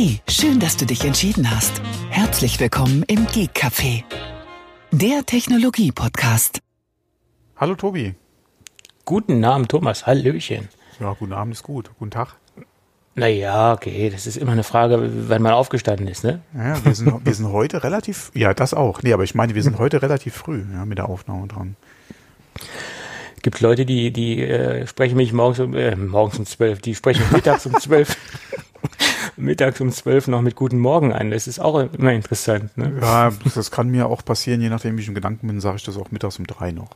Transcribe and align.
Hey, 0.00 0.20
schön, 0.28 0.60
dass 0.60 0.76
du 0.76 0.86
dich 0.86 1.04
entschieden 1.04 1.50
hast. 1.50 1.82
Herzlich 2.10 2.60
willkommen 2.60 3.02
im 3.08 3.26
Geek 3.26 3.50
Café, 3.52 4.04
der 4.92 5.26
Technologie-Podcast. 5.26 6.60
Hallo 7.56 7.74
Tobi. 7.74 8.14
Guten 9.04 9.44
Abend, 9.44 9.72
Thomas. 9.72 10.06
Hallöchen. 10.06 10.68
Ja, 11.00 11.16
guten 11.18 11.32
Abend 11.32 11.54
ist 11.54 11.64
gut. 11.64 11.90
Guten 11.98 12.12
Tag. 12.12 12.36
Naja, 13.16 13.72
okay, 13.72 14.08
das 14.08 14.28
ist 14.28 14.36
immer 14.36 14.52
eine 14.52 14.62
Frage, 14.62 15.28
wann 15.28 15.42
man 15.42 15.52
aufgestanden 15.54 16.06
ist, 16.06 16.22
ne? 16.22 16.42
Ja, 16.54 16.84
wir 16.84 16.94
sind, 16.94 17.26
wir 17.26 17.34
sind 17.34 17.48
heute 17.48 17.82
relativ, 17.82 18.30
ja, 18.34 18.54
das 18.54 18.74
auch. 18.74 19.02
Nee, 19.02 19.12
aber 19.12 19.24
ich 19.24 19.34
meine, 19.34 19.56
wir 19.56 19.64
sind 19.64 19.80
heute 19.80 20.00
relativ 20.00 20.32
früh 20.32 20.62
ja, 20.74 20.84
mit 20.84 20.98
der 20.98 21.08
Aufnahme 21.08 21.48
dran. 21.48 21.74
Gibt 23.42 23.60
Leute, 23.60 23.84
die, 23.84 24.12
die 24.12 24.42
äh, 24.42 24.86
sprechen 24.86 25.16
mich 25.16 25.32
morgens 25.32 25.58
um, 25.58 25.74
äh, 25.74 25.96
morgens 25.96 26.38
um 26.38 26.46
zwölf, 26.46 26.80
die 26.82 26.94
sprechen 26.94 27.24
mittags 27.32 27.66
um 27.66 27.74
zwölf, 27.80 28.16
mittags 29.38 29.80
um 29.80 29.90
zwölf 29.92 30.28
noch 30.28 30.42
mit 30.42 30.56
Guten 30.56 30.78
Morgen 30.78 31.12
an. 31.12 31.30
Das 31.30 31.46
ist 31.46 31.58
auch 31.60 31.78
immer 31.92 32.12
interessant, 32.12 32.76
ne? 32.76 32.92
Ja, 33.00 33.32
das 33.54 33.70
kann 33.70 33.88
mir 33.88 34.06
auch 34.08 34.24
passieren, 34.24 34.60
je 34.60 34.68
nachdem, 34.68 34.96
wie 34.96 35.02
ich 35.02 35.08
im 35.08 35.14
Gedanken 35.14 35.46
bin, 35.46 35.60
sage 35.60 35.76
ich 35.76 35.84
das 35.84 35.96
auch 35.96 36.10
mittags 36.10 36.38
um 36.38 36.46
drei 36.46 36.72
noch. 36.72 36.90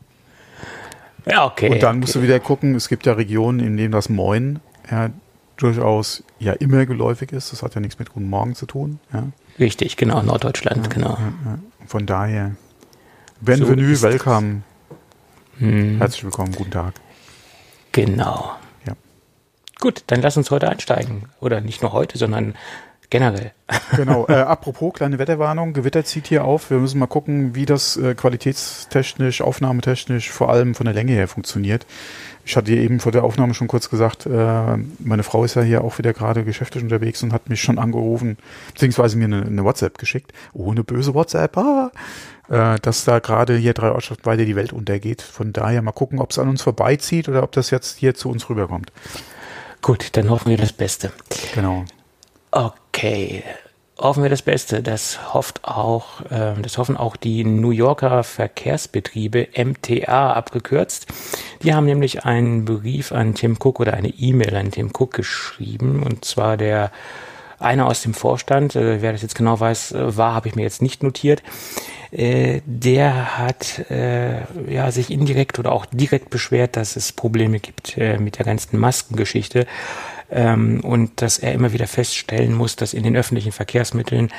Ja, 1.26 1.46
okay. 1.46 1.70
Und 1.70 1.82
dann 1.82 2.00
musst 2.00 2.14
du 2.14 2.22
wieder 2.22 2.40
gucken, 2.40 2.74
es 2.74 2.88
gibt 2.88 3.06
ja 3.06 3.12
Regionen, 3.12 3.60
in 3.60 3.76
denen 3.76 3.92
das 3.92 4.08
Moin 4.08 4.58
ja, 4.90 5.10
durchaus 5.56 6.24
ja 6.40 6.52
immer 6.54 6.84
geläufig 6.86 7.32
ist. 7.32 7.52
Das 7.52 7.62
hat 7.62 7.74
ja 7.74 7.80
nichts 7.80 7.98
mit 7.98 8.12
Guten 8.12 8.28
Morgen 8.28 8.54
zu 8.56 8.66
tun. 8.66 8.98
Ja. 9.12 9.24
Richtig, 9.58 9.96
genau, 9.96 10.22
Norddeutschland, 10.22 10.86
Ja, 10.88 10.92
genau. 10.92 11.10
Ja. 11.10 11.58
Von 11.86 12.06
daher, 12.06 12.52
bienvenue, 13.40 13.92
ist 13.92 14.02
welcome, 14.02 14.62
Hm, 15.58 15.98
herzlich 15.98 16.24
willkommen, 16.24 16.52
guten 16.52 16.70
Tag. 16.70 16.94
genau. 17.92 18.52
Gut, 19.82 20.04
dann 20.06 20.22
lass 20.22 20.36
uns 20.36 20.52
heute 20.52 20.68
einsteigen. 20.68 21.24
Oder 21.40 21.60
nicht 21.60 21.82
nur 21.82 21.92
heute, 21.92 22.16
sondern 22.16 22.54
generell. 23.10 23.50
Genau, 23.96 24.26
äh, 24.28 24.34
apropos, 24.34 24.94
kleine 24.94 25.18
Wetterwarnung, 25.18 25.72
Gewitter 25.72 26.04
zieht 26.04 26.28
hier 26.28 26.44
auf. 26.44 26.70
Wir 26.70 26.78
müssen 26.78 27.00
mal 27.00 27.08
gucken, 27.08 27.56
wie 27.56 27.66
das 27.66 27.96
äh, 27.96 28.14
qualitätstechnisch, 28.14 29.42
aufnahmetechnisch, 29.42 30.30
vor 30.30 30.50
allem 30.50 30.76
von 30.76 30.84
der 30.84 30.94
Länge 30.94 31.12
her 31.12 31.26
funktioniert. 31.26 31.84
Ich 32.44 32.56
hatte 32.56 32.72
eben 32.72 33.00
vor 33.00 33.10
der 33.10 33.24
Aufnahme 33.24 33.54
schon 33.54 33.66
kurz 33.66 33.90
gesagt, 33.90 34.26
äh, 34.26 34.76
meine 35.00 35.24
Frau 35.24 35.44
ist 35.44 35.56
ja 35.56 35.62
hier 35.62 35.82
auch 35.82 35.98
wieder 35.98 36.12
gerade 36.12 36.44
geschäftlich 36.44 36.84
unterwegs 36.84 37.22
und 37.24 37.32
hat 37.32 37.48
mich 37.48 37.60
schon 37.60 37.78
angerufen, 37.78 38.38
beziehungsweise 38.72 39.18
mir 39.18 39.24
eine, 39.24 39.42
eine 39.42 39.64
WhatsApp 39.64 39.98
geschickt. 39.98 40.32
Oh, 40.52 40.70
eine 40.70 40.84
böse 40.84 41.12
WhatsApp, 41.12 41.56
ah, 41.58 41.90
äh, 42.48 42.78
dass 42.80 43.04
da 43.04 43.18
gerade 43.18 43.56
hier 43.56 43.74
drei 43.74 43.90
Ortschaften 43.90 44.26
weiter 44.26 44.44
die 44.44 44.56
Welt 44.56 44.72
untergeht. 44.72 45.22
Von 45.22 45.52
daher 45.52 45.82
mal 45.82 45.90
gucken, 45.90 46.20
ob 46.20 46.30
es 46.30 46.38
an 46.38 46.48
uns 46.48 46.62
vorbeizieht 46.62 47.28
oder 47.28 47.42
ob 47.42 47.50
das 47.50 47.70
jetzt 47.70 47.98
hier 47.98 48.14
zu 48.14 48.30
uns 48.30 48.48
rüberkommt. 48.48 48.92
Gut, 49.82 50.16
dann 50.16 50.30
hoffen 50.30 50.48
wir 50.48 50.56
das 50.56 50.72
Beste. 50.72 51.12
Genau. 51.54 51.84
Okay, 52.52 53.42
hoffen 53.98 54.22
wir 54.22 54.30
das 54.30 54.42
Beste. 54.42 54.80
Das 54.80 55.34
hofft 55.34 55.64
auch, 55.64 56.20
äh, 56.30 56.54
das 56.62 56.78
hoffen 56.78 56.96
auch 56.96 57.16
die 57.16 57.44
New 57.44 57.70
Yorker 57.70 58.22
Verkehrsbetriebe 58.22 59.48
MTA 59.56 60.34
abgekürzt. 60.34 61.06
Die 61.62 61.74
haben 61.74 61.86
nämlich 61.86 62.24
einen 62.24 62.64
Brief 62.64 63.10
an 63.10 63.34
Tim 63.34 63.56
Cook 63.60 63.80
oder 63.80 63.94
eine 63.94 64.10
E-Mail 64.10 64.54
an 64.54 64.70
Tim 64.70 64.92
Cook 64.96 65.14
geschrieben 65.14 66.04
und 66.04 66.24
zwar 66.24 66.56
der 66.56 66.92
einer 67.62 67.86
aus 67.86 68.02
dem 68.02 68.14
Vorstand, 68.14 68.76
äh, 68.76 69.02
wer 69.02 69.12
das 69.12 69.22
jetzt 69.22 69.34
genau 69.34 69.58
weiß, 69.58 69.92
äh, 69.92 70.16
war, 70.16 70.34
habe 70.34 70.48
ich 70.48 70.54
mir 70.54 70.62
jetzt 70.62 70.82
nicht 70.82 71.02
notiert. 71.02 71.42
Äh, 72.10 72.60
der 72.66 73.38
hat 73.38 73.90
äh, 73.90 74.42
ja 74.70 74.90
sich 74.90 75.10
indirekt 75.10 75.58
oder 75.58 75.72
auch 75.72 75.86
direkt 75.86 76.30
beschwert, 76.30 76.76
dass 76.76 76.96
es 76.96 77.12
Probleme 77.12 77.58
gibt 77.58 77.96
äh, 77.96 78.18
mit 78.18 78.38
der 78.38 78.44
ganzen 78.44 78.78
Maskengeschichte 78.78 79.66
ähm, 80.30 80.80
und 80.82 81.22
dass 81.22 81.38
er 81.38 81.52
immer 81.52 81.72
wieder 81.72 81.86
feststellen 81.86 82.54
muss, 82.54 82.76
dass 82.76 82.94
in 82.94 83.02
den 83.02 83.16
öffentlichen 83.16 83.52
Verkehrsmitteln 83.52 84.30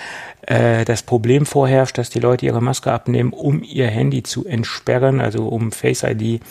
äh, 0.47 0.85
das 0.85 1.03
Problem 1.03 1.45
vorherrscht, 1.45 1.97
dass 1.97 2.09
die 2.09 2.19
Leute 2.19 2.45
ihre 2.45 2.61
Maske 2.61 2.91
abnehmen, 2.91 3.31
um 3.31 3.63
ihr 3.63 3.87
Handy 3.87 4.23
zu 4.23 4.45
entsperren, 4.45 5.21
also 5.21 5.47
um 5.47 5.71
Face 5.71 6.03
ID, 6.03 6.41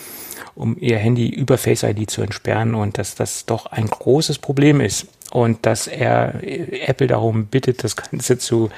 um 0.55 0.77
ihr 0.79 0.97
Handy 0.97 1.29
über 1.29 1.57
Face 1.57 1.83
ID 1.83 2.09
zu 2.09 2.21
entsperren 2.21 2.73
und 2.73 2.97
dass 2.97 3.15
das 3.15 3.45
doch 3.45 3.67
ein 3.67 3.87
großes 3.87 4.39
Problem 4.39 4.81
ist 4.81 5.07
und 5.33 5.65
dass 5.65 5.87
er 5.87 6.43
äh, 6.43 6.81
Apple 6.85 7.07
darum 7.07 7.47
bittet, 7.47 7.83
das 7.83 7.95
Ganze 7.95 8.37
zu 8.37 8.69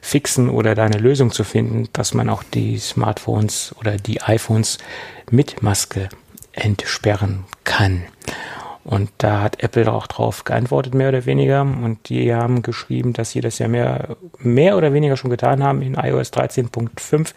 fixen 0.00 0.48
oder 0.48 0.76
da 0.76 0.84
eine 0.84 0.98
Lösung 0.98 1.32
zu 1.32 1.42
finden, 1.42 1.88
dass 1.92 2.14
man 2.14 2.28
auch 2.28 2.44
die 2.44 2.78
Smartphones 2.78 3.74
oder 3.80 3.96
die 3.96 4.22
iPhones 4.22 4.78
mit 5.28 5.60
Maske 5.60 6.08
entsperren 6.52 7.44
kann. 7.64 8.04
Und 8.84 9.10
da 9.18 9.42
hat 9.42 9.62
Apple 9.62 9.92
auch 9.92 10.06
drauf 10.06 10.44
geantwortet, 10.44 10.94
mehr 10.94 11.08
oder 11.08 11.26
weniger. 11.26 11.62
Und 11.62 12.08
die 12.08 12.32
haben 12.32 12.62
geschrieben, 12.62 13.12
dass 13.12 13.32
sie 13.32 13.40
das 13.40 13.58
ja 13.58 13.66
mehr, 13.66 14.16
mehr 14.38 14.78
oder 14.78 14.94
weniger 14.94 15.16
schon 15.16 15.30
getan 15.30 15.62
haben 15.64 15.82
in 15.82 15.94
iOS 15.94 16.32
13.5, 16.32 17.34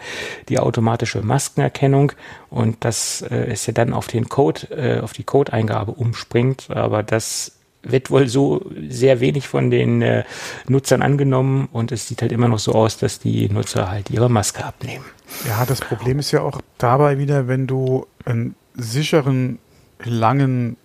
die 0.50 0.60
automatische 0.60 1.22
Maskenerkennung. 1.24 2.14
Und 2.50 2.86
dass 2.86 3.24
äh, 3.24 3.48
es 3.52 3.66
ja 3.66 3.74
dann 3.74 3.92
auf 3.92 4.08
den 4.08 4.30
Code, 4.30 4.68
äh, 4.70 5.00
auf 5.02 5.14
die 5.14 5.26
Codeingabe 5.26 5.92
umspringt. 5.92 6.70
Aber 6.70 7.04
das 7.04 7.52
wird 7.84 8.12
wohl 8.12 8.28
so 8.28 8.66
sehr 8.90 9.20
wenig 9.20 9.48
von 9.48 9.72
den 9.72 10.02
äh, 10.02 10.24
Nutzern 10.68 11.02
angenommen 11.02 11.68
und 11.72 11.92
es 11.92 12.08
sieht 12.08 12.22
halt 12.22 12.32
immer 12.32 12.48
noch 12.48 12.60
so 12.60 12.74
aus, 12.74 12.98
dass 12.98 13.20
die 13.20 13.50
Nutzer 13.50 13.90
halt 13.90 14.10
ihre 14.10 14.30
Maske 14.30 14.64
abnehmen. 14.64 15.06
Ja, 15.48 15.66
das 15.66 15.80
Problem 15.82 16.20
ist 16.20 16.32
ja 16.32 16.42
auch 16.42 16.62
dabei 16.78 17.18
wieder, 17.18 17.48
wenn 17.48 17.68
du 17.68 18.06
einen 18.26 18.56
sicheren, 18.76 19.60
langen, 20.04 20.78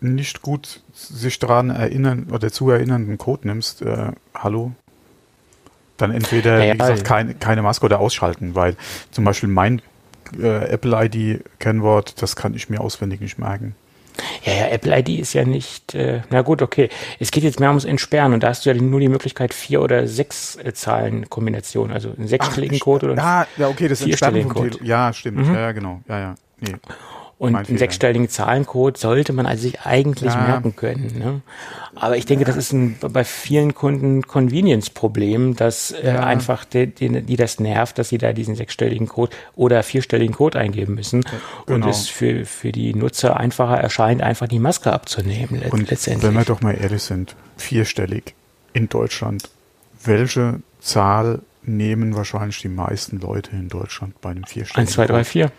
nicht 0.00 0.42
gut 0.42 0.82
sich 0.92 1.38
daran 1.38 1.70
erinnern 1.70 2.28
oder 2.32 2.50
zu 2.50 2.70
erinnernden 2.70 3.18
Code 3.18 3.46
nimmst, 3.46 3.82
äh, 3.82 4.12
hallo, 4.34 4.72
dann 5.96 6.10
entweder, 6.10 6.58
Ja, 6.58 6.64
ja, 6.64 6.74
wie 6.74 6.78
gesagt, 6.78 6.98
ja. 6.98 7.04
keine, 7.04 7.34
keine 7.34 7.62
Maske 7.62 7.86
oder 7.86 8.00
ausschalten, 8.00 8.54
weil 8.54 8.76
zum 9.10 9.24
Beispiel 9.24 9.48
mein 9.48 9.80
äh, 10.38 10.70
Apple-ID-Kennwort, 10.70 12.20
das 12.20 12.36
kann 12.36 12.54
ich 12.54 12.68
mir 12.68 12.80
auswendig 12.80 13.20
nicht 13.20 13.38
merken. 13.38 13.76
Ja, 14.44 14.52
ja, 14.52 14.68
Apple 14.68 14.98
ID 14.98 15.20
ist 15.20 15.32
ja 15.32 15.44
nicht, 15.44 15.94
äh, 15.94 16.22
na 16.30 16.42
gut, 16.42 16.62
okay. 16.62 16.88
Es 17.18 17.30
geht 17.30 17.44
jetzt 17.44 17.60
mehr 17.60 17.68
ums 17.70 17.84
Entsperren 17.84 18.32
und 18.32 18.42
da 18.42 18.48
hast 18.48 18.66
du 18.66 18.70
ja 18.70 18.80
nur 18.80 19.00
die 19.00 19.08
Möglichkeit 19.08 19.54
vier 19.54 19.80
oder 19.80 20.06
sechs 20.06 20.56
äh, 20.56 20.72
Zahlen-Kombination, 20.72 21.90
also 21.90 22.12
einen 22.16 22.28
sechsstelligen 22.28 22.78
Code 22.80 23.06
oder 23.06 23.16
Ja, 23.16 23.46
ja, 23.56 23.68
okay, 23.68 23.88
das 23.88 24.02
Entsperren 24.02 24.42
vom 24.42 24.54
Code. 24.54 24.70
Tele 24.70 24.84
Ja, 24.88 25.12
stimmt. 25.12 25.38
Mhm. 25.38 25.54
Ja, 25.54 25.60
ja, 25.60 25.72
genau. 25.72 26.00
Ja, 26.08 26.18
ja. 26.18 26.34
Nee. 26.60 26.74
Und 27.42 27.56
einen 27.56 27.76
sechsstelligen 27.76 28.28
Zahlencode 28.28 28.96
sollte 28.96 29.32
man 29.32 29.46
also 29.46 29.62
sich 29.62 29.80
eigentlich 29.80 30.32
Ja. 30.32 30.40
merken 30.46 30.76
können. 30.76 31.18
Ne? 31.18 31.40
Aber 31.96 32.16
ich 32.16 32.24
denke, 32.24 32.44
das 32.44 32.54
ist 32.56 32.72
ein, 32.72 32.96
bei 33.00 33.24
vielen 33.24 33.74
Kunden 33.74 34.18
ein 34.18 34.22
Convenience-Problem, 34.28 35.56
dass 35.56 35.90
äh, 35.90 36.14
Ja. 36.14 36.20
einfach 36.24 36.64
die, 36.64 36.86
die, 36.86 37.22
die 37.22 37.34
das 37.36 37.58
nervt, 37.58 37.98
dass 37.98 38.10
sie 38.10 38.18
da 38.18 38.32
diesen 38.32 38.54
sechsstelligen 38.54 39.08
Code 39.08 39.34
oder 39.56 39.82
vierstelligen 39.82 40.36
Code 40.36 40.56
eingeben 40.58 40.94
müssen 40.94 41.24
genau. 41.66 41.84
und 41.86 41.90
es 41.90 42.08
für, 42.08 42.44
für 42.46 42.70
die 42.70 42.94
Nutzer 42.94 43.36
einfacher 43.36 43.76
erscheint, 43.76 44.22
einfach 44.22 44.46
die 44.46 44.60
Maske 44.60 44.92
abzunehmen 44.92 45.58
let 45.60 45.72
Und 45.72 45.90
letztendlich. 45.90 46.22
wenn 46.22 46.34
wir 46.34 46.44
doch 46.44 46.60
mal 46.60 46.78
ehrlich 46.80 47.02
sind, 47.02 47.34
vierstellig 47.56 48.34
in 48.72 48.88
Deutschland. 48.88 49.50
Welche 50.04 50.60
Zahl 50.80 51.40
nehmen 51.64 52.14
wahrscheinlich 52.14 52.60
die 52.60 52.68
meisten 52.68 53.18
Leute 53.18 53.50
in 53.50 53.68
Deutschland 53.68 54.20
bei 54.20 54.30
einem 54.30 54.44
vierstelligen? 54.44 54.86
1, 54.88 54.92
2, 54.94 55.06
3, 55.06 55.24
4. 55.24 55.52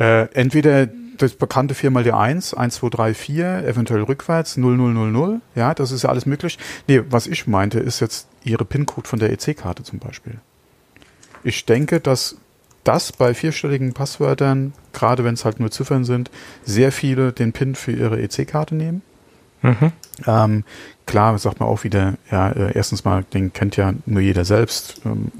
Äh, 0.00 0.28
entweder 0.34 0.86
das 1.18 1.34
bekannte 1.34 1.74
viermal 1.74 2.04
die 2.04 2.12
1, 2.12 2.54
1, 2.54 2.76
2, 2.76 2.88
3, 2.88 3.14
4, 3.14 3.66
eventuell 3.66 4.02
rückwärts, 4.02 4.56
0, 4.56 4.76
0, 4.76 4.92
0, 4.94 5.10
0. 5.10 5.40
Ja, 5.54 5.74
das 5.74 5.92
ist 5.92 6.02
ja 6.02 6.10
alles 6.10 6.26
möglich. 6.26 6.58
Nee, 6.86 7.02
was 7.10 7.26
ich 7.26 7.46
meinte, 7.46 7.78
ist 7.80 8.00
jetzt 8.00 8.28
Ihre 8.44 8.64
PIN-Code 8.64 9.08
von 9.08 9.18
der 9.18 9.30
EC-Karte 9.32 9.82
zum 9.82 9.98
Beispiel. 9.98 10.38
Ich 11.44 11.66
denke, 11.66 12.00
dass 12.00 12.36
das 12.84 13.12
bei 13.12 13.34
vierstelligen 13.34 13.92
Passwörtern, 13.92 14.72
gerade 14.92 15.24
wenn 15.24 15.34
es 15.34 15.44
halt 15.44 15.60
nur 15.60 15.70
Ziffern 15.70 16.04
sind, 16.04 16.30
sehr 16.64 16.92
viele 16.92 17.32
den 17.32 17.52
PIN 17.52 17.74
für 17.74 17.92
ihre 17.92 18.20
EC-Karte 18.20 18.74
nehmen. 18.74 19.02
Mhm. 19.62 19.92
Ähm, 20.26 20.64
klar, 21.06 21.38
sagt 21.38 21.60
man 21.60 21.68
auch 21.68 21.84
wieder, 21.84 22.14
ja, 22.30 22.50
äh, 22.50 22.72
erstens 22.74 23.04
mal, 23.04 23.24
den 23.24 23.52
kennt 23.52 23.76
ja 23.76 23.92
nur 24.06 24.20
jeder 24.20 24.44
selbst. 24.44 25.00
Ähm, 25.04 25.32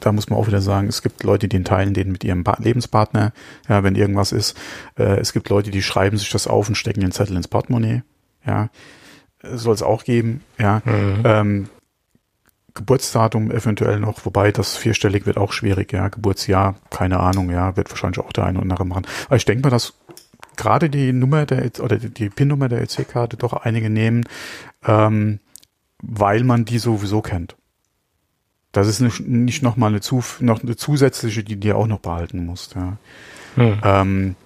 da 0.00 0.12
muss 0.12 0.28
man 0.30 0.38
auch 0.38 0.46
wieder 0.46 0.60
sagen, 0.60 0.88
es 0.88 1.02
gibt 1.02 1.22
Leute, 1.22 1.48
die 1.48 1.62
teilen 1.62 1.94
den 1.94 2.12
mit 2.12 2.24
ihrem 2.24 2.44
Pa- 2.44 2.58
Lebenspartner, 2.60 3.32
ja, 3.68 3.82
wenn 3.82 3.94
irgendwas 3.96 4.32
ist. 4.32 4.56
Äh, 4.98 5.18
es 5.20 5.32
gibt 5.32 5.48
Leute, 5.48 5.70
die 5.70 5.82
schreiben 5.82 6.16
sich 6.18 6.30
das 6.30 6.46
auf 6.46 6.68
und 6.68 6.74
stecken 6.74 7.00
den 7.00 7.12
Zettel 7.12 7.36
ins 7.36 7.48
Portemonnaie. 7.48 8.02
Ja, 8.46 8.68
soll 9.42 9.74
es 9.74 9.82
auch 9.82 10.04
geben. 10.04 10.42
Ja, 10.58 10.82
Mhm. 10.84 11.22
ähm, 11.24 11.68
Geburtsdatum 12.74 13.50
eventuell 13.50 13.98
noch, 13.98 14.24
wobei 14.24 14.52
das 14.52 14.76
vierstellig 14.76 15.26
wird 15.26 15.36
auch 15.36 15.52
schwierig. 15.52 15.92
Ja, 15.92 16.08
Geburtsjahr, 16.08 16.76
keine 16.90 17.18
Ahnung. 17.18 17.50
Ja, 17.50 17.76
wird 17.76 17.90
wahrscheinlich 17.90 18.20
auch 18.20 18.32
der 18.32 18.44
eine 18.44 18.58
oder 18.58 18.62
andere 18.62 18.86
machen. 18.86 19.06
Aber 19.26 19.36
ich 19.36 19.44
denke 19.44 19.62
mal, 19.64 19.70
dass 19.70 19.94
gerade 20.56 20.88
die 20.88 21.12
Nummer 21.12 21.46
der 21.46 21.68
oder 21.80 21.96
die, 21.96 22.10
die 22.10 22.30
PIN-Nummer 22.30 22.68
der 22.68 22.82
EC-Karte 22.82 23.36
doch 23.36 23.54
einige 23.54 23.90
nehmen, 23.90 24.24
ähm, 24.86 25.40
weil 26.00 26.44
man 26.44 26.64
die 26.64 26.78
sowieso 26.78 27.22
kennt. 27.22 27.56
Das 28.72 28.86
ist 28.86 29.00
nicht, 29.00 29.20
nicht 29.20 29.62
noch 29.62 29.76
mal 29.76 29.88
eine, 29.88 30.00
zu, 30.00 30.22
noch 30.40 30.62
eine 30.62 30.76
zusätzliche, 30.76 31.42
die 31.42 31.58
du 31.58 31.76
auch 31.76 31.86
noch 31.86 31.98
behalten 32.00 32.46
musst. 32.46 32.74
Ja. 32.74 32.96
Mhm. 33.56 33.80
Ähm, 33.82 34.36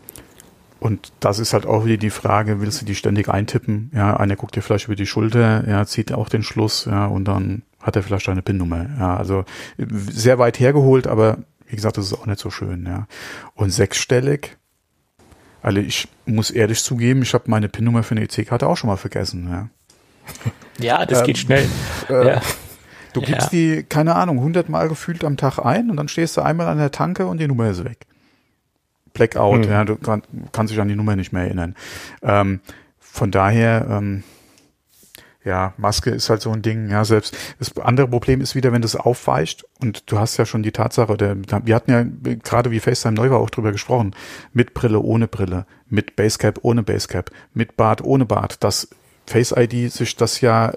und 0.81 1.13
das 1.21 1.39
ist 1.39 1.55
halt 1.55 1.65
auch 1.65 1.87
wieder 1.87 1.97
die 1.97 2.11
Frage, 2.11 2.61
willst 2.61 2.83
du 2.83 2.85
die 2.85 2.95
ständig 2.95 3.29
eintippen? 3.31 3.91
Ja, 3.95 4.19
einer 4.19 4.37
guckt 4.37 4.55
dir 4.55 4.61
vielleicht 4.61 4.87
über 4.87 4.97
die 4.97 5.07
Schulter, 5.07 5.67
ja, 5.67 5.87
zieht 5.87 6.13
auch 6.13 6.29
den 6.29 6.43
Schluss, 6.43 6.85
ja, 6.85 7.07
und 7.07 7.25
dann 7.25 7.63
hat 7.81 7.97
er 7.97 8.03
vielleicht 8.03 8.29
eine 8.29 8.43
PIN-Nummer. 8.43 8.87
Ja, 8.99 9.17
also 9.17 9.47
sehr 9.79 10.39
weit 10.39 10.61
hergeholt, 10.61 11.07
aber 11.07 11.39
wie 11.67 11.77
gesagt, 11.77 11.97
das 11.97 12.05
ist 12.07 12.13
auch 12.13 12.27
nicht 12.27 12.39
so 12.39 12.51
schön, 12.51 12.85
ja. 12.87 13.07
Und 13.55 13.71
sechsstellig, 13.71 14.59
also 15.63 15.79
ich 15.79 16.09
muss 16.27 16.51
ehrlich 16.51 16.83
zugeben, 16.83 17.23
ich 17.23 17.33
habe 17.33 17.45
meine 17.47 17.71
PIN-Nummer 17.71 18.03
für 18.03 18.15
eine 18.15 18.25
EC-Karte 18.25 18.67
auch 18.67 18.77
schon 18.77 18.89
mal 18.89 18.97
vergessen, 18.97 19.49
ja. 19.51 19.69
Ja, 20.79 21.07
das 21.07 21.21
ähm, 21.21 21.27
geht 21.27 21.39
schnell. 21.39 21.67
Äh, 22.11 22.27
ja. 22.27 22.43
Du 23.15 23.21
gibst 23.21 23.53
ja. 23.53 23.59
die, 23.59 23.83
keine 23.85 24.17
Ahnung, 24.17 24.41
hundertmal 24.41 24.89
gefühlt 24.89 25.25
am 25.25 25.37
Tag 25.37 25.59
ein 25.59 25.91
und 25.91 25.97
dann 25.97 26.09
stehst 26.09 26.37
du 26.37 26.43
einmal 26.43 26.67
an 26.67 26.79
der 26.79 26.91
Tanke 26.91 27.27
und 27.27 27.39
die 27.39 27.49
Nummer 27.49 27.71
ist 27.71 27.85
weg. 27.85 28.07
Blackout, 29.15 29.65
hm. 29.65 29.71
ja, 29.71 29.85
du 29.85 29.97
kann, 29.97 30.23
kannst 30.53 30.73
dich 30.73 30.81
an 30.81 30.89
die 30.89 30.97
Nummer 30.97 31.17
nicht 31.17 31.33
mehr 31.33 31.45
erinnern. 31.45 31.77
Ähm, 32.23 32.61
von 32.99 33.31
daher, 33.31 33.87
ähm, 33.89 34.25
ja, 35.45 35.75
Maske 35.77 36.11
ist 36.11 36.31
halt 36.31 36.41
so 36.41 36.51
ein 36.51 36.63
Ding, 36.63 36.91
ja, 36.91 37.05
selbst 37.05 37.37
das 37.59 37.77
andere 37.79 38.09
Problem 38.09 38.41
ist 38.41 38.55
wieder, 38.55 38.73
wenn 38.73 38.83
das 38.83 38.97
aufweicht 38.97 39.65
und 39.81 40.11
du 40.11 40.19
hast 40.19 40.37
ja 40.37 40.47
schon 40.47 40.63
die 40.63 40.73
Tatsache, 40.73 41.13
oder 41.13 41.37
wir 41.65 41.75
hatten 41.75 41.91
ja 41.91 42.05
gerade 42.43 42.71
wie 42.71 42.81
FaceTime 42.81 43.15
neu 43.15 43.31
war 43.31 43.39
auch 43.39 43.51
drüber 43.51 43.71
gesprochen, 43.71 44.17
mit 44.53 44.75
Brille, 44.75 45.01
ohne 45.01 45.29
Brille, 45.29 45.67
mit 45.89 46.17
Basecap, 46.17 46.59
ohne 46.63 46.83
Basecap, 46.83 47.31
mit 47.53 47.77
Bart, 47.77 48.03
ohne 48.03 48.25
Bart, 48.25 48.65
dass 48.65 48.89
Face 49.27 49.55
ID 49.57 49.91
sich 49.93 50.17
das 50.17 50.41
ja 50.41 50.73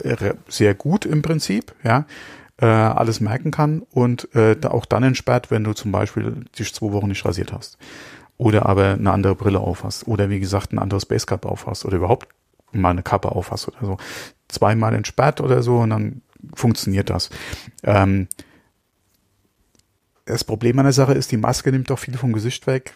sehr 0.47 0.73
gut 0.73 1.05
im 1.05 1.21
Prinzip, 1.21 1.73
ja, 1.83 2.05
äh, 2.59 2.65
alles 2.65 3.19
merken 3.19 3.51
kann 3.51 3.83
und 3.91 4.33
äh, 4.35 4.55
auch 4.67 4.85
dann 4.85 5.03
entsperrt, 5.03 5.51
wenn 5.51 5.63
du 5.63 5.73
zum 5.73 5.91
Beispiel 5.91 6.45
dich 6.57 6.73
zwei 6.73 6.91
Wochen 6.91 7.07
nicht 7.07 7.25
rasiert 7.25 7.53
hast. 7.53 7.77
Oder 8.37 8.67
aber 8.67 8.93
eine 8.93 9.11
andere 9.11 9.35
Brille 9.35 9.59
aufhast. 9.59 10.07
Oder 10.07 10.29
wie 10.29 10.39
gesagt, 10.39 10.71
ein 10.71 10.79
anderes 10.79 11.05
Basecap 11.05 11.45
aufhast. 11.45 11.85
Oder 11.85 11.97
überhaupt 11.97 12.27
mal 12.71 12.91
eine 12.91 13.03
Kappe 13.03 13.31
aufhast 13.31 13.67
oder 13.67 13.77
so. 13.81 13.97
Zweimal 14.47 14.93
entsperrt 14.93 15.41
oder 15.41 15.63
so 15.63 15.79
und 15.79 15.89
dann 15.89 16.21
funktioniert 16.53 17.09
das. 17.09 17.29
Ähm, 17.83 18.27
das 20.25 20.43
Problem 20.43 20.77
an 20.77 20.85
der 20.85 20.93
Sache 20.93 21.13
ist, 21.13 21.31
die 21.31 21.37
Maske 21.37 21.71
nimmt 21.71 21.89
doch 21.89 21.99
viel 21.99 22.17
vom 22.17 22.33
Gesicht 22.33 22.67
weg. 22.67 22.93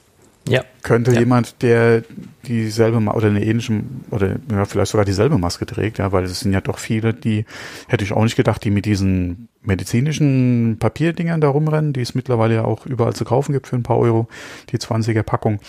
Ja. 0.48 0.64
Könnte 0.82 1.14
ja. 1.14 1.20
jemand, 1.20 1.62
der 1.62 2.04
dieselbe 2.48 2.98
oder 2.98 3.28
eine 3.28 3.46
ähnliche 3.46 3.84
oder 4.10 4.38
ja, 4.52 4.66
vielleicht 4.66 4.92
sogar 4.92 5.06
dieselbe 5.06 5.38
Maske 5.38 5.66
trägt, 5.66 6.00
ja, 6.00 6.12
weil 6.12 6.24
es 6.24 6.40
sind 6.40 6.54
ja 6.54 6.62
doch 6.62 6.80
viele, 6.80 7.14
die 7.14 7.46
hätte 7.88 8.04
ich 8.04 8.14
auch 8.14 8.24
nicht 8.24 8.36
gedacht, 8.36 8.64
die 8.64 8.72
mit 8.72 8.86
diesen 8.86 9.50
medizinischen 9.62 10.78
Papierdingern 10.80 11.42
da 11.42 11.50
rumrennen, 11.50 11.94
die 11.94 12.02
es 12.02 12.16
mittlerweile 12.16 12.56
ja 12.56 12.66
auch 12.66 12.86
überall 12.86 13.14
zu 13.14 13.26
kaufen 13.26 13.54
gibt 13.54 13.68
für 13.68 13.76
ein 13.76 13.84
paar 13.84 14.00
Euro, 14.00 14.28
die 14.70 14.78
20er 14.78 15.24
Packung. 15.24 15.60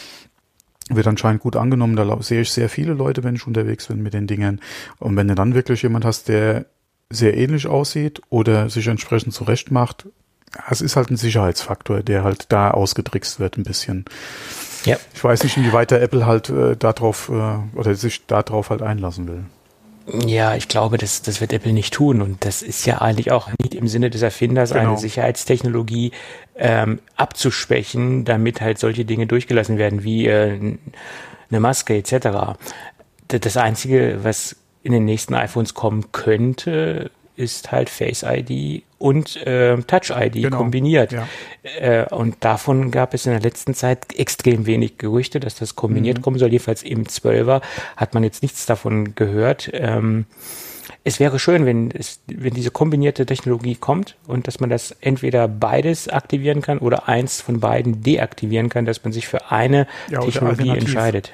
Wird 0.89 1.07
anscheinend 1.07 1.43
gut 1.43 1.57
angenommen. 1.57 1.95
Da 1.95 2.21
sehe 2.23 2.41
ich 2.41 2.51
sehr 2.51 2.69
viele 2.69 2.95
Leute, 2.95 3.23
wenn 3.23 3.37
ich 3.37 3.47
unterwegs 3.47 3.87
bin 3.87 4.03
mit 4.03 4.15
den 4.15 4.27
Dingern. 4.27 4.61
Und 4.99 5.17
wenn 5.17 5.29
du 5.29 5.35
dann 5.35 5.55
wirklich 5.55 5.83
jemand 5.83 6.05
hast, 6.05 6.29
der 6.29 6.67
sehr 7.09 7.37
ähnlich 7.37 7.67
aussieht 7.67 8.21
oder 8.31 8.69
sich 8.69 8.89
entsprechend 8.89 9.33
zurecht 9.33 9.71
macht, 9.71 10.07
es 10.71 10.81
ist 10.81 10.97
halt 10.97 11.11
ein 11.11 11.17
Sicherheitsfaktor, 11.17 12.03
der 12.03 12.25
halt 12.25 12.47
da 12.51 12.71
ausgetrickst 12.71 13.41
wird 13.41 13.57
ein 13.57 13.63
bisschen. 13.63 14.05
Ja. 14.85 14.97
Ich 15.15 15.23
weiß 15.23 15.45
nicht, 15.45 15.57
inwieweit 15.57 15.91
der 15.91 16.03
Apple 16.03 16.27
halt 16.27 16.51
äh, 16.51 16.77
darauf 16.77 17.29
äh, 17.29 17.79
oder 17.79 17.95
sich 17.95 18.27
darauf 18.27 18.71
halt 18.71 18.83
einlassen 18.83 19.29
will. 19.29 19.45
Ja, 20.27 20.57
ich 20.57 20.67
glaube, 20.67 20.99
das, 20.99 21.23
das 21.23 21.41
wird 21.41 21.53
Apple 21.53 21.73
nicht 21.73 21.95
tun. 21.95 22.23
Und 22.23 22.45
das 22.45 22.63
ist 22.63 22.85
ja 22.87 23.01
eigentlich 23.01 23.31
auch 23.31 23.49
nicht 23.61 23.75
im 23.75 23.87
Sinne 23.87 24.11
des 24.11 24.23
Erfinders, 24.23 24.73
genau. 24.73 24.91
eine 24.91 24.99
Sicherheitstechnologie 24.99 26.13
ähm, 26.57 27.01
abzuschwächen, 27.17 28.25
damit 28.25 28.61
halt 28.61 28.79
solche 28.79 29.05
Dinge 29.05 29.27
durchgelassen 29.27 29.79
werden, 29.79 30.03
wie 30.03 30.27
äh, 30.27 30.77
eine 31.51 31.61
Maske 31.61 31.97
etc. 31.97 32.59
Das 33.29 33.57
Einzige, 33.57 34.19
was 34.23 34.57
in 34.83 34.93
den 34.93 35.05
nächsten 35.05 35.35
iPhones 35.35 35.75
kommen 35.75 36.11
könnte, 36.11 37.11
ist 37.37 37.71
halt 37.71 37.89
Face 37.89 38.25
ID 38.27 38.83
und 39.03 39.37
äh, 39.47 39.77
Touch 39.79 40.11
ID 40.11 40.35
genau. 40.35 40.59
kombiniert. 40.59 41.13
Ja. 41.13 41.27
Äh, 41.81 42.07
und 42.15 42.37
davon 42.45 42.93
gab 42.93 43.15
es 43.15 43.27
in 43.27 43.33
der 43.33 43.41
letzten 43.41 43.75
Zeit 43.75 44.17
extrem 44.17 44.65
wenig 44.67 44.97
Gerüchte, 44.97 45.41
dass 45.41 45.57
das 45.57 45.75
kombiniert 45.75 46.19
mhm. 46.19 46.23
kommen 46.23 46.39
soll. 46.39 46.53
Jedenfalls 46.53 46.85
im 46.85 47.05
12er 47.05 47.63
hat 47.97 48.15
man 48.15 48.23
jetzt 48.23 48.43
nichts 48.43 48.65
davon 48.65 49.17
gehört. 49.17 49.71
Ähm, 49.73 50.27
es 51.03 51.19
wäre 51.19 51.41
schön, 51.41 51.67
wenn 51.67 51.91
es, 51.91 52.21
wenn 52.29 52.55
diese 52.55 52.71
kombinierte 52.71 53.27
Technologie 53.27 53.75
kommt 53.75 54.17
und 54.29 54.47
dass 54.47 54.61
man 54.61 54.71
das 54.71 54.93
entweder 55.01 55.49
beides 55.49 56.09
aktivieren 56.09 56.63
kann 56.63 56.79
oder 56.79 57.09
eins 57.09 57.41
von 57.41 57.59
beiden 57.59 58.05
deaktivieren 58.05 58.69
kann, 58.69 58.85
dass 58.85 59.03
man 59.03 59.13
sich 59.13 59.27
für 59.27 59.51
eine 59.51 59.89
ja, 60.11 60.21
Technologie 60.21 60.69
entscheidet. 60.69 61.33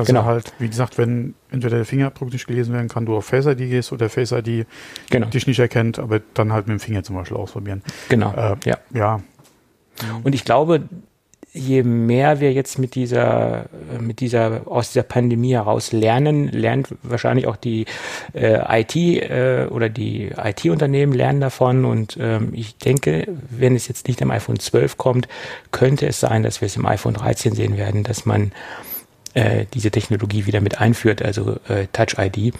Dass 0.00 0.06
genau. 0.08 0.24
halt, 0.24 0.52
wie 0.58 0.68
gesagt, 0.68 0.98
wenn 0.98 1.34
entweder 1.50 1.76
der 1.76 1.84
Fingerabdruck 1.84 2.32
nicht 2.32 2.46
gelesen 2.46 2.72
werden 2.74 2.88
kann, 2.88 3.06
du 3.06 3.16
auf 3.16 3.26
Face 3.26 3.46
ID 3.46 3.58
gehst 3.58 3.92
oder 3.92 4.08
Face 4.08 4.32
ID 4.32 4.66
genau. 5.10 5.26
dich 5.26 5.46
nicht 5.46 5.58
erkennt, 5.58 5.98
aber 5.98 6.20
dann 6.34 6.52
halt 6.52 6.66
mit 6.66 6.78
dem 6.78 6.80
Finger 6.80 7.02
zum 7.02 7.16
Beispiel 7.16 7.36
ausprobieren. 7.36 7.82
Genau. 8.08 8.32
Äh, 8.32 8.56
ja. 8.64 8.78
Ja. 8.94 9.20
Und 10.24 10.34
ich 10.34 10.44
glaube, 10.44 10.82
je 11.52 11.82
mehr 11.82 12.40
wir 12.40 12.52
jetzt 12.52 12.78
mit 12.78 12.94
dieser, 12.94 13.66
mit 14.00 14.20
dieser, 14.20 14.62
aus 14.66 14.92
dieser 14.92 15.02
Pandemie 15.02 15.54
heraus 15.54 15.92
lernen, 15.92 16.48
lernt 16.48 16.94
wahrscheinlich 17.02 17.46
auch 17.46 17.56
die 17.56 17.86
äh, 18.34 18.80
IT 18.80 18.96
äh, 18.96 19.66
oder 19.70 19.88
die 19.88 20.30
IT-Unternehmen 20.36 21.12
lernen 21.12 21.40
davon. 21.40 21.84
Und 21.84 22.16
ähm, 22.20 22.50
ich 22.52 22.76
denke, 22.78 23.26
wenn 23.50 23.74
es 23.74 23.88
jetzt 23.88 24.06
nicht 24.06 24.22
am 24.22 24.30
iPhone 24.30 24.60
12 24.60 24.96
kommt, 24.96 25.28
könnte 25.72 26.06
es 26.06 26.20
sein, 26.20 26.42
dass 26.42 26.60
wir 26.60 26.66
es 26.66 26.76
im 26.76 26.86
iPhone 26.86 27.14
13 27.14 27.54
sehen 27.54 27.76
werden, 27.76 28.04
dass 28.04 28.26
man 28.26 28.52
äh, 29.34 29.66
diese 29.72 29.90
Technologie 29.90 30.46
wieder 30.46 30.60
mit 30.60 30.80
einführt, 30.80 31.22
also 31.22 31.58
äh, 31.68 31.86
Touch 31.92 32.16
ID. 32.18 32.54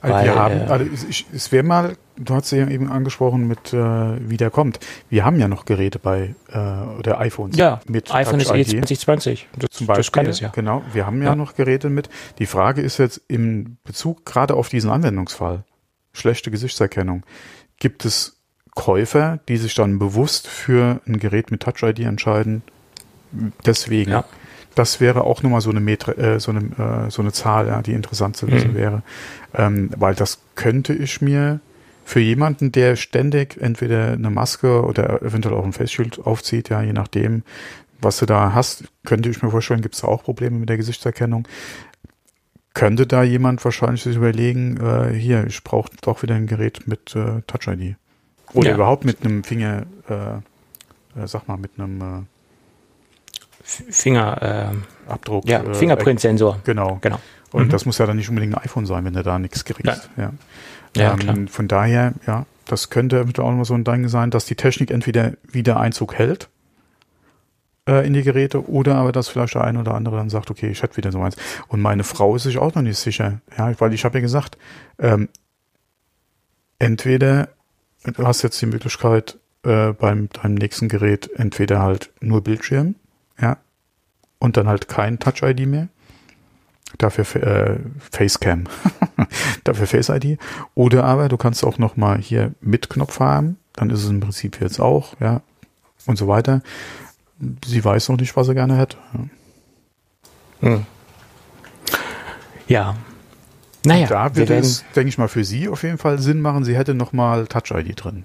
Also 0.00 0.16
weil, 0.16 0.24
wir 0.26 0.34
haben, 0.34 0.60
äh, 0.60 0.64
also 0.64 0.86
ich, 1.08 1.26
es 1.32 1.50
wäre 1.50 1.62
mal, 1.62 1.96
du 2.16 2.34
hast 2.34 2.50
ja 2.50 2.68
eben 2.68 2.90
angesprochen 2.90 3.48
mit, 3.48 3.72
äh, 3.72 3.76
wie 4.28 4.36
der 4.36 4.50
kommt. 4.50 4.78
Wir 5.08 5.24
haben 5.24 5.40
ja 5.40 5.48
noch 5.48 5.64
Geräte 5.64 5.98
bei, 5.98 6.34
äh, 6.50 6.58
oder 6.98 7.18
iPhones 7.20 7.56
ja, 7.56 7.80
mit 7.88 8.14
iPhone 8.14 8.40
Touch 8.40 8.58
ist 8.58 8.74
eh 8.74 8.80
2020. 8.80 9.48
Das, 9.56 9.70
Zum 9.70 9.86
Beispiel, 9.86 10.00
das 10.00 10.12
kann 10.12 10.26
es 10.26 10.40
ja. 10.40 10.48
Genau, 10.50 10.82
wir 10.92 11.06
haben 11.06 11.22
ja, 11.22 11.30
ja 11.30 11.36
noch 11.36 11.54
Geräte 11.54 11.88
mit. 11.88 12.10
Die 12.38 12.46
Frage 12.46 12.82
ist 12.82 12.98
jetzt 12.98 13.22
im 13.28 13.78
Bezug 13.84 14.26
gerade 14.26 14.54
auf 14.54 14.68
diesen 14.68 14.90
Anwendungsfall, 14.90 15.64
schlechte 16.12 16.50
Gesichtserkennung, 16.50 17.24
gibt 17.78 18.04
es 18.04 18.42
Käufer, 18.74 19.40
die 19.48 19.56
sich 19.56 19.74
dann 19.74 19.98
bewusst 19.98 20.48
für 20.48 21.00
ein 21.06 21.18
Gerät 21.18 21.50
mit 21.50 21.62
Touch 21.62 21.82
ID 21.82 22.00
entscheiden, 22.00 22.62
deswegen. 23.64 24.10
Ja 24.10 24.24
das 24.74 25.00
wäre 25.00 25.24
auch 25.24 25.42
nochmal 25.42 25.60
so 25.60 25.70
eine 25.70 25.80
Metri 25.80 26.12
äh, 26.12 26.40
so 26.40 26.50
eine, 26.50 27.06
äh, 27.06 27.10
so 27.10 27.22
eine 27.22 27.32
Zahl, 27.32 27.68
ja, 27.68 27.82
die 27.82 27.92
interessant 27.92 28.36
zu 28.36 28.50
wissen 28.50 28.72
mhm. 28.72 28.76
wäre. 28.76 29.02
Ähm, 29.54 29.90
weil 29.96 30.14
das 30.14 30.40
könnte 30.54 30.92
ich 30.92 31.20
mir 31.20 31.60
für 32.04 32.20
jemanden, 32.20 32.70
der 32.70 32.96
ständig 32.96 33.60
entweder 33.60 34.12
eine 34.12 34.30
Maske 34.30 34.84
oder 34.84 35.22
eventuell 35.22 35.54
auch 35.54 35.64
ein 35.64 35.72
Face 35.72 35.92
Shield 35.92 36.24
aufzieht, 36.24 36.68
ja, 36.68 36.82
je 36.82 36.92
nachdem, 36.92 37.42
was 38.00 38.18
du 38.18 38.26
da 38.26 38.52
hast, 38.52 38.84
könnte 39.04 39.30
ich 39.30 39.42
mir 39.42 39.50
vorstellen, 39.50 39.80
gibt 39.80 39.94
es 39.94 40.02
da 40.02 40.08
auch 40.08 40.22
Probleme 40.22 40.58
mit 40.58 40.68
der 40.68 40.76
Gesichtserkennung. 40.76 41.48
Könnte 42.74 43.06
da 43.06 43.22
jemand 43.22 43.64
wahrscheinlich 43.64 44.02
sich 44.02 44.16
überlegen, 44.16 44.76
äh, 44.78 45.14
hier, 45.14 45.46
ich 45.46 45.62
brauche 45.64 45.90
doch 46.02 46.22
wieder 46.22 46.34
ein 46.34 46.46
Gerät 46.46 46.86
mit 46.86 47.14
äh, 47.16 47.40
Touch 47.46 47.68
ID. 47.68 47.96
Oder 48.52 48.70
ja. 48.70 48.74
überhaupt 48.74 49.04
mit 49.04 49.24
einem 49.24 49.44
Finger, 49.44 49.86
äh, 50.08 50.34
äh, 51.20 51.26
sag 51.26 51.48
mal, 51.48 51.56
mit 51.56 51.78
einem 51.78 52.00
äh, 52.00 52.22
Fingerabdruck. 53.64 55.46
Äh, 55.46 55.50
ja, 55.50 55.62
äh, 55.62 55.74
Fingerprint-Sensor. 55.74 56.60
Genau. 56.64 56.98
genau. 57.00 57.18
Und 57.50 57.66
mhm. 57.66 57.70
das 57.70 57.86
muss 57.86 57.98
ja 57.98 58.06
dann 58.06 58.16
nicht 58.16 58.28
unbedingt 58.28 58.54
ein 58.54 58.62
iPhone 58.62 58.86
sein, 58.86 59.04
wenn 59.04 59.14
du 59.14 59.22
da 59.22 59.38
nichts 59.38 59.64
kriegst. 59.64 60.10
Ja. 60.16 60.32
ja. 60.96 61.16
Ähm, 61.26 61.48
von 61.48 61.68
daher, 61.68 62.14
ja, 62.26 62.46
das 62.66 62.90
könnte 62.90 63.24
auch 63.38 63.52
noch 63.52 63.64
so 63.64 63.74
ein 63.74 63.84
Ding 63.84 64.08
sein, 64.08 64.30
dass 64.30 64.44
die 64.44 64.54
Technik 64.56 64.90
entweder 64.90 65.32
wieder 65.50 65.78
Einzug 65.78 66.14
hält 66.14 66.48
äh, 67.88 68.06
in 68.06 68.12
die 68.12 68.22
Geräte 68.22 68.68
oder 68.68 68.96
aber 68.96 69.12
dass 69.12 69.28
vielleicht 69.28 69.54
der 69.54 69.64
eine 69.64 69.80
oder 69.80 69.94
andere 69.94 70.16
dann 70.16 70.30
sagt, 70.30 70.50
okay, 70.50 70.68
ich 70.68 70.82
hätte 70.82 70.96
wieder 70.96 71.12
so 71.12 71.20
eins. 71.20 71.36
Und 71.68 71.80
meine 71.80 72.04
Frau 72.04 72.34
ist 72.36 72.44
sich 72.44 72.58
auch 72.58 72.74
noch 72.74 72.82
nicht 72.82 72.98
sicher, 72.98 73.40
ja, 73.56 73.72
weil 73.80 73.92
ich 73.92 74.04
habe 74.04 74.18
ja 74.18 74.22
gesagt, 74.22 74.58
ähm, 74.98 75.28
entweder 76.78 77.48
du 78.04 78.26
hast 78.26 78.42
jetzt 78.42 78.60
die 78.60 78.66
Möglichkeit 78.66 79.38
äh, 79.62 79.92
beim 79.92 80.28
deinem 80.30 80.54
nächsten 80.54 80.88
Gerät 80.88 81.30
entweder 81.36 81.80
halt 81.80 82.10
nur 82.20 82.42
Bildschirm 82.42 82.96
ja. 83.40 83.58
Und 84.38 84.56
dann 84.56 84.68
halt 84.68 84.88
kein 84.88 85.18
Touch-ID 85.18 85.66
mehr. 85.66 85.88
Dafür 86.98 87.24
äh, 87.42 87.78
Facecam. 87.98 88.64
Dafür 89.64 89.86
Face-ID. 89.86 90.38
Oder 90.74 91.04
aber 91.04 91.28
du 91.28 91.36
kannst 91.36 91.64
auch 91.64 91.78
noch 91.78 91.96
mal 91.96 92.18
hier 92.18 92.52
mit 92.60 92.90
Knopf 92.90 93.20
haben. 93.20 93.58
Dann 93.72 93.90
ist 93.90 94.04
es 94.04 94.10
im 94.10 94.20
Prinzip 94.20 94.60
jetzt 94.60 94.80
auch, 94.80 95.18
ja. 95.20 95.40
Und 96.06 96.16
so 96.16 96.28
weiter. 96.28 96.62
Sie 97.64 97.84
weiß 97.84 98.10
noch 98.10 98.18
nicht, 98.18 98.36
was 98.36 98.46
sie 98.46 98.54
gerne 98.54 98.76
hätte. 98.76 98.96
Ja. 100.60 100.68
Hm. 100.68 100.86
ja. 102.68 102.94
Naja. 103.86 104.06
da 104.06 104.34
würde 104.34 104.54
es, 104.54 104.82
denke 104.96 105.08
ich 105.08 105.18
mal, 105.18 105.28
für 105.28 105.44
sie 105.44 105.68
auf 105.68 105.82
jeden 105.82 105.98
Fall 105.98 106.18
Sinn 106.18 106.40
machen, 106.40 106.64
sie 106.64 106.74
hätte 106.74 106.94
noch 106.94 107.12
mal 107.12 107.46
Touch-ID 107.46 108.02
drin. 108.02 108.22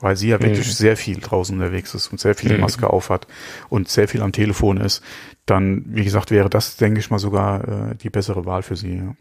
Weil 0.00 0.16
sie 0.16 0.28
ja 0.28 0.40
wirklich 0.40 0.66
Mhm. 0.66 0.72
sehr 0.72 0.96
viel 0.96 1.20
draußen 1.20 1.54
unterwegs 1.56 1.94
ist 1.94 2.08
und 2.12 2.20
sehr 2.20 2.34
viel 2.34 2.54
Mhm. 2.54 2.60
Maske 2.60 2.88
aufhat 2.90 3.26
und 3.68 3.88
sehr 3.88 4.08
viel 4.08 4.22
am 4.22 4.32
Telefon 4.32 4.78
ist, 4.78 5.02
dann, 5.46 5.84
wie 5.86 6.04
gesagt, 6.04 6.30
wäre 6.30 6.48
das, 6.50 6.76
denke 6.76 7.00
ich 7.00 7.10
mal, 7.10 7.18
sogar 7.18 7.90
äh, 7.92 7.94
die 7.96 8.10
bessere 8.10 8.44
Wahl 8.46 8.62
für 8.62 8.76
sie. 8.76 8.96
Ja. 8.96 9.14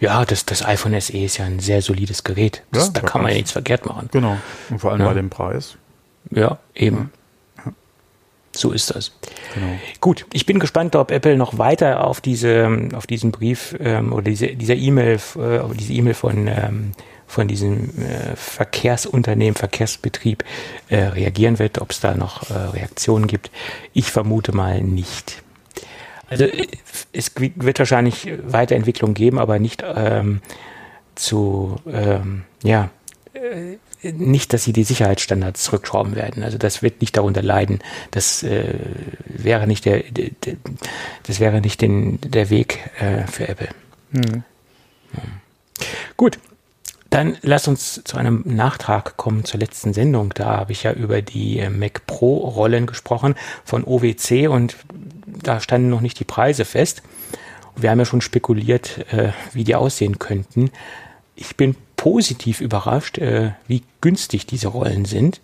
Ja, 0.00 0.24
das, 0.24 0.44
das 0.44 0.64
iPhone 0.64 1.00
SE 1.00 1.16
ist 1.16 1.38
ja 1.38 1.46
ein 1.46 1.60
sehr 1.60 1.80
solides 1.80 2.24
Gerät. 2.24 2.64
Das, 2.72 2.86
Ja, 2.86 2.92
da 2.94 3.00
kann 3.02 3.22
man 3.22 3.30
ja 3.30 3.36
nichts 3.36 3.52
verkehrt 3.52 3.86
machen. 3.86 4.08
Genau. 4.12 4.36
Und 4.68 4.78
vor 4.80 4.90
allem 4.92 5.00
Ja. 5.00 5.06
bei 5.08 5.14
dem 5.14 5.30
Preis. 5.30 5.76
Ja, 6.30 6.58
eben. 6.74 7.10
So 8.54 8.72
ist 8.72 8.90
das. 8.94 9.12
Genau. 9.54 9.78
Gut, 10.00 10.26
ich 10.32 10.44
bin 10.44 10.58
gespannt, 10.58 10.96
ob 10.96 11.12
Apple 11.12 11.36
noch 11.36 11.56
weiter 11.58 12.04
auf 12.04 12.20
diese, 12.20 12.88
auf 12.94 13.06
diesen 13.06 13.30
Brief 13.30 13.76
ähm, 13.78 14.12
oder 14.12 14.24
diese, 14.24 14.48
dieser 14.48 14.74
E-Mail, 14.74 15.20
äh, 15.36 15.60
diese 15.78 15.92
E-Mail 15.92 16.14
von 16.14 16.48
ähm, 16.48 16.90
von 17.30 17.48
diesem 17.48 17.90
äh, 17.98 18.34
Verkehrsunternehmen, 18.34 19.54
Verkehrsbetrieb 19.54 20.44
äh, 20.88 20.96
reagieren 20.96 21.58
wird, 21.58 21.80
ob 21.80 21.92
es 21.92 22.00
da 22.00 22.14
noch 22.14 22.50
äh, 22.50 22.54
Reaktionen 22.54 23.26
gibt. 23.26 23.50
Ich 23.92 24.10
vermute 24.10 24.52
mal 24.52 24.80
nicht. 24.82 25.42
Also 26.28 26.44
äh, 26.44 26.66
es 27.12 27.32
wird 27.36 27.78
wahrscheinlich 27.78 28.28
Weiterentwicklung 28.44 29.14
geben, 29.14 29.38
aber 29.38 29.58
nicht 29.58 29.84
ähm, 29.86 30.40
zu, 31.14 31.76
ähm, 31.86 32.42
ja, 32.62 32.90
äh, 33.32 33.76
nicht, 34.02 34.52
dass 34.52 34.64
sie 34.64 34.72
die 34.72 34.84
Sicherheitsstandards 34.84 35.62
zurückschrauben 35.62 36.16
werden. 36.16 36.42
Also 36.42 36.58
das 36.58 36.82
wird 36.82 37.00
nicht 37.00 37.16
darunter 37.16 37.42
leiden. 37.42 37.80
Das 38.10 38.42
äh, 38.42 38.74
wäre 39.26 39.66
nicht 39.66 39.84
der, 39.84 40.02
der, 40.04 40.30
der 40.44 40.56
das 41.24 41.38
wäre 41.38 41.60
nicht 41.60 41.80
den, 41.80 42.18
der 42.22 42.50
Weg 42.50 42.78
äh, 42.98 43.26
für 43.26 43.46
Apple. 43.46 43.68
Hm. 44.12 44.42
Gut, 46.16 46.38
dann 47.10 47.36
lass 47.42 47.66
uns 47.66 48.02
zu 48.04 48.16
einem 48.16 48.42
Nachtrag 48.46 49.16
kommen 49.16 49.44
zur 49.44 49.60
letzten 49.60 49.92
Sendung. 49.92 50.32
Da 50.34 50.56
habe 50.56 50.72
ich 50.72 50.84
ja 50.84 50.92
über 50.92 51.22
die 51.22 51.58
äh, 51.58 51.68
Mac 51.68 52.06
Pro 52.06 52.38
Rollen 52.38 52.86
gesprochen 52.86 53.34
von 53.64 53.84
OWC 53.84 54.48
und 54.48 54.76
da 55.26 55.60
standen 55.60 55.90
noch 55.90 56.00
nicht 56.00 56.18
die 56.20 56.24
Preise 56.24 56.64
fest. 56.64 57.02
Wir 57.76 57.90
haben 57.90 57.98
ja 57.98 58.04
schon 58.04 58.20
spekuliert, 58.20 59.12
äh, 59.12 59.32
wie 59.52 59.64
die 59.64 59.74
aussehen 59.74 60.18
könnten. 60.18 60.70
Ich 61.34 61.56
bin 61.56 61.74
positiv 61.96 62.60
überrascht, 62.60 63.18
äh, 63.18 63.52
wie 63.66 63.82
günstig 64.00 64.46
diese 64.46 64.68
Rollen 64.68 65.04
sind, 65.04 65.40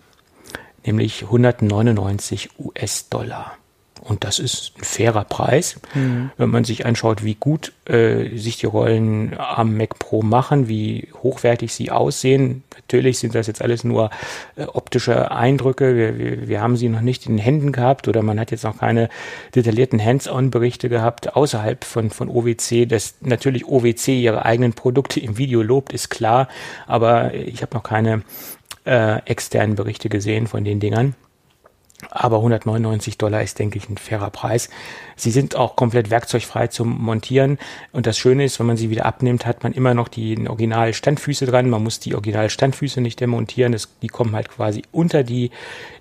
nämlich 0.85 1.23
199 1.23 2.49
US-Dollar. 2.59 3.57
Und 4.07 4.23
das 4.23 4.39
ist 4.39 4.71
ein 4.77 4.85
fairer 4.85 5.25
Preis, 5.25 5.79
wenn 6.37 6.49
man 6.49 6.63
sich 6.63 6.85
anschaut, 6.85 7.25
wie 7.25 7.35
gut 7.35 7.73
äh, 7.85 8.37
sich 8.37 8.57
die 8.57 8.65
Rollen 8.65 9.37
am 9.37 9.75
Mac 9.75 9.99
Pro 9.99 10.21
machen, 10.21 10.69
wie 10.69 11.09
hochwertig 11.21 11.73
sie 11.73 11.91
aussehen. 11.91 12.63
Natürlich 12.75 13.19
sind 13.19 13.35
das 13.35 13.47
jetzt 13.47 13.61
alles 13.61 13.83
nur 13.83 14.09
äh, 14.55 14.63
optische 14.63 15.31
Eindrücke. 15.31 15.97
Wir, 15.97 16.17
wir, 16.17 16.47
wir 16.47 16.61
haben 16.61 16.77
sie 16.77 16.87
noch 16.87 17.01
nicht 17.01 17.25
in 17.25 17.33
den 17.33 17.43
Händen 17.43 17.71
gehabt 17.73 18.07
oder 18.07 18.23
man 18.23 18.39
hat 18.39 18.51
jetzt 18.51 18.63
noch 18.63 18.77
keine 18.77 19.09
detaillierten 19.55 20.03
Hands-on-Berichte 20.03 20.87
gehabt 20.87 21.35
außerhalb 21.35 21.83
von, 21.83 22.09
von 22.09 22.29
OWC. 22.29 22.87
Dass 22.87 23.15
natürlich 23.19 23.67
OWC 23.67 24.07
ihre 24.07 24.45
eigenen 24.45 24.71
Produkte 24.71 25.19
im 25.19 25.37
Video 25.37 25.61
lobt, 25.61 25.91
ist 25.91 26.09
klar. 26.09 26.47
Aber 26.85 27.33
ich 27.33 27.61
habe 27.61 27.75
noch 27.75 27.83
keine 27.83 28.23
äh, 28.85 29.19
externen 29.25 29.75
Berichte 29.75 30.07
gesehen 30.07 30.47
von 30.47 30.63
den 30.63 30.79
Dingern. 30.79 31.15
Aber 32.11 32.37
199 32.37 33.17
Dollar 33.17 33.41
ist, 33.41 33.57
denke 33.57 33.79
ich, 33.79 33.89
ein 33.89 33.97
fairer 33.97 34.29
Preis. 34.29 34.69
Sie 35.15 35.31
sind 35.31 35.55
auch 35.55 35.75
komplett 35.75 36.11
werkzeugfrei 36.11 36.67
zum 36.67 36.89
Montieren. 37.01 37.57
Und 37.91 38.05
das 38.05 38.19
Schöne 38.19 38.45
ist, 38.45 38.59
wenn 38.59 38.67
man 38.67 38.77
sie 38.77 38.91
wieder 38.91 39.07
abnimmt, 39.07 39.47
hat 39.47 39.63
man 39.63 39.73
immer 39.73 39.95
noch 39.95 40.07
die 40.07 40.47
Original-Standfüße 40.47 41.47
dran. 41.47 41.71
Man 41.71 41.81
muss 41.81 41.99
die 41.99 42.13
Original-Standfüße 42.13 43.01
nicht 43.01 43.19
demontieren. 43.19 43.71
Das, 43.71 43.89
die 44.03 44.09
kommen 44.09 44.35
halt 44.35 44.49
quasi 44.49 44.83
unter 44.91 45.23
die, 45.23 45.49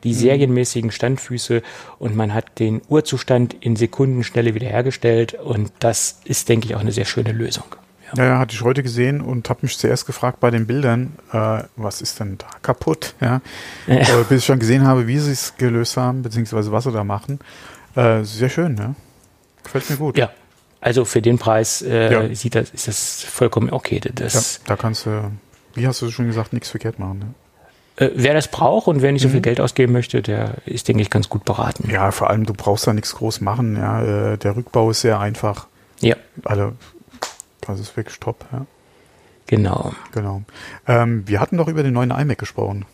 die 0.05 0.13
serienmäßigen 0.13 0.91
Standfüße. 0.91 1.63
Und 1.99 2.15
man 2.15 2.35
hat 2.35 2.59
den 2.59 2.83
Urzustand 2.89 3.55
in 3.61 3.75
Sekundenschnelle 3.77 4.55
wiederhergestellt. 4.55 5.33
Und 5.33 5.73
das 5.79 6.21
ist, 6.25 6.51
denke 6.51 6.67
ich, 6.67 6.75
auch 6.75 6.81
eine 6.81 6.93
sehr 6.93 7.07
schöne 7.07 7.33
Lösung. 7.33 7.65
Ja, 8.15 8.25
ja, 8.25 8.39
hatte 8.39 8.55
ich 8.55 8.63
heute 8.63 8.83
gesehen 8.83 9.21
und 9.21 9.51
habe 9.51 9.61
mich 9.63 9.77
zuerst 9.79 10.07
gefragt 10.07 10.39
bei 10.41 10.51
den 10.51 10.67
Bildern, 10.67 11.15
äh, 11.33 11.65
was 11.77 12.01
ist 12.01 12.21
denn 12.21 12.39
da 12.39 12.47
kaputt? 12.63 13.15
Ja. 13.21 13.41
Ja. 13.87 13.97
Äh, 13.97 14.25
bis 14.29 14.43
ich 14.43 14.47
dann 14.47 14.59
gesehen 14.61 14.87
habe, 14.87 15.07
wie 15.09 15.19
sie 15.19 15.33
es 15.33 15.55
gelöst 15.57 15.97
haben, 15.97 16.23
beziehungsweise 16.23 16.71
was 16.71 16.85
sie 16.85 16.93
da 16.93 17.03
machen. 17.05 17.41
Äh, 17.97 18.23
sehr 18.23 18.49
schön, 18.49 18.77
ja. 18.77 18.95
Gefällt 19.65 19.91
mir 19.91 19.97
gut. 19.97 20.17
Ja. 20.19 20.31
Also 20.81 21.05
für 21.05 21.21
den 21.21 21.39
Preis 21.39 21.83
äh, 21.83 22.13
Ja. 22.29 22.35
sieht 22.35 22.55
das, 22.55 22.71
ist 22.71 22.87
das 22.87 23.25
vollkommen 23.25 23.71
okay. 23.73 24.01
Ja, 24.05 24.11
Das, 24.15 24.61
da 24.67 24.77
kannst 24.77 25.07
du, 25.07 25.31
wie 25.75 25.87
hast 25.87 26.01
du 26.03 26.11
schon 26.11 26.27
gesagt, 26.27 26.53
nichts 26.53 26.71
verkehrt 26.71 26.99
machen. 27.01 27.19
Ne? 27.19 28.07
Äh, 28.07 28.11
wer 28.15 28.35
das 28.35 28.49
braucht 28.49 28.87
und 28.87 29.03
wer 29.03 29.11
nicht 29.11 29.23
so 29.23 29.29
viel 29.31 29.41
Geld 29.41 29.59
ausgeben 29.61 29.93
möchte, 29.93 30.23
der 30.23 30.59
ist, 30.67 30.87
denke 30.87 31.03
ich, 31.03 31.11
ganz 31.11 31.29
gut 31.29 31.45
beraten. 31.45 31.91
Ja, 31.91 32.13
vor 32.13 32.31
allem, 32.31 32.45
du 32.47 32.53
brauchst 32.53 32.87
da 32.87 32.93
nichts 32.93 33.15
groß 33.17 33.41
machen. 33.41 33.77
Ja. 33.77 34.35
Äh, 34.35 34.39
der 34.39 34.55
Rückbau 34.55 34.91
ist 34.91 35.01
sehr 35.01 35.19
einfach. 35.19 35.67
Ja, 36.01 36.15
Alle, 36.45 36.75
das 37.67 37.81
ist 37.81 37.97
wirklich 37.97 38.19
top, 38.21 38.45
ja. 38.53 38.67
genau. 39.47 39.93
Genau. 40.13 40.43
Ähm, 40.87 41.27
wir 41.27 41.41
hatten 41.41 41.57
doch 41.57 41.69
über 41.69 41.83
den 41.83 41.95
neuen 41.95 42.11
iMac 42.11 42.39
gesprochen. 42.39 42.85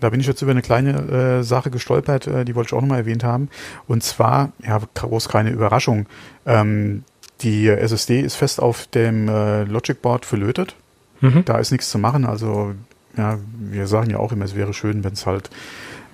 Da 0.00 0.10
bin 0.10 0.20
ich 0.20 0.26
jetzt 0.26 0.42
über 0.42 0.50
eine 0.50 0.62
kleine 0.62 1.38
äh, 1.40 1.42
Sache 1.42 1.70
gestolpert, 1.70 2.26
äh, 2.26 2.44
die 2.44 2.54
wollte 2.54 2.68
ich 2.68 2.72
auch 2.74 2.82
nochmal 2.82 2.98
erwähnt 2.98 3.24
haben. 3.24 3.48
Und 3.86 4.02
zwar, 4.02 4.52
ja, 4.62 4.78
groß 4.94 5.28
keine 5.28 5.50
Überraschung. 5.50 6.06
Ähm, 6.44 7.04
die 7.40 7.68
SSD 7.68 8.20
ist 8.20 8.34
fest 8.34 8.60
auf 8.60 8.86
dem 8.88 9.28
äh, 9.28 9.64
Logic 9.64 10.00
Board 10.00 10.26
verlötet. 10.26 10.76
Mhm. 11.20 11.44
Da 11.44 11.58
ist 11.58 11.70
nichts 11.72 11.90
zu 11.90 11.98
machen. 11.98 12.26
Also, 12.26 12.74
ja, 13.16 13.38
wir 13.58 13.86
sagen 13.86 14.10
ja 14.10 14.18
auch 14.18 14.32
immer, 14.32 14.44
es 14.44 14.54
wäre 14.54 14.74
schön, 14.74 15.02
wenn 15.02 15.14
es 15.14 15.26
halt 15.26 15.50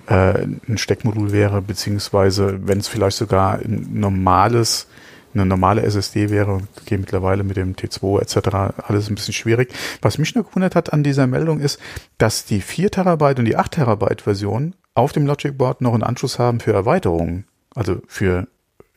äh, 0.07 0.45
ein 0.67 0.77
Steckmodul 0.77 1.31
wäre, 1.31 1.61
beziehungsweise 1.61 2.59
wenn 2.67 2.79
es 2.79 2.87
vielleicht 2.87 3.17
sogar 3.17 3.59
ein 3.59 3.89
normales, 3.93 4.87
eine 5.33 5.45
normale 5.45 5.83
SSD 5.83 6.29
wäre, 6.29 6.61
geht 6.85 6.99
mittlerweile 6.99 7.43
mit 7.43 7.57
dem 7.57 7.75
T2 7.75 8.21
etc. 8.21 8.81
alles 8.87 9.09
ein 9.09 9.15
bisschen 9.15 9.33
schwierig. 9.33 9.73
Was 10.01 10.17
mich 10.17 10.35
nur 10.35 10.43
gewundert 10.43 10.75
hat 10.75 10.91
an 10.93 11.03
dieser 11.03 11.27
Meldung 11.27 11.59
ist, 11.59 11.79
dass 12.17 12.45
die 12.45 12.61
4 12.61 12.91
Terabyte 12.91 13.39
und 13.39 13.45
die 13.45 13.55
8 13.55 13.71
Terabyte 13.71 14.21
Version 14.21 14.75
auf 14.95 15.11
dem 15.11 15.25
Logic 15.25 15.57
Board 15.57 15.81
noch 15.81 15.93
einen 15.93 16.03
Anschluss 16.03 16.39
haben 16.39 16.59
für 16.59 16.73
Erweiterungen, 16.73 17.45
also 17.75 18.01
für 18.07 18.47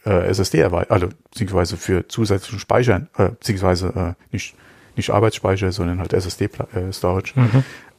äh, 0.05 0.27
SSD-Erweiterungen, 0.29 0.91
also 0.91 1.09
beziehungsweise 1.31 1.77
für 1.77 2.09
zusätzlichen 2.09 2.59
Speichern, 2.59 3.09
äh, 3.17 3.29
beziehungsweise 3.29 3.89
äh, 3.89 4.25
nicht, 4.33 4.55
nicht 4.97 5.11
Arbeitsspeicher, 5.11 5.71
sondern 5.73 6.01
halt 6.01 6.12
SSD-Storage. 6.12 7.35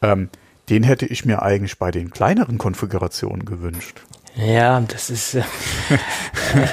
Ähm, 0.02 0.30
den 0.70 0.84
hätte 0.84 1.06
ich 1.06 1.25
mir 1.25 1.42
eigentlich 1.42 1.78
bei 1.78 1.92
den 1.92 2.12
kleineren 2.12 2.58
Konfigurationen 2.58 3.46
gewünscht. 3.46 4.02
Ja, 4.36 4.80
das 4.82 5.10
ist. 5.10 5.36
Äh, 5.36 5.40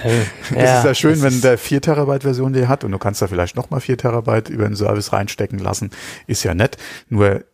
äh, 0.05 0.25
Es 0.55 0.79
ist 0.79 0.85
ja 0.85 0.95
schön, 0.95 1.21
das 1.21 1.23
wenn 1.23 1.41
der 1.41 1.59
4 1.59 1.83
Terabyte 1.83 2.23
Version 2.23 2.53
die 2.53 2.67
hat 2.67 2.85
und 2.85 2.93
du 2.93 2.99
kannst 2.99 3.21
da 3.21 3.29
vielleicht 3.29 3.57
nochmal 3.57 3.81
4 3.81 3.99
Terabyte 3.99 4.49
über 4.49 4.65
den 4.65 4.77
Service 4.77 5.13
reinstecken 5.13 5.59
lassen. 5.59 5.91
Ist 6.27 6.43
ja 6.43 6.55
nett. 6.55 6.77
Nur 7.09 7.45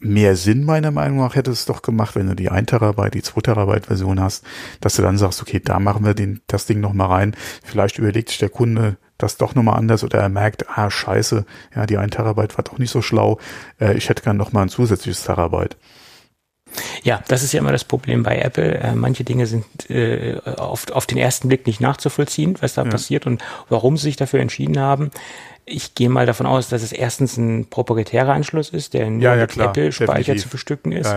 mehr 0.00 0.36
Sinn 0.36 0.64
meiner 0.64 0.90
Meinung 0.90 1.18
nach 1.18 1.34
hätte 1.34 1.50
es 1.50 1.66
doch 1.66 1.82
gemacht, 1.82 2.16
wenn 2.16 2.28
du 2.28 2.34
die 2.34 2.50
1 2.50 2.66
Terabyte, 2.70 3.14
die 3.14 3.22
2 3.22 3.40
Terabyte 3.42 3.86
Version 3.86 4.20
hast, 4.20 4.44
dass 4.80 4.96
du 4.96 5.02
dann 5.02 5.18
sagst, 5.18 5.42
okay, 5.42 5.60
da 5.62 5.78
machen 5.78 6.04
wir 6.04 6.14
den, 6.14 6.40
das 6.46 6.66
Ding 6.66 6.80
nochmal 6.80 7.08
rein. 7.08 7.36
Vielleicht 7.62 7.98
überlegt 7.98 8.30
sich 8.30 8.38
der 8.38 8.48
Kunde 8.48 8.96
das 9.18 9.36
doch 9.36 9.54
nochmal 9.54 9.78
anders 9.78 10.02
oder 10.02 10.18
er 10.18 10.28
merkt, 10.28 10.68
ah, 10.68 10.90
scheiße, 10.90 11.44
ja, 11.76 11.86
die 11.86 11.98
1 11.98 12.16
Terabyte 12.16 12.56
war 12.56 12.64
doch 12.64 12.78
nicht 12.78 12.90
so 12.90 13.02
schlau. 13.02 13.38
Äh, 13.80 13.96
ich 13.96 14.08
hätte 14.08 14.22
gern 14.22 14.36
nochmal 14.36 14.64
ein 14.64 14.68
zusätzliches 14.68 15.24
Terabyte. 15.24 15.76
Ja, 17.02 17.22
das 17.28 17.42
ist 17.42 17.52
ja 17.52 17.60
immer 17.60 17.72
das 17.72 17.84
Problem 17.84 18.22
bei 18.22 18.38
Apple. 18.38 18.78
Äh, 18.78 18.94
manche 18.94 19.24
Dinge 19.24 19.46
sind 19.46 19.64
äh, 19.90 20.38
auf, 20.56 20.90
auf 20.90 21.06
den 21.06 21.18
ersten 21.18 21.48
Blick 21.48 21.66
nicht 21.66 21.80
nachzuvollziehen, 21.80 22.56
was 22.60 22.74
da 22.74 22.84
Ja. 22.84 22.90
passiert 22.90 23.26
und 23.26 23.42
warum 23.68 23.96
sie 23.96 24.04
sich 24.04 24.16
dafür 24.16 24.40
entschieden 24.40 24.78
haben. 24.78 25.10
Ich 25.64 25.94
gehe 25.94 26.08
mal 26.08 26.26
davon 26.26 26.46
aus, 26.46 26.68
dass 26.68 26.82
es 26.82 26.92
erstens 26.92 27.36
ein 27.36 27.66
proprietärer 27.66 28.32
Anschluss 28.32 28.70
ist, 28.70 28.94
der 28.94 29.08
nur 29.10 29.22
Ja, 29.22 29.34
ja, 29.36 29.42
mit 29.42 29.56
Apple-Speicher 29.56 30.36
zu 30.36 30.48
bestücken 30.48 30.92
ist. 30.92 31.14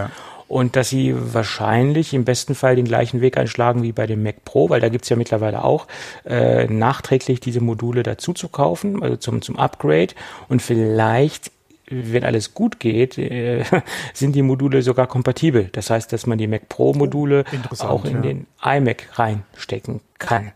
Und 0.47 0.75
dass 0.75 0.89
sie 0.89 1.15
wahrscheinlich 1.17 2.13
im 2.13 2.23
besten 2.23 2.53
Fall 2.53 2.75
den 2.75 2.85
gleichen 2.85 3.19
Weg 3.19 3.35
einschlagen 3.37 3.81
wie 3.81 3.91
bei 3.91 4.05
dem 4.05 4.21
Mac 4.21 4.45
Pro, 4.45 4.69
weil 4.69 4.79
da 4.79 4.89
gibt's 4.89 5.09
ja 5.09 5.15
mittlerweile 5.15 5.63
auch 5.63 5.87
äh, 6.23 6.65
nachträglich 6.67 7.39
diese 7.39 7.61
Module 7.61 8.03
dazu 8.03 8.33
zu 8.33 8.47
kaufen, 8.49 9.01
also 9.01 9.15
zum, 9.15 9.41
zum 9.41 9.57
Upgrade. 9.57 10.13
Und 10.47 10.61
vielleicht 10.61 11.49
wenn 11.89 12.23
alles 12.23 12.53
gut 12.53 12.79
geht, 12.79 13.17
äh, 13.17 13.63
sind 14.13 14.35
die 14.35 14.41
Module 14.41 14.81
sogar 14.81 15.07
kompatibel. 15.07 15.69
Das 15.71 15.89
heißt, 15.89 16.11
dass 16.11 16.25
man 16.25 16.37
die 16.37 16.47
Mac 16.47 16.69
Pro 16.69 16.93
Module 16.93 17.45
Interessant, 17.51 17.91
auch 17.91 18.05
in 18.05 18.15
ja. 18.15 18.21
den 18.21 18.47
iMac 18.63 19.19
reinstecken 19.19 20.01
kann. 20.17 20.51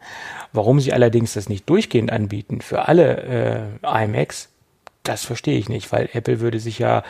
Warum 0.53 0.79
sie 0.79 0.93
allerdings 0.93 1.33
das 1.33 1.49
nicht 1.49 1.69
durchgehend 1.69 2.11
anbieten 2.11 2.61
für 2.61 2.87
alle 2.87 3.79
äh, 3.83 4.03
iMacs, 4.05 4.49
das 5.03 5.23
verstehe 5.23 5.57
ich 5.57 5.69
nicht, 5.69 5.91
weil 5.91 6.09
Apple 6.13 6.39
würde 6.39 6.59
sich 6.59 6.79
ja 6.79 7.03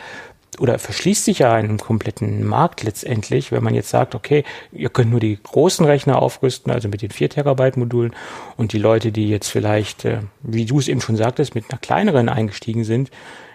oder 0.58 0.78
verschließt 0.78 1.24
sich 1.24 1.38
ja 1.40 1.54
einen 1.54 1.78
kompletten 1.78 2.44
Markt 2.44 2.82
letztendlich, 2.82 3.52
wenn 3.52 3.62
man 3.62 3.74
jetzt 3.74 3.88
sagt, 3.88 4.14
okay, 4.14 4.44
ihr 4.72 4.90
könnt 4.90 5.10
nur 5.10 5.20
die 5.20 5.38
großen 5.40 5.86
Rechner 5.86 6.20
aufrüsten, 6.20 6.72
also 6.72 6.88
mit 6.88 7.02
den 7.02 7.10
4 7.10 7.30
Terabyte 7.30 7.76
Modulen 7.76 8.14
und 8.56 8.72
die 8.72 8.78
Leute, 8.78 9.12
die 9.12 9.28
jetzt 9.28 9.48
vielleicht, 9.48 10.04
äh, 10.04 10.20
wie 10.42 10.66
du 10.66 10.78
es 10.78 10.88
eben 10.88 11.00
schon 11.00 11.16
sagtest, 11.16 11.54
mit 11.54 11.70
einer 11.70 11.78
kleineren 11.78 12.28
eingestiegen 12.28 12.84
sind, 12.84 13.10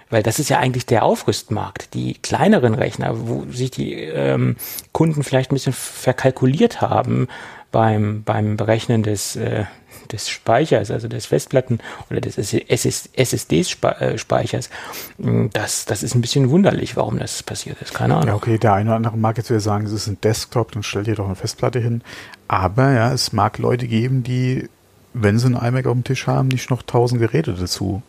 weil 0.09 0.23
das 0.23 0.39
ist 0.39 0.49
ja 0.49 0.59
eigentlich 0.59 0.85
der 0.85 1.03
Aufrüstmarkt. 1.03 1.93
Die 1.93 2.15
kleineren 2.15 2.75
Rechner, 2.75 3.27
wo 3.27 3.45
sich 3.51 3.71
die 3.71 3.93
ähm, 3.93 4.55
Kunden 4.91 5.23
vielleicht 5.23 5.51
ein 5.51 5.55
bisschen 5.55 5.73
verkalkuliert 5.73 6.81
haben 6.81 7.27
beim, 7.71 8.23
beim 8.23 8.57
Berechnen 8.57 9.03
des, 9.03 9.35
äh, 9.35 9.65
des 10.11 10.29
Speichers, 10.29 10.91
also 10.91 11.07
des 11.07 11.25
Festplatten 11.25 11.79
oder 12.09 12.21
des 12.21 12.37
SSD-Speichers, 12.37 14.69
hm, 15.17 15.49
das, 15.51 15.85
das 15.85 16.03
ist 16.03 16.13
ein 16.15 16.21
bisschen 16.21 16.51
wunderlich, 16.51 16.95
warum 16.95 17.19
das 17.19 17.43
passiert 17.43 17.81
ist. 17.81 17.93
Keine 17.93 18.15
Ahnung. 18.15 18.27
Ja, 18.27 18.35
okay, 18.35 18.57
der 18.57 18.71
eine 18.73 18.91
oder 18.91 18.97
andere 18.97 19.17
mag 19.17 19.35
jetzt 19.37 19.49
wieder 19.49 19.59
sagen, 19.59 19.85
es 19.85 19.91
ist 19.91 20.07
ein 20.07 20.21
Desktop, 20.21 20.71
dann 20.71 20.83
stell 20.83 21.03
dir 21.03 21.15
doch 21.15 21.25
eine 21.25 21.35
Festplatte 21.35 21.79
hin. 21.79 22.01
Aber 22.47 22.91
ja, 22.91 23.11
es 23.11 23.33
mag 23.33 23.57
Leute 23.57 23.87
geben, 23.87 24.23
die, 24.23 24.69
wenn 25.13 25.39
sie 25.39 25.47
einen 25.47 25.55
iMac 25.55 25.87
auf 25.87 25.93
dem 25.93 26.03
Tisch 26.03 26.27
haben, 26.27 26.49
nicht 26.49 26.69
noch 26.69 26.83
tausend 26.83 27.19
Geräte 27.19 27.53
dazu 27.53 28.03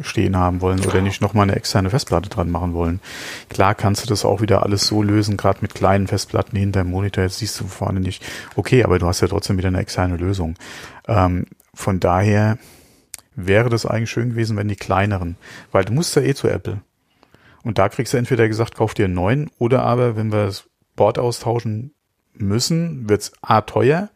stehen 0.00 0.36
haben 0.36 0.60
wollen 0.60 0.80
oder 0.80 1.00
nicht 1.02 1.20
nochmal 1.20 1.44
eine 1.44 1.56
externe 1.56 1.90
Festplatte 1.90 2.30
dran 2.30 2.50
machen 2.50 2.72
wollen. 2.72 3.00
Klar 3.50 3.74
kannst 3.74 4.02
du 4.02 4.08
das 4.08 4.24
auch 4.24 4.40
wieder 4.40 4.62
alles 4.62 4.86
so 4.86 5.02
lösen, 5.02 5.36
gerade 5.36 5.58
mit 5.60 5.74
kleinen 5.74 6.06
Festplatten 6.06 6.56
hinter 6.56 6.82
dem 6.82 6.90
Monitor, 6.90 7.24
jetzt 7.24 7.38
siehst 7.38 7.60
du 7.60 7.66
vorne 7.66 8.00
nicht. 8.00 8.24
Okay, 8.56 8.84
aber 8.84 8.98
du 8.98 9.06
hast 9.06 9.20
ja 9.20 9.28
trotzdem 9.28 9.58
wieder 9.58 9.68
eine 9.68 9.80
externe 9.80 10.16
Lösung. 10.16 10.54
Ähm, 11.06 11.46
von 11.74 12.00
daher 12.00 12.58
wäre 13.34 13.68
das 13.68 13.86
eigentlich 13.86 14.10
schön 14.10 14.30
gewesen, 14.30 14.56
wenn 14.56 14.68
die 14.68 14.76
kleineren, 14.76 15.36
weil 15.72 15.84
du 15.84 15.92
musst 15.92 16.16
ja 16.16 16.22
eh 16.22 16.34
zu 16.34 16.48
Apple. 16.48 16.80
Und 17.62 17.78
da 17.78 17.88
kriegst 17.88 18.12
du 18.12 18.16
entweder 18.16 18.48
gesagt, 18.48 18.74
kauf 18.74 18.94
dir 18.94 19.04
einen 19.04 19.14
neuen 19.14 19.50
oder 19.58 19.82
aber, 19.82 20.16
wenn 20.16 20.32
wir 20.32 20.46
das 20.46 20.64
Board 20.96 21.18
austauschen 21.18 21.94
müssen, 22.34 23.08
wird's 23.08 23.32
A 23.42 23.60
teuer 23.60 24.10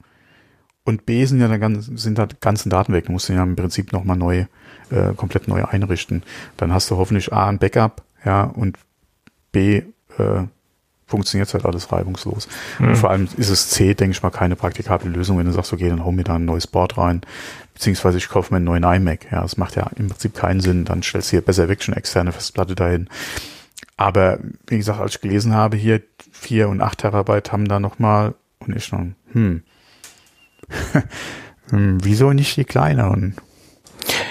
und 0.85 1.07
B 1.07 1.25
sind 1.25 1.41
ja 1.41 1.49
dann 1.49 1.81
sind 1.81 2.19
da 2.19 2.29
ganzen 2.41 2.71
Daten 2.71 2.93
weg. 2.93 3.07
Du 3.07 3.13
musst 3.13 3.29
ja 3.29 3.43
im 3.43 3.57
Prinzip 3.57 3.93
nochmal 3.93 4.17
neu, 4.17 4.47
äh, 4.91 5.15
komplett 5.15 5.49
neu 5.49 5.65
einrichten. 5.65 6.23
Dann 6.57 6.73
hast 6.73 6.91
du 6.91 6.97
hoffentlich 6.97 7.33
A 7.33 7.49
ein 7.49 7.59
Backup, 7.59 8.03
ja, 8.25 8.45
und 8.45 8.79
B 9.53 9.83
äh, 10.19 10.43
funktioniert 11.07 11.53
halt 11.55 11.65
alles 11.65 11.93
reibungslos. 11.93 12.49
Mhm. 12.79 12.89
Und 12.89 12.97
vor 12.97 13.11
allem 13.11 13.29
ist 13.37 13.49
es 13.49 13.71
C, 13.71 13.95
denke 13.95 14.13
ich 14.17 14.23
mal, 14.23 14.31
keine 14.31 14.57
praktikable 14.57 15.09
Lösung, 15.09 15.39
wenn 15.39 15.47
du 15.47 15.53
sagst, 15.53 15.73
okay, 15.73 15.89
dann 15.89 16.05
hau 16.05 16.13
mir 16.13 16.25
da 16.25 16.35
ein 16.35 16.45
neues 16.45 16.67
Board 16.67 16.99
rein, 16.99 17.21
beziehungsweise 17.75 18.19
ich 18.19 18.29
kaufe 18.29 18.53
mir 18.53 18.57
einen 18.57 18.65
neuen 18.65 18.83
iMac. 18.83 19.31
Ja, 19.31 19.43
das 19.43 19.57
macht 19.57 19.77
ja 19.77 19.89
im 19.97 20.09
Prinzip 20.09 20.35
keinen 20.35 20.61
Sinn. 20.61 20.85
Dann 20.85 21.03
stellst 21.03 21.29
du 21.29 21.31
hier 21.33 21.43
besser 21.43 21.69
weg 21.69 21.83
schon 21.83 21.95
externe 21.95 22.33
Festplatte 22.33 22.75
dahin. 22.75 23.09
Aber 23.97 24.39
wie 24.67 24.79
gesagt, 24.79 25.01
als 25.01 25.15
ich 25.15 25.21
gelesen 25.21 25.55
habe, 25.55 25.77
hier 25.77 26.03
vier 26.33 26.69
und 26.69 26.81
acht 26.81 26.99
Terabyte 26.99 27.53
haben 27.53 27.69
da 27.69 27.79
nochmal 27.79 28.35
und 28.59 28.77
ich 28.77 28.85
schon, 28.85 29.15
hm, 29.33 29.63
Hm, 31.71 31.99
wieso 32.05 32.33
nicht 32.33 32.57
die 32.57 32.65
kleineren? 32.65 33.35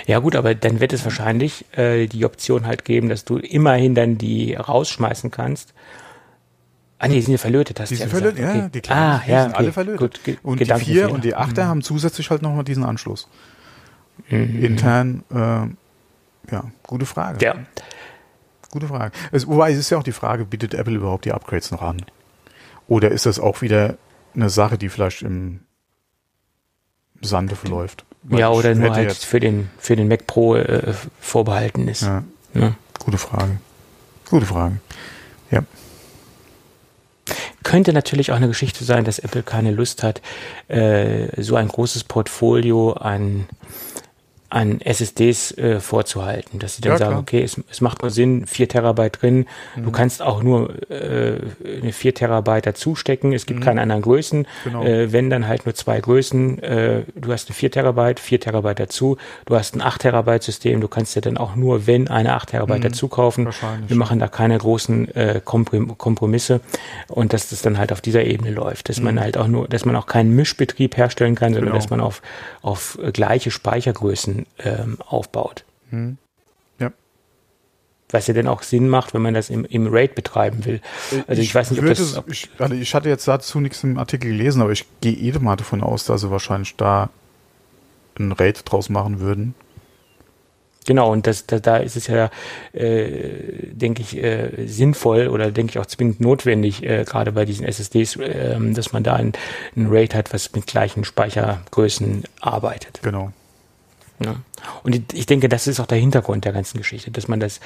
Ja 0.08 0.20
gut, 0.20 0.36
aber 0.36 0.56
dann 0.56 0.80
wird 0.80 0.94
es 0.94 1.04
wahrscheinlich 1.04 1.66
äh, 1.78 2.08
die 2.08 2.26
Option 2.26 2.66
halt 2.66 2.86
geben, 2.86 3.10
dass 3.10 3.26
du 3.26 3.38
immerhin 3.38 3.96
dann 3.96 4.18
die 4.18 4.56
rausschmeißen 4.56 5.32
kannst. 5.32 5.74
Ah 6.98 7.08
nee, 7.08 7.16
die 7.16 7.22
sind 7.22 7.34
ja 7.34 7.38
verlötet, 7.38 7.80
hast 7.80 7.90
die 7.90 7.96
sind 7.96 8.10
verlötet, 8.10 8.46
okay. 8.46 8.58
ja, 8.58 8.70
die 8.70 8.82
kleinen 8.82 9.02
ah, 9.02 9.22
ja, 9.28 9.42
sind 9.44 9.52
okay. 9.52 9.60
alle 9.60 9.72
verlötet. 9.74 10.00
Gut, 10.00 10.24
ge 10.24 10.38
und 10.44 10.60
die 10.60 10.66
vier 10.66 11.12
und 11.12 11.24
die 11.24 11.36
achter 11.36 11.66
mhm. 11.66 11.70
haben 11.70 11.82
zusätzlich 11.82 12.30
halt 12.30 12.42
nochmal 12.42 12.64
diesen 12.64 12.84
Anschluss. 12.84 13.28
Mhm. 14.30 14.64
Intern, 14.64 15.24
äh, 15.30 16.54
ja, 16.54 16.72
gute 16.84 17.06
Frage. 17.06 17.44
Ja. 17.44 17.56
Gute 18.72 18.88
Frage. 18.88 19.12
Es, 19.32 19.48
wobei 19.48 19.72
es 19.72 19.78
ist 19.78 19.90
ja 19.90 19.98
auch 19.98 20.04
die 20.04 20.14
Frage, 20.14 20.46
bietet 20.46 20.74
Apple 20.74 20.96
überhaupt 20.96 21.26
die 21.26 21.32
Upgrades 21.34 21.72
noch 21.72 21.82
an? 21.82 22.06
Oder 22.88 23.10
ist 23.12 23.26
das 23.26 23.40
auch 23.40 23.62
wieder 23.62 23.98
eine 24.34 24.50
Sache, 24.50 24.78
die 24.78 24.90
vielleicht 24.90 25.22
im 25.22 25.62
Sande 27.22 27.56
verläuft. 27.56 28.06
Ja, 28.30 28.50
oder 28.50 28.74
nur 28.74 28.94
halt 28.94 29.14
für 29.14 29.40
den, 29.40 29.70
für 29.78 29.96
den 29.96 30.08
Mac 30.08 30.26
Pro 30.28 30.56
äh, 30.56 30.94
vorbehalten 31.20 31.88
ist. 31.88 32.02
Ja. 32.04 32.24
ja. 32.54 32.76
Gute 33.00 33.18
Frage. 33.18 33.58
Gute 34.30 34.46
Frage. 34.46 34.80
Ja. 35.52 35.62
Könnte 37.64 37.94
natürlich 37.94 38.32
auch 38.32 38.36
eine 38.36 38.48
Geschichte 38.48 38.84
sein, 38.84 39.06
dass 39.06 39.20
Apple 39.20 39.44
keine 39.44 39.72
Lust 39.72 40.04
hat, 40.04 40.22
äh, 40.68 41.42
so 41.42 41.56
ein 41.56 41.68
großes 41.68 42.04
Portfolio 42.04 42.94
an 42.94 43.48
an 44.56 44.80
SSDs 44.80 45.58
äh, 45.58 45.82
vorzuhalten, 45.82 46.60
dass 46.60 46.78
sie 46.78 46.82
dann 46.82 46.94
ja, 46.94 46.98
sagen, 46.98 47.12
klar. 47.12 47.22
okay, 47.22 47.44
es, 47.44 47.60
es, 47.70 47.82
macht 47.82 48.02
nur 48.02 48.10
Sinn, 48.10 48.48
4 48.48 48.70
Terabyte 48.70 49.22
drin, 49.22 49.48
mhm. 49.76 49.84
du 49.84 49.92
kannst 49.92 50.22
auch 50.22 50.42
nur 50.42 50.74
äh, 50.90 51.40
eine 51.82 51.92
4 51.92 52.14
Terabyte 52.16 52.66
dazu 52.66 52.96
stecken, 52.96 53.34
es 53.34 53.46
gibt 53.46 53.60
mhm. 53.60 53.64
keine 53.66 53.82
anderen 53.82 54.02
Größen, 54.02 54.48
genau. 54.64 54.86
äh, 54.86 55.12
wenn 55.12 55.30
dann 55.30 55.50
halt 55.50 55.66
nur 55.66 55.76
zwei 55.76 56.00
Größen, 56.00 56.64
äh, 56.64 57.02
du 57.16 57.34
hast 57.34 57.50
eine 57.50 57.56
4 57.56 57.70
Terabyte, 57.70 58.22
4 58.22 58.40
Terabyte 58.40 58.80
dazu, 58.80 59.18
du 59.46 59.58
hast 59.58 59.76
ein 59.76 59.82
8 59.82 60.04
Terabyte 60.04 60.44
System, 60.44 60.80
du 60.80 60.88
kannst 60.88 61.16
ja 61.16 61.22
dann 61.22 61.36
auch 61.36 61.58
nur, 61.58 61.86
wenn 61.86 62.08
eine 62.08 62.34
8 62.34 62.52
Terabyte 62.52 62.80
mhm. 62.80 62.84
dazu 62.84 63.10
kaufen, 63.10 63.50
wir 63.88 63.98
machen 63.98 64.20
da 64.20 64.30
keine 64.30 64.58
großen 64.58 65.14
äh, 65.16 65.42
Kompromisse 65.44 66.62
und 67.10 67.34
dass 67.34 67.50
das 67.50 67.62
dann 67.62 67.78
halt 67.78 67.92
auf 67.92 68.00
dieser 68.00 68.24
Ebene 68.24 68.52
läuft, 68.52 68.88
dass 68.88 69.02
man 69.02 69.16
mhm. 69.16 69.20
halt 69.20 69.38
auch 69.38 69.48
nur, 69.48 69.68
dass 69.68 69.84
man 69.84 69.98
auch 69.98 70.06
keinen 70.06 70.34
Mischbetrieb 70.34 70.96
herstellen 70.96 71.36
kann, 71.36 71.54
sondern 71.54 71.74
genau. 71.74 71.76
dass 71.76 71.90
man 71.90 72.00
auf, 72.00 72.22
auf 72.62 72.98
gleiche 73.12 73.52
Speichergrößen 73.52 74.45
ähm, 74.60 74.98
aufbaut. 75.06 75.66
Hm. 75.90 76.18
Ja. 76.80 76.92
Was 78.10 78.28
ja 78.28 78.34
dann 78.34 78.48
auch 78.48 78.64
Sinn 78.64 78.88
macht, 78.88 79.14
wenn 79.14 79.22
man 79.22 79.34
das 79.34 79.50
im, 79.50 79.66
im 79.66 79.88
RAID 79.88 80.16
betreiben 80.16 80.66
will. 80.66 80.82
Also 81.28 81.42
ich, 81.42 81.50
ich 81.50 81.56
weiß 81.56 81.72
nicht, 81.72 81.82
ob 81.82 81.88
das. 81.88 82.18
Ob 82.18 82.30
ich, 82.30 82.50
also 82.58 82.76
ich 82.76 82.94
hatte 82.94 83.10
jetzt 83.10 83.28
dazu 83.28 83.60
nichts 83.60 83.84
im 83.84 83.98
Artikel 83.98 84.30
gelesen, 84.30 84.62
aber 84.62 84.72
ich 84.72 84.86
gehe 85.02 85.14
eh 85.14 85.32
mal 85.40 85.56
davon 85.56 85.82
aus, 85.82 86.06
dass 86.06 86.22
sie 86.22 86.32
wahrscheinlich 86.32 86.76
da 86.76 87.10
ein 88.18 88.32
RAID 88.32 88.62
draus 88.66 88.90
machen 88.90 89.20
würden. 89.20 89.56
Genau, 90.86 91.12
und 91.12 91.26
das, 91.26 91.48
da, 91.48 91.60
da 91.60 91.78
ist 91.78 91.96
es 91.96 92.08
ja, 92.08 92.30
äh, 92.74 93.72
denke 93.72 94.04
ich, 94.04 94.18
äh, 94.18 94.68
sinnvoll 94.68 95.28
oder 95.28 95.52
denke 95.52 95.72
ich 95.72 95.80
auch 95.80 95.88
zwingend 95.88 96.22
notwendig, 96.22 96.84
äh, 96.84 97.04
gerade 97.06 97.32
bei 97.32 97.46
diesen 97.46 97.66
SSDs, 97.66 98.18
äh, 98.18 98.58
dass 98.72 98.94
man 98.94 99.04
da 99.04 99.16
ein, 99.16 99.34
ein 99.76 99.88
RAID 99.88 100.14
hat, 100.14 100.34
was 100.34 100.54
mit 100.54 100.68
gleichen 100.68 101.04
Speichergrößen 101.04 102.24
arbeitet. 102.40 103.00
Genau. 103.02 103.32
Ja. 104.24 104.36
Und 104.84 105.14
ich 105.14 105.26
denke, 105.26 105.50
das 105.50 105.68
ist 105.68 105.80
auch 105.80 105.86
der 105.86 105.98
Hintergrund 105.98 106.46
der 106.46 106.54
ganzen 106.54 106.78
Geschichte, 106.78 107.12
dass 107.12 107.28
man 107.28 107.40
das, 107.40 107.60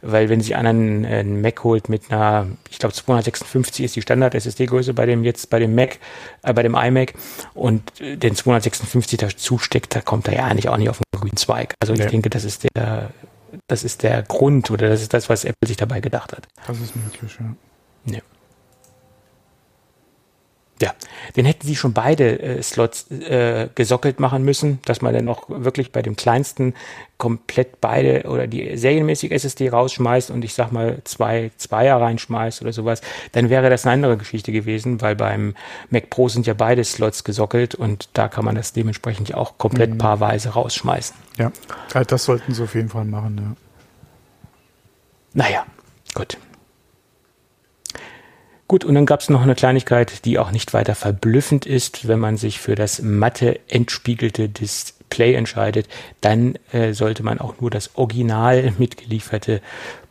weil 0.00 0.28
wenn 0.28 0.40
sich 0.40 0.56
einer 0.56 0.70
einen, 0.70 1.04
einen 1.04 1.40
Mac 1.40 1.62
holt 1.62 1.88
mit 1.88 2.10
einer, 2.10 2.48
ich 2.70 2.78
glaube 2.78 2.94
256 2.94 3.84
ist 3.84 3.96
die 3.96 4.02
Standard-SSD-Größe 4.02 4.94
bei 4.94 5.06
dem 5.06 5.22
jetzt 5.22 5.48
bei 5.50 5.58
dem 5.58 5.74
Mac, 5.74 5.98
äh, 6.42 6.52
bei 6.52 6.62
dem 6.62 6.74
iMac 6.74 7.14
und 7.54 7.82
den 8.00 8.34
256 8.34 9.18
dazu 9.18 9.58
steckt, 9.58 9.94
da 9.94 10.00
kommt 10.00 10.28
er 10.28 10.34
ja 10.34 10.44
eigentlich 10.46 10.68
auch 10.68 10.76
nicht 10.76 10.90
auf 10.90 10.98
den 10.98 11.20
grünen 11.20 11.36
Zweig. 11.36 11.74
Also 11.80 11.94
ich 11.94 12.06
denke, 12.06 12.30
das 12.30 12.44
ist 12.44 12.66
der, 12.74 13.10
das 13.68 13.84
ist 13.84 14.02
der 14.02 14.22
Grund 14.22 14.70
oder 14.70 14.88
das 14.88 15.02
ist 15.02 15.14
das, 15.14 15.28
was 15.28 15.44
Apple 15.44 15.68
sich 15.68 15.76
dabei 15.76 16.00
gedacht 16.00 16.32
hat. 16.32 16.48
Das 16.66 16.80
ist 16.80 16.96
möglich, 16.96 17.36
ja. 17.38 17.54
Ja. 20.82 20.92
Den 21.36 21.46
hätten 21.46 21.64
sie 21.64 21.76
schon 21.76 21.92
beide 21.92 22.40
äh, 22.40 22.62
Slots 22.62 23.08
äh, 23.10 23.68
gesockelt 23.76 24.18
machen 24.18 24.44
müssen, 24.44 24.80
dass 24.84 25.00
man 25.00 25.14
dann 25.14 25.28
auch 25.28 25.44
wirklich 25.48 25.92
bei 25.92 26.02
dem 26.02 26.16
kleinsten 26.16 26.74
komplett 27.18 27.80
beide 27.80 28.28
oder 28.28 28.48
die 28.48 28.76
serienmäßig 28.76 29.30
SSD 29.30 29.68
rausschmeißt 29.68 30.32
und 30.32 30.44
ich 30.44 30.54
sag 30.54 30.72
mal 30.72 31.00
zwei 31.04 31.52
Zweier 31.56 32.00
reinschmeißt 32.00 32.62
oder 32.62 32.72
sowas, 32.72 33.00
dann 33.30 33.48
wäre 33.48 33.70
das 33.70 33.86
eine 33.86 33.92
andere 33.92 34.16
Geschichte 34.16 34.50
gewesen, 34.50 35.00
weil 35.00 35.14
beim 35.14 35.54
Mac 35.90 36.10
Pro 36.10 36.28
sind 36.28 36.48
ja 36.48 36.54
beide 36.54 36.82
Slots 36.82 37.22
gesockelt 37.22 37.76
und 37.76 38.08
da 38.14 38.26
kann 38.26 38.44
man 38.44 38.56
das 38.56 38.72
dementsprechend 38.72 39.32
auch 39.34 39.58
komplett 39.58 39.90
mhm. 39.90 39.98
paarweise 39.98 40.48
rausschmeißen. 40.48 41.14
Ja, 41.38 41.52
das 42.02 42.24
sollten 42.24 42.52
sie 42.52 42.64
auf 42.64 42.74
jeden 42.74 42.88
Fall 42.88 43.04
machen, 43.04 43.38
ja. 43.38 43.56
Naja, 45.34 45.64
gut. 46.12 46.36
Gut, 48.68 48.84
und 48.84 48.94
dann 48.94 49.06
gab 49.06 49.20
es 49.20 49.28
noch 49.28 49.42
eine 49.42 49.54
Kleinigkeit, 49.54 50.24
die 50.24 50.38
auch 50.38 50.50
nicht 50.50 50.72
weiter 50.72 50.94
verblüffend 50.94 51.66
ist, 51.66 52.08
wenn 52.08 52.18
man 52.18 52.36
sich 52.36 52.58
für 52.58 52.74
das 52.74 53.02
matte 53.02 53.60
entspiegelte 53.68 54.48
Display 54.48 55.34
entscheidet, 55.34 55.88
dann 56.22 56.58
äh, 56.72 56.94
sollte 56.94 57.22
man 57.22 57.38
auch 57.38 57.60
nur 57.60 57.70
das 57.70 57.96
original 57.96 58.72
mitgelieferte 58.78 59.60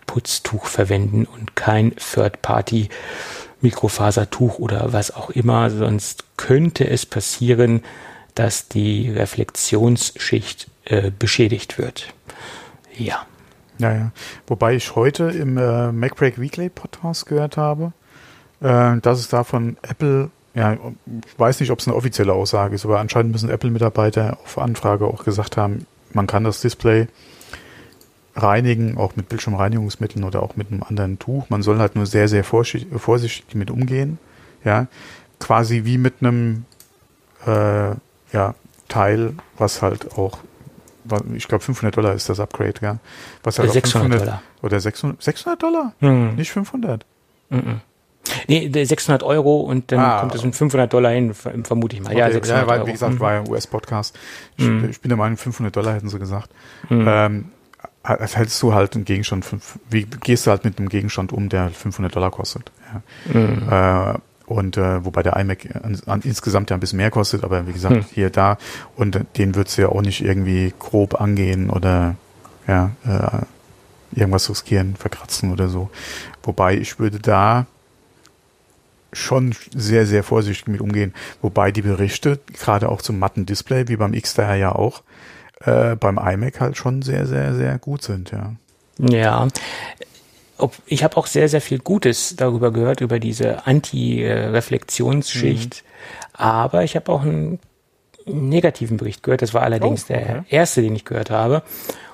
Putztuch 0.05 0.65
verwenden 0.65 1.25
und 1.25 1.55
kein 1.55 1.95
Third-Party 1.95 2.89
Mikrofasertuch 3.61 4.59
oder 4.59 4.91
was 4.91 5.15
auch 5.15 5.29
immer, 5.29 5.69
sonst 5.69 6.25
könnte 6.37 6.87
es 6.87 7.05
passieren, 7.05 7.83
dass 8.35 8.67
die 8.67 9.09
Reflexionsschicht 9.09 10.67
äh, 10.85 11.11
beschädigt 11.17 11.77
wird. 11.77 12.13
Ja. 12.97 13.25
Ja, 13.77 13.93
ja. 13.93 14.11
Wobei 14.47 14.75
ich 14.75 14.95
heute 14.95 15.25
im 15.25 15.57
äh, 15.57 15.91
MacBreak 15.91 16.39
Weekly 16.39 16.69
Podcast 16.69 17.25
gehört 17.25 17.57
habe, 17.57 17.93
äh, 18.61 18.97
dass 18.97 19.19
es 19.19 19.27
da 19.27 19.43
von 19.43 19.77
Apple, 19.81 20.29
ja, 20.53 20.73
ich 20.73 21.39
weiß 21.39 21.59
nicht, 21.59 21.71
ob 21.71 21.79
es 21.79 21.87
eine 21.87 21.95
offizielle 21.95 22.33
Aussage 22.33 22.75
ist, 22.75 22.85
aber 22.85 22.99
anscheinend 22.99 23.31
müssen 23.31 23.49
Apple-Mitarbeiter 23.49 24.37
auf 24.43 24.57
Anfrage 24.57 25.05
auch 25.05 25.23
gesagt 25.23 25.57
haben, 25.57 25.85
man 26.13 26.27
kann 26.27 26.43
das 26.43 26.61
Display 26.61 27.07
reinigen, 28.35 28.97
auch 28.97 29.15
mit 29.15 29.29
Bildschirmreinigungsmitteln 29.29 30.23
oder 30.23 30.41
auch 30.43 30.55
mit 30.55 30.71
einem 30.71 30.83
anderen 30.83 31.19
Tuch. 31.19 31.49
Man 31.49 31.63
soll 31.63 31.79
halt 31.79 31.95
nur 31.95 32.05
sehr, 32.05 32.27
sehr 32.27 32.43
vorsichtig 32.43 33.55
mit 33.55 33.69
umgehen. 33.71 34.19
Ja, 34.63 34.87
quasi 35.39 35.85
wie 35.85 35.97
mit 35.97 36.15
einem 36.21 36.65
äh, 37.45 37.91
ja, 38.31 38.55
Teil, 38.87 39.33
was 39.57 39.81
halt 39.81 40.17
auch 40.17 40.39
ich 41.33 41.47
glaube 41.47 41.63
500 41.63 41.97
Dollar 41.97 42.13
ist 42.13 42.29
das 42.29 42.39
Upgrade, 42.39 42.75
ja. 42.81 42.99
Was 43.43 43.57
halt 43.57 43.71
600 43.71 44.03
500, 44.03 44.21
Dollar. 44.21 44.41
Oder 44.61 44.79
600, 44.79 45.23
600 45.23 45.63
Dollar? 45.63 45.93
Mhm. 45.99 46.35
Nicht 46.35 46.51
500? 46.51 47.05
Mhm. 47.49 47.81
Nee, 48.47 48.69
600 48.71 49.23
Euro 49.23 49.61
und 49.61 49.91
dann 49.91 49.99
ah, 49.99 50.19
kommt 50.19 50.35
es 50.35 50.43
in 50.43 50.53
500 50.53 50.91
Dollar 50.91 51.11
hin, 51.11 51.33
vermute 51.33 51.95
ich 51.95 52.01
mal. 52.01 52.09
Okay, 52.09 52.19
ja, 52.19 52.31
600 52.31 52.63
ja, 52.63 52.67
weil, 52.67 52.79
Euro. 52.79 52.87
wie 52.87 52.91
gesagt, 52.91 53.19
war 53.19 53.33
ja 53.33 53.43
US-Podcast. 53.47 54.17
Ich, 54.57 54.67
mhm. 54.67 54.89
ich, 54.89 55.01
bin 55.01 55.09
der 55.09 55.17
Meinung, 55.17 55.37
500 55.37 55.75
Dollar 55.75 55.95
hätten 55.95 56.09
sie 56.09 56.19
gesagt. 56.19 56.49
Mhm. 56.89 57.05
Ähm, 57.07 57.45
hältst 58.03 58.61
du 58.61 58.73
halt 58.73 58.95
einen 58.95 59.05
Gegenstand, 59.05 59.45
wie 59.89 60.05
gehst 60.05 60.45
du 60.45 60.51
halt 60.51 60.65
mit 60.65 60.77
einem 60.77 60.89
Gegenstand 60.89 61.33
um, 61.33 61.49
der 61.49 61.69
500 61.69 62.15
Dollar 62.15 62.31
kostet? 62.31 62.71
Ja. 62.93 63.39
Mhm. 63.39 63.69
Äh, 63.69 64.19
und 64.45 64.75
äh, 64.75 65.05
wobei 65.05 65.23
der 65.23 65.37
iMac 65.37 65.69
an, 65.81 65.97
an, 66.07 66.21
insgesamt 66.23 66.69
ja 66.69 66.75
ein 66.75 66.81
bisschen 66.81 66.97
mehr 66.97 67.09
kostet, 67.09 67.45
aber 67.45 67.67
wie 67.67 67.73
gesagt, 67.73 67.95
hm. 67.95 68.05
hier, 68.13 68.29
da 68.29 68.57
und 68.97 69.17
den 69.37 69.55
würdest 69.55 69.77
du 69.77 69.83
ja 69.83 69.89
auch 69.89 70.01
nicht 70.01 70.21
irgendwie 70.21 70.73
grob 70.77 71.21
angehen 71.21 71.69
oder 71.69 72.15
ja, 72.67 72.91
äh, 73.05 74.19
irgendwas 74.19 74.49
riskieren, 74.49 74.97
verkratzen 74.97 75.53
oder 75.53 75.69
so. 75.69 75.89
Wobei 76.43 76.75
ich 76.75 76.99
würde 76.99 77.19
da 77.19 77.65
schon 79.13 79.55
sehr, 79.75 80.05
sehr 80.05 80.23
vorsichtig 80.23 80.67
mit 80.67 80.81
umgehen. 80.81 81.13
Wobei 81.41 81.71
die 81.71 81.81
Berichte, 81.81 82.39
gerade 82.53 82.89
auch 82.89 83.01
zum 83.01 83.17
matten 83.19 83.45
Display, 83.45 83.87
wie 83.87 83.97
beim 83.97 84.13
XDR 84.13 84.55
ja 84.55 84.73
auch, 84.73 85.03
äh, 85.61 85.95
beim 85.95 86.17
iMac 86.17 86.59
halt 86.59 86.75
schon 86.77 87.01
sehr, 87.01 87.25
sehr, 87.27 87.55
sehr 87.55 87.77
gut 87.77 88.03
sind, 88.03 88.31
ja. 88.31 88.53
Ja. 88.97 89.47
Ich 90.85 91.03
habe 91.03 91.17
auch 91.17 91.25
sehr, 91.25 91.49
sehr 91.49 91.61
viel 91.61 91.79
Gutes 91.79 92.35
darüber 92.35 92.71
gehört, 92.71 93.01
über 93.01 93.17
diese 93.19 93.65
Anti-Reflexionsschicht. 93.65 95.83
Mhm. 95.83 95.87
Aber 96.33 96.83
ich 96.83 96.95
habe 96.95 97.11
auch 97.11 97.23
einen 97.23 97.57
negativen 98.25 98.97
Bericht 98.97 99.23
gehört. 99.23 99.41
Das 99.41 99.55
war 99.55 99.63
allerdings 99.63 100.05
oh, 100.09 100.13
okay. 100.13 100.23
der 100.23 100.45
erste, 100.49 100.83
den 100.83 100.95
ich 100.95 101.05
gehört 101.05 101.31
habe. 101.31 101.63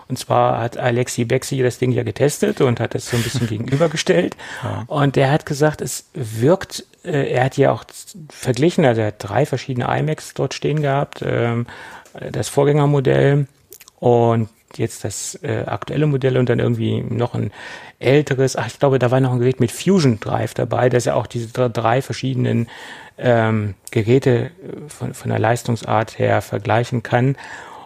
Und 0.09 0.17
zwar 0.17 0.61
hat 0.61 0.77
Alexi 0.77 1.25
Bexi 1.25 1.61
das 1.61 1.79
Ding 1.79 1.91
ja 1.91 2.03
getestet 2.03 2.61
und 2.61 2.79
hat 2.79 2.95
das 2.95 3.09
so 3.09 3.17
ein 3.17 3.23
bisschen 3.23 3.47
gegenübergestellt. 3.47 4.37
Ja. 4.63 4.83
Und 4.87 5.15
der 5.15 5.31
hat 5.31 5.45
gesagt, 5.45 5.81
es 5.81 6.09
wirkt, 6.13 6.85
äh, 7.03 7.31
er 7.31 7.45
hat 7.45 7.57
ja 7.57 7.71
auch 7.71 7.83
verglichen, 8.29 8.85
also 8.85 9.01
er 9.01 9.07
hat 9.07 9.15
drei 9.19 9.45
verschiedene 9.45 9.85
iMacs 9.99 10.33
dort 10.33 10.53
stehen 10.53 10.81
gehabt, 10.81 11.23
ähm, 11.25 11.67
das 12.31 12.49
Vorgängermodell 12.49 13.47
und 13.99 14.49
jetzt 14.75 15.03
das 15.03 15.35
äh, 15.43 15.63
aktuelle 15.65 16.07
Modell 16.07 16.37
und 16.37 16.49
dann 16.49 16.59
irgendwie 16.59 17.01
noch 17.01 17.33
ein 17.33 17.51
älteres, 17.99 18.55
ach, 18.55 18.67
ich 18.67 18.79
glaube, 18.79 18.99
da 18.99 19.11
war 19.11 19.19
noch 19.19 19.31
ein 19.31 19.39
Gerät 19.39 19.59
mit 19.59 19.71
Fusion 19.71 20.19
Drive 20.19 20.53
dabei, 20.53 20.89
dass 20.89 21.05
er 21.05 21.15
auch 21.15 21.27
diese 21.27 21.69
drei 21.69 22.01
verschiedenen 22.01 22.67
ähm, 23.17 23.75
Geräte 23.91 24.31
äh, 24.45 24.89
von, 24.89 25.13
von 25.13 25.29
der 25.29 25.39
Leistungsart 25.39 26.19
her 26.19 26.41
vergleichen 26.41 27.01
kann. 27.01 27.35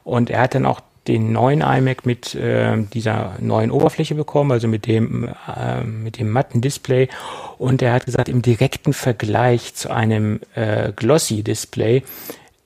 Und 0.04 0.30
er 0.30 0.42
hat 0.42 0.56
dann 0.56 0.66
auch 0.66 0.82
den 1.08 1.32
neuen 1.32 1.62
iMac 1.62 2.06
mit 2.06 2.36
äh, 2.36 2.78
dieser 2.94 3.36
neuen 3.40 3.72
Oberfläche 3.72 4.14
bekommen, 4.14 4.52
also 4.52 4.68
mit 4.68 4.86
dem, 4.86 5.30
äh, 5.48 5.84
mit 5.84 6.20
dem 6.20 6.30
matten 6.30 6.62
Display. 6.62 7.10
Und 7.58 7.82
er 7.82 7.94
hat 7.94 8.06
gesagt, 8.06 8.30
im 8.30 8.42
direkten 8.42 8.94
Vergleich 8.94 9.74
zu 9.74 9.90
einem 9.92 10.42
äh, 10.54 10.92
Glossy 10.96 11.44
Display 11.44 12.04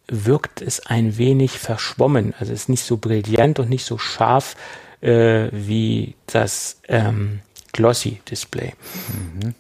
wirkt 0.08 0.62
es 0.62 0.86
ein 0.86 1.18
wenig 1.18 1.52
verschwommen. 1.52 2.34
Also 2.40 2.52
es 2.52 2.62
ist 2.62 2.70
nicht 2.70 2.84
so 2.84 2.98
brillant 2.98 3.60
und 3.60 3.70
nicht 3.70 3.86
so 3.86 3.98
scharf 3.98 4.56
äh, 5.02 5.48
wie 5.52 6.16
das 6.28 6.80
ähm, 6.88 7.40
Glossy 7.72 8.22
Display. 8.30 8.74
Mhm. 9.08 9.56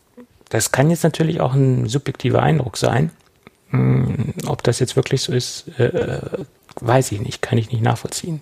Das 0.49 0.71
kann 0.71 0.89
jetzt 0.89 1.03
natürlich 1.03 1.39
auch 1.39 1.53
ein 1.53 1.87
subjektiver 1.87 2.41
Eindruck 2.41 2.77
sein. 2.77 3.11
Hm, 3.71 4.33
ob 4.45 4.63
das 4.63 4.79
jetzt 4.79 4.95
wirklich 4.95 5.21
so 5.21 5.33
ist, 5.33 5.67
äh, 5.79 6.19
weiß 6.79 7.11
ich 7.13 7.21
nicht, 7.21 7.41
kann 7.41 7.57
ich 7.57 7.71
nicht 7.71 7.81
nachvollziehen. 7.81 8.41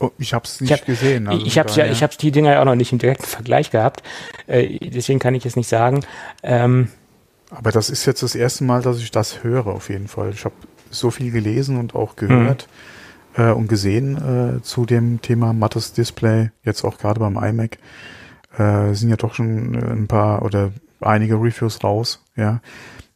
Oh, 0.00 0.10
ich 0.18 0.32
habe 0.32 0.44
es 0.44 0.60
nicht 0.60 0.70
ich 0.70 0.78
hab, 0.78 0.86
gesehen. 0.86 1.26
Also 1.26 1.44
ich 1.44 1.58
habe 1.58 1.70
ja, 1.72 1.86
ich 1.86 2.02
habe 2.02 2.14
die 2.16 2.30
Dinger 2.30 2.52
ja 2.52 2.60
auch 2.60 2.64
noch 2.64 2.76
nicht 2.76 2.92
im 2.92 2.98
direkten 2.98 3.26
Vergleich 3.26 3.70
gehabt. 3.70 4.02
Äh, 4.46 4.78
deswegen 4.90 5.18
kann 5.18 5.34
ich 5.34 5.44
es 5.44 5.56
nicht 5.56 5.68
sagen. 5.68 6.04
Ähm, 6.42 6.88
aber 7.50 7.72
das 7.72 7.90
ist 7.90 8.06
jetzt 8.06 8.22
das 8.22 8.34
erste 8.34 8.64
Mal, 8.64 8.82
dass 8.82 8.98
ich 8.98 9.10
das 9.10 9.42
höre, 9.42 9.66
auf 9.66 9.88
jeden 9.88 10.08
Fall. 10.08 10.30
Ich 10.30 10.44
habe 10.44 10.54
so 10.90 11.10
viel 11.10 11.30
gelesen 11.30 11.78
und 11.78 11.94
auch 11.94 12.16
gehört 12.16 12.68
mhm. 13.36 13.42
äh, 13.42 13.50
und 13.50 13.68
gesehen 13.68 14.58
äh, 14.58 14.62
zu 14.62 14.86
dem 14.86 15.20
Thema 15.20 15.52
mattes 15.52 15.92
Display, 15.92 16.50
jetzt 16.62 16.84
auch 16.84 16.98
gerade 16.98 17.20
beim 17.20 17.36
iMac. 17.36 17.78
Äh, 18.56 18.94
sind 18.94 19.10
ja 19.10 19.16
doch 19.16 19.34
schon 19.34 19.74
äh, 19.74 19.92
ein 19.92 20.08
paar 20.08 20.42
oder 20.42 20.72
einige 21.00 21.34
Reviews 21.34 21.82
raus, 21.82 22.22
ja. 22.36 22.60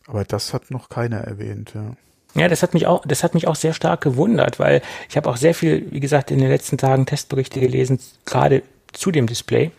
Aber 0.06 0.24
das 0.24 0.52
hat 0.52 0.70
noch 0.70 0.88
keiner 0.88 1.18
erwähnt, 1.18 1.72
ja. 1.74 1.96
Ja, 2.34 2.48
das 2.48 2.62
hat 2.62 2.72
mich 2.72 2.86
auch, 2.86 3.04
das 3.06 3.22
hat 3.22 3.34
mich 3.34 3.46
auch 3.46 3.56
sehr 3.56 3.74
stark 3.74 4.00
gewundert, 4.00 4.58
weil 4.58 4.80
ich 5.08 5.16
habe 5.16 5.28
auch 5.28 5.36
sehr 5.36 5.54
viel, 5.54 5.86
wie 5.90 6.00
gesagt, 6.00 6.30
in 6.30 6.38
den 6.38 6.48
letzten 6.48 6.78
Tagen 6.78 7.04
Testberichte 7.04 7.60
gelesen, 7.60 7.98
gerade 8.24 8.62
zu 8.92 9.10
dem 9.10 9.26
Display 9.26 9.70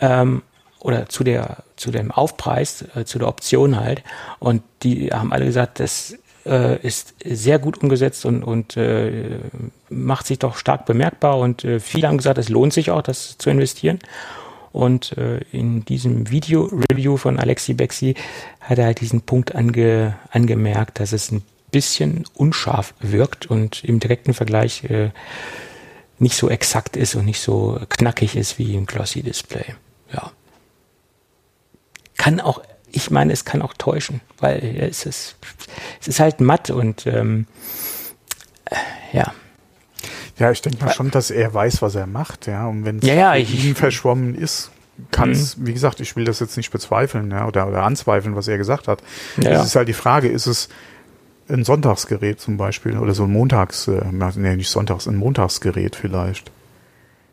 ähm, 0.00 0.42
oder 0.80 1.08
zu 1.08 1.24
der, 1.24 1.58
zu 1.76 1.90
dem 1.90 2.10
Aufpreis, 2.10 2.84
äh, 2.94 3.04
zu 3.04 3.18
der 3.18 3.28
Option 3.28 3.80
halt. 3.80 4.02
Und 4.38 4.62
die 4.82 5.08
haben 5.08 5.32
alle 5.32 5.46
gesagt, 5.46 5.80
das 5.80 6.16
äh, 6.44 6.78
ist 6.86 7.14
sehr 7.24 7.58
gut 7.58 7.82
umgesetzt 7.82 8.24
und, 8.26 8.42
und 8.42 8.76
äh, 8.76 9.40
macht 9.88 10.26
sich 10.26 10.38
doch 10.38 10.56
stark 10.56 10.86
bemerkbar. 10.86 11.38
Und 11.38 11.64
äh, 11.64 11.80
viele 11.80 12.08
haben 12.08 12.18
gesagt, 12.18 12.38
es 12.38 12.48
lohnt 12.48 12.72
sich 12.72 12.90
auch, 12.90 13.02
das 13.02 13.38
zu 13.38 13.50
investieren. 13.50 13.98
Und 14.72 15.16
äh, 15.16 15.40
in 15.50 15.84
diesem 15.84 16.30
Video-Review 16.30 17.16
von 17.16 17.38
Alexi 17.38 17.74
Bexi 17.74 18.14
hat 18.60 18.78
er 18.78 18.86
halt 18.86 19.00
diesen 19.00 19.22
Punkt 19.22 19.54
ange, 19.54 20.16
angemerkt, 20.30 21.00
dass 21.00 21.12
es 21.12 21.32
ein 21.32 21.42
bisschen 21.70 22.24
unscharf 22.34 22.94
wirkt 23.00 23.46
und 23.46 23.84
im 23.84 24.00
direkten 24.00 24.34
Vergleich 24.34 24.84
äh, 24.84 25.10
nicht 26.18 26.36
so 26.36 26.48
exakt 26.48 26.96
ist 26.96 27.14
und 27.14 27.24
nicht 27.24 27.40
so 27.40 27.80
knackig 27.88 28.36
ist 28.36 28.58
wie 28.58 28.74
im 28.74 28.86
Glossy 28.86 29.22
Display. 29.22 29.74
Ja. 30.12 30.32
Kann 32.16 32.40
auch, 32.40 32.62
ich 32.90 33.10
meine, 33.10 33.32
es 33.32 33.44
kann 33.44 33.62
auch 33.62 33.74
täuschen, 33.74 34.20
weil 34.38 34.76
es 34.80 35.06
ist, 35.06 35.36
es 36.00 36.08
ist 36.08 36.20
halt 36.20 36.40
matt 36.40 36.70
und 36.70 37.06
ähm, 37.06 37.46
äh, 38.64 38.76
ja. 39.12 39.32
Ja, 40.38 40.50
ich 40.52 40.62
denke 40.62 40.84
mal 40.84 40.92
schon, 40.92 41.10
dass 41.10 41.30
er 41.30 41.52
weiß, 41.52 41.82
was 41.82 41.94
er 41.96 42.06
macht, 42.06 42.46
ja. 42.46 42.66
Und 42.66 42.84
wenn 42.84 42.98
es 42.98 43.04
ja, 43.06 43.14
ja, 43.14 43.34
ihm 43.34 43.74
verschwommen 43.74 44.34
ist, 44.34 44.70
kann 45.10 45.30
es, 45.30 45.56
mhm. 45.56 45.66
wie 45.66 45.72
gesagt, 45.72 46.00
ich 46.00 46.16
will 46.16 46.24
das 46.24 46.40
jetzt 46.40 46.56
nicht 46.56 46.70
bezweifeln, 46.70 47.30
ja, 47.30 47.46
oder, 47.46 47.68
oder 47.68 47.82
anzweifeln, 47.82 48.34
was 48.36 48.48
er 48.48 48.58
gesagt 48.58 48.88
hat. 48.88 49.02
Ja, 49.36 49.60
es 49.60 49.66
ist 49.66 49.76
halt 49.76 49.88
die 49.88 49.94
Frage, 49.94 50.28
ist 50.28 50.46
es, 50.46 50.68
ein 51.48 51.64
Sonntagsgerät 51.64 52.40
zum 52.40 52.56
Beispiel 52.56 52.98
oder 52.98 53.14
so 53.14 53.24
ein 53.24 53.32
Montags, 53.32 53.88
äh, 53.88 54.02
nee, 54.12 54.56
nicht 54.56 54.70
Sonntags, 54.70 55.06
ein 55.06 55.16
Montagsgerät 55.16 55.96
vielleicht. 55.96 56.50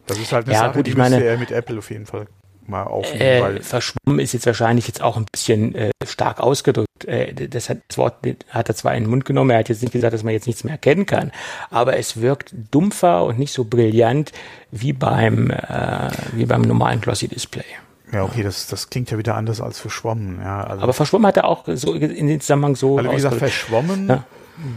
Das 0.07 0.17
ist 0.19 0.31
halt 0.31 0.45
eine 0.45 0.53
ja, 0.53 0.59
Sache, 0.61 0.77
gut, 0.77 0.87
die 0.87 0.91
ich 0.91 0.97
meine, 0.97 1.23
er 1.23 1.37
mit 1.37 1.51
Apple 1.51 1.77
auf 1.77 1.89
jeden 1.89 2.05
Fall 2.05 2.27
mal 2.67 2.83
aufnehmen. 2.83 3.57
Äh, 3.57 3.61
verschwommen 3.61 4.19
ist 4.19 4.33
jetzt 4.33 4.45
wahrscheinlich 4.45 4.87
jetzt 4.87 5.01
auch 5.01 5.17
ein 5.17 5.25
bisschen 5.31 5.75
äh, 5.75 5.91
stark 6.05 6.39
ausgedrückt. 6.39 7.05
Äh, 7.05 7.47
das, 7.47 7.69
hat, 7.69 7.79
das 7.87 7.97
Wort 7.97 8.15
hat 8.49 8.69
er 8.69 8.75
zwar 8.75 8.95
in 8.95 9.03
den 9.03 9.09
Mund 9.09 9.25
genommen, 9.25 9.51
er 9.51 9.59
hat 9.59 9.69
jetzt 9.69 9.81
nicht 9.81 9.91
gesagt, 9.91 10.13
dass 10.13 10.23
man 10.23 10.33
jetzt 10.33 10.47
nichts 10.47 10.63
mehr 10.63 10.73
erkennen 10.73 11.05
kann, 11.05 11.31
aber 11.69 11.97
es 11.97 12.21
wirkt 12.21 12.53
dumpfer 12.71 13.25
und 13.25 13.37
nicht 13.37 13.53
so 13.53 13.65
brillant 13.65 14.31
wie 14.71 14.93
beim, 14.93 15.51
äh, 15.51 16.09
wie 16.33 16.45
beim 16.45 16.61
normalen 16.61 17.01
Glossy 17.01 17.27
Display. 17.27 17.65
Ja, 18.11 18.23
okay, 18.23 18.43
das, 18.43 18.67
das 18.67 18.89
klingt 18.89 19.11
ja 19.11 19.17
wieder 19.17 19.35
anders 19.35 19.61
als 19.61 19.79
verschwommen. 19.79 20.39
Ja, 20.41 20.63
also 20.63 20.83
Aber 20.83 20.93
verschwommen 20.93 21.27
hat 21.27 21.37
er 21.37 21.45
auch 21.45 21.65
so 21.75 21.93
in 21.93 22.27
den 22.27 22.39
Zusammenhang 22.39 22.75
so. 22.75 22.97
Also 22.97 23.09
wie 23.09 23.15
gesagt, 23.15 23.37
verschwommen 23.37 24.07
ja. 24.07 24.23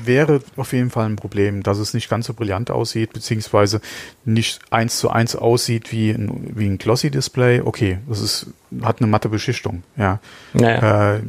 wäre 0.04 0.40
auf 0.56 0.72
jeden 0.72 0.90
Fall 0.90 1.06
ein 1.06 1.16
Problem, 1.16 1.62
dass 1.62 1.78
es 1.78 1.94
nicht 1.94 2.08
ganz 2.08 2.26
so 2.26 2.34
brillant 2.34 2.70
aussieht, 2.70 3.12
beziehungsweise 3.12 3.80
nicht 4.24 4.60
eins 4.70 4.98
zu 4.98 5.10
eins 5.10 5.36
aussieht 5.36 5.92
wie 5.92 6.10
ein, 6.10 6.52
wie 6.54 6.66
ein 6.66 6.78
Glossy-Display. 6.78 7.60
Okay, 7.60 7.98
das 8.08 8.20
ist, 8.20 8.46
hat 8.82 9.00
eine 9.00 9.08
matte 9.08 9.28
Beschichtung, 9.28 9.82
ja. 9.96 10.20
Naja. 10.54 11.16
Äh, 11.16 11.20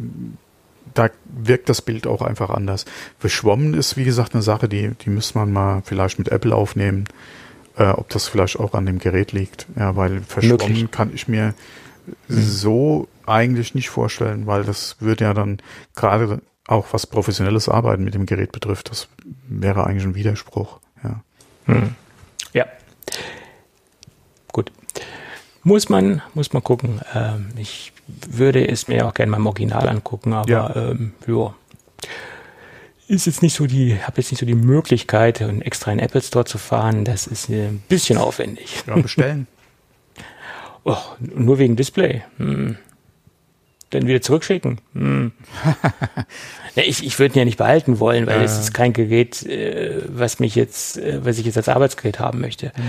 da 0.93 1.09
wirkt 1.25 1.69
das 1.69 1.81
Bild 1.81 2.07
auch 2.07 2.21
einfach 2.21 2.49
anders. 2.49 2.85
Verschwommen 3.19 3.73
ist, 3.73 3.95
wie 3.97 4.03
gesagt, 4.03 4.33
eine 4.33 4.41
Sache, 4.41 4.67
die, 4.67 4.91
die 5.05 5.09
müsste 5.09 5.37
man 5.37 5.51
mal 5.51 5.81
vielleicht 5.85 6.17
mit 6.17 6.29
Apple 6.29 6.55
aufnehmen, 6.55 7.05
äh, 7.77 7.89
ob 7.89 8.09
das 8.09 8.27
vielleicht 8.27 8.59
auch 8.59 8.73
an 8.73 8.85
dem 8.85 8.99
Gerät 8.99 9.31
liegt. 9.31 9.67
Ja, 9.77 9.95
weil 9.95 10.21
verschwommen 10.21 10.73
Möglich. 10.73 10.91
kann 10.91 11.11
ich 11.13 11.27
mir 11.27 11.53
so 12.27 13.07
eigentlich 13.25 13.75
nicht 13.75 13.89
vorstellen, 13.89 14.47
weil 14.47 14.63
das 14.63 14.97
würde 14.99 15.25
ja 15.25 15.33
dann 15.33 15.59
gerade 15.95 16.41
auch 16.67 16.87
was 16.91 17.07
professionelles 17.07 17.67
Arbeiten 17.67 18.03
mit 18.03 18.13
dem 18.13 18.25
Gerät 18.25 18.51
betrifft, 18.51 18.91
das 18.91 19.07
wäre 19.47 19.85
eigentlich 19.85 20.03
ein 20.03 20.15
Widerspruch. 20.15 20.79
Ja. 21.03 21.23
Hm. 21.65 21.95
Ja. 22.53 22.65
Gut. 24.51 24.71
Muss 25.63 25.89
man, 25.89 26.21
muss 26.33 26.53
man 26.53 26.63
gucken. 26.63 27.01
Ähm, 27.13 27.49
ich 27.57 27.91
würde 28.27 28.67
es 28.67 28.87
mir 28.87 29.07
auch 29.07 29.13
gerne 29.13 29.31
mal 29.31 29.37
im 29.37 29.47
Original 29.47 29.89
angucken, 29.89 30.33
aber 30.33 30.49
ja. 30.49 30.75
Ähm, 30.75 31.13
ja. 31.27 31.53
Ist 33.07 33.25
jetzt 33.25 33.41
nicht 33.41 33.55
so 33.55 33.65
die, 33.65 33.99
habe 33.99 34.17
jetzt 34.17 34.31
nicht 34.31 34.39
so 34.39 34.45
die 34.45 34.53
Möglichkeit, 34.53 35.41
extra 35.41 35.91
in 35.91 35.97
Apple 35.97 36.21
Store 36.21 36.45
zu 36.45 36.59
fahren. 36.59 37.05
Das 37.05 37.25
ist 37.25 37.49
ein 37.49 37.81
bisschen 37.89 38.19
aufwendig. 38.19 38.83
Ja, 38.85 38.95
bestellen. 38.95 39.47
Oh, 40.89 40.97
nur 41.19 41.59
wegen 41.59 41.75
Display. 41.75 42.23
Hm. 42.37 42.77
dann 43.91 44.07
wieder 44.07 44.21
zurückschicken. 44.21 44.81
Hm. 44.93 45.31
ja, 46.75 46.83
ich 46.83 47.05
ich 47.05 47.19
würde 47.19 47.35
ihn 47.35 47.39
ja 47.39 47.45
nicht 47.45 47.59
behalten 47.59 47.99
wollen, 47.99 48.25
weil 48.25 48.41
äh. 48.41 48.43
es 48.43 48.57
ist 48.57 48.73
kein 48.73 48.91
Gerät, 48.93 49.43
äh, 49.43 50.01
was 50.07 50.39
mich 50.39 50.55
jetzt, 50.55 50.97
äh, 50.97 51.23
was 51.23 51.37
ich 51.37 51.45
jetzt 51.45 51.57
als 51.57 51.69
Arbeitsgerät 51.69 52.19
haben 52.19 52.41
möchte. 52.41 52.71
Mhm. 52.75 52.81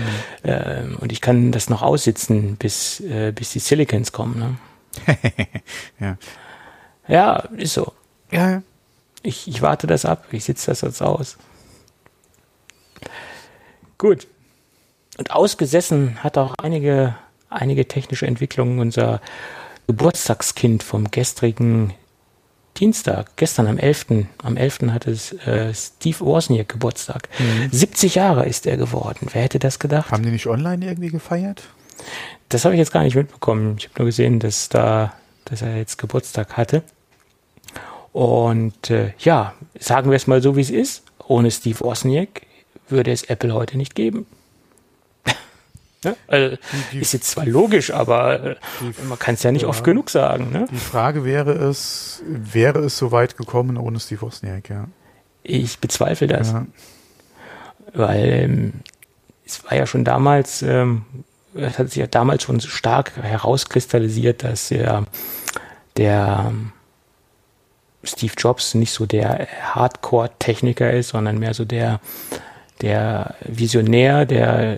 Ähm, 0.43 0.97
und 0.99 1.11
ich 1.11 1.21
kann 1.21 1.51
das 1.51 1.69
noch 1.69 1.83
aussitzen, 1.83 2.55
bis, 2.55 3.01
äh, 3.01 3.31
bis 3.35 3.51
die 3.51 3.59
Silicons 3.59 4.11
kommen. 4.11 4.39
Ne? 4.39 5.17
ja. 5.99 6.17
ja, 7.07 7.35
ist 7.55 7.75
so. 7.75 7.93
Ja. 8.31 8.63
Ich, 9.21 9.47
ich 9.47 9.61
warte 9.61 9.85
das 9.85 10.05
ab, 10.05 10.25
ich 10.31 10.43
sitze 10.43 10.71
das 10.71 10.81
jetzt 10.81 11.03
aus. 11.03 11.37
Gut. 13.99 14.25
Und 15.19 15.29
ausgesessen 15.29 16.23
hat 16.23 16.39
auch 16.39 16.55
einige, 16.57 17.15
einige 17.51 17.87
technische 17.87 18.27
Entwicklungen 18.27 18.79
unser 18.79 19.21
Geburtstagskind 19.87 20.83
vom 20.83 21.11
gestrigen 21.11 21.93
Dienstag, 22.77 23.35
gestern 23.35 23.67
am 23.67 23.77
11. 23.77 24.25
Am 24.41 24.55
11. 24.55 24.91
hatte 24.91 25.11
es, 25.11 25.33
äh, 25.45 25.73
Steve 25.73 26.21
Wozniak 26.21 26.69
Geburtstag. 26.69 27.27
Mhm. 27.37 27.69
70 27.71 28.15
Jahre 28.15 28.45
ist 28.45 28.65
er 28.65 28.77
geworden. 28.77 29.27
Wer 29.33 29.43
hätte 29.43 29.59
das 29.59 29.79
gedacht? 29.79 30.11
Haben 30.11 30.23
die 30.23 30.31
nicht 30.31 30.47
online 30.47 30.85
irgendwie 30.85 31.09
gefeiert? 31.09 31.63
Das 32.49 32.63
habe 32.65 32.73
ich 32.73 32.79
jetzt 32.79 32.91
gar 32.91 33.03
nicht 33.03 33.15
mitbekommen. 33.15 33.75
Ich 33.77 33.85
habe 33.85 33.99
nur 33.99 34.05
gesehen, 34.07 34.39
dass 34.39 34.69
da, 34.69 35.13
dass 35.45 35.61
er 35.61 35.77
jetzt 35.77 35.97
Geburtstag 35.97 36.55
hatte. 36.57 36.83
Und 38.13 38.89
äh, 38.89 39.13
ja, 39.19 39.53
sagen 39.79 40.09
wir 40.09 40.15
es 40.15 40.27
mal 40.27 40.41
so, 40.41 40.55
wie 40.55 40.61
es 40.61 40.69
ist. 40.69 41.03
Ohne 41.27 41.51
Steve 41.51 41.79
Wozniak 41.81 42.41
würde 42.89 43.11
es 43.11 43.23
Apple 43.23 43.53
heute 43.53 43.77
nicht 43.77 43.95
geben. 43.95 44.25
Ne? 46.03 46.15
Also, 46.27 46.57
die, 46.91 46.99
ist 46.99 47.13
jetzt 47.13 47.29
zwar 47.29 47.45
logisch, 47.45 47.91
aber 47.91 48.43
äh, 48.43 48.55
die, 48.79 48.93
man 49.07 49.19
kann 49.19 49.35
es 49.35 49.43
ja 49.43 49.51
nicht 49.51 49.63
ja, 49.63 49.67
oft 49.67 49.83
genug 49.83 50.09
sagen. 50.09 50.51
Ne? 50.51 50.65
Die 50.71 50.77
Frage 50.77 51.23
wäre 51.25 51.51
es, 51.51 52.23
wäre 52.25 52.79
es 52.79 52.97
so 52.97 53.11
weit 53.11 53.37
gekommen 53.37 53.77
ohne 53.77 53.99
Steve 53.99 54.21
Wozniak, 54.21 54.69
ja? 54.69 54.87
Ich 55.43 55.79
bezweifle 55.79 56.27
das. 56.27 56.51
Ja. 56.51 56.65
Weil 57.93 58.25
ähm, 58.25 58.73
es 59.45 59.63
war 59.65 59.75
ja 59.75 59.85
schon 59.85 60.03
damals, 60.03 60.61
ähm, 60.63 61.05
es 61.53 61.77
hat 61.77 61.89
sich 61.89 61.97
ja 61.97 62.07
damals 62.07 62.43
schon 62.43 62.61
stark 62.61 63.11
herauskristallisiert, 63.21 64.43
dass 64.43 64.69
ja 64.69 65.05
der 65.97 66.47
ähm, 66.49 66.71
Steve 68.03 68.33
Jobs 68.37 68.73
nicht 68.73 68.91
so 68.91 69.05
der 69.05 69.47
Hardcore-Techniker 69.61 70.91
ist, 70.91 71.09
sondern 71.09 71.37
mehr 71.37 71.53
so 71.53 71.65
der 71.65 71.99
der 72.81 73.35
Visionär, 73.45 74.25
der 74.25 74.73
äh, 74.73 74.77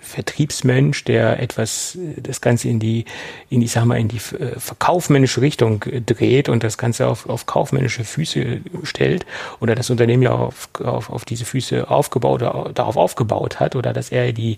Vertriebsmensch, 0.00 1.04
der 1.04 1.40
etwas, 1.40 1.96
äh, 1.96 2.20
das 2.20 2.40
Ganze 2.40 2.68
in 2.68 2.78
die, 2.78 3.04
in 3.48 3.60
die, 3.60 3.66
sag 3.66 3.84
mal, 3.84 3.98
in 3.98 4.08
die 4.08 4.16
äh, 4.16 4.58
verkaufmännische 4.58 5.40
Richtung 5.40 5.84
dreht 6.06 6.48
und 6.48 6.62
das 6.62 6.78
Ganze 6.78 7.06
auf, 7.08 7.28
auf 7.28 7.46
kaufmännische 7.46 8.04
Füße 8.04 8.60
stellt 8.84 9.26
oder 9.60 9.74
das 9.74 9.90
Unternehmen 9.90 10.22
ja 10.22 10.32
auf, 10.32 10.68
auf, 10.82 11.10
auf 11.10 11.24
diese 11.24 11.44
Füße 11.44 11.90
aufgebaut, 11.90 12.42
darauf 12.42 12.96
aufgebaut 12.96 13.60
hat 13.60 13.76
oder 13.76 13.92
dass 13.92 14.10
er 14.10 14.32
die, 14.32 14.56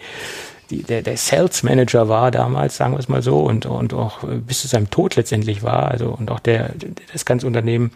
die, 0.70 0.82
der, 0.82 1.02
der 1.02 1.16
Sales 1.16 1.62
Manager 1.62 2.08
war 2.08 2.30
damals, 2.30 2.76
sagen 2.76 2.94
wir 2.94 2.98
es 2.98 3.08
mal 3.08 3.22
so, 3.22 3.40
und, 3.40 3.66
und 3.66 3.94
auch 3.94 4.20
bis 4.24 4.62
zu 4.62 4.68
seinem 4.68 4.90
Tod 4.90 5.16
letztendlich 5.16 5.62
war, 5.62 5.90
also 5.90 6.08
und 6.08 6.30
auch 6.30 6.40
der, 6.40 6.70
das 7.12 7.24
ganze 7.24 7.46
Unternehmen 7.46 7.90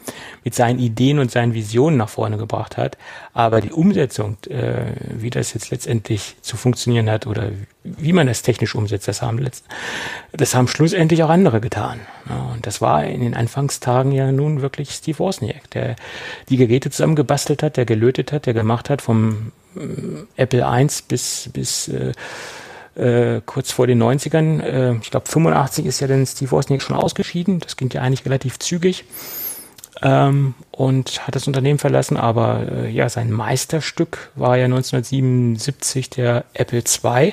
mit 0.44 0.54
seinen 0.54 0.78
Ideen 0.78 1.18
und 1.18 1.30
seinen 1.30 1.54
Visionen 1.54 1.96
nach 1.96 2.08
vorne 2.08 2.36
gebracht 2.36 2.76
hat. 2.76 2.98
Aber 3.32 3.60
die 3.60 3.72
Umsetzung, 3.72 4.36
äh, 4.48 4.92
wie 5.14 5.30
das 5.30 5.54
jetzt 5.54 5.70
letztendlich 5.70 6.36
zu 6.42 6.56
funktionieren 6.56 7.10
hat 7.10 7.26
oder 7.26 7.50
wie 7.98 8.12
man 8.12 8.26
das 8.26 8.42
technisch 8.42 8.74
umsetzt, 8.74 9.08
das 9.08 9.22
haben, 9.22 9.38
letzt, 9.38 9.64
das 10.32 10.54
haben 10.54 10.68
schlussendlich 10.68 11.22
auch 11.22 11.30
andere 11.30 11.60
getan. 11.60 12.00
Ja, 12.28 12.52
und 12.54 12.66
das 12.66 12.80
war 12.80 13.04
in 13.04 13.20
den 13.20 13.34
Anfangstagen 13.34 14.12
ja 14.12 14.32
nun 14.32 14.62
wirklich 14.62 14.90
Steve 14.90 15.18
Wozniak, 15.18 15.70
der 15.70 15.96
die 16.48 16.56
Geräte 16.56 16.90
zusammengebastelt 16.90 17.62
hat, 17.62 17.76
der 17.76 17.84
gelötet 17.84 18.32
hat, 18.32 18.46
der 18.46 18.54
gemacht 18.54 18.90
hat 18.90 19.02
vom 19.02 19.52
äh, 19.76 19.80
Apple 20.36 20.66
I 20.66 20.86
bis, 21.08 21.50
bis 21.52 21.88
äh, 21.88 22.12
äh, 22.96 23.40
kurz 23.44 23.72
vor 23.72 23.86
den 23.86 24.02
90ern. 24.02 24.60
Äh, 24.62 24.96
ich 25.02 25.10
glaube 25.10 25.28
85 25.28 25.86
ist 25.86 26.00
ja 26.00 26.06
dann 26.06 26.26
Steve 26.26 26.50
Wozniak 26.50 26.82
schon 26.82 26.96
ausgeschieden. 26.96 27.60
Das 27.60 27.76
ging 27.76 27.90
ja 27.90 28.00
eigentlich 28.02 28.24
relativ 28.24 28.58
zügig. 28.58 29.04
Ähm, 30.02 30.54
und 30.72 31.26
hat 31.26 31.34
das 31.34 31.46
Unternehmen 31.46 31.78
verlassen, 31.78 32.18
aber 32.18 32.66
äh, 32.70 32.90
ja, 32.90 33.08
sein 33.08 33.30
Meisterstück 33.30 34.30
war 34.34 34.58
ja 34.58 34.66
1977 34.66 36.10
der 36.10 36.44
Apple 36.52 36.82
II 36.82 37.32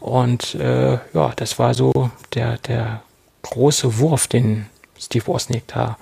und 0.00 0.54
äh, 0.54 0.92
ja, 0.92 1.32
das 1.36 1.58
war 1.58 1.74
so 1.74 2.10
der, 2.34 2.56
der 2.58 3.02
große 3.42 3.98
Wurf, 3.98 4.28
den 4.28 4.66
Steve 4.98 5.26
Wozniak 5.26 5.64
da 5.66 5.98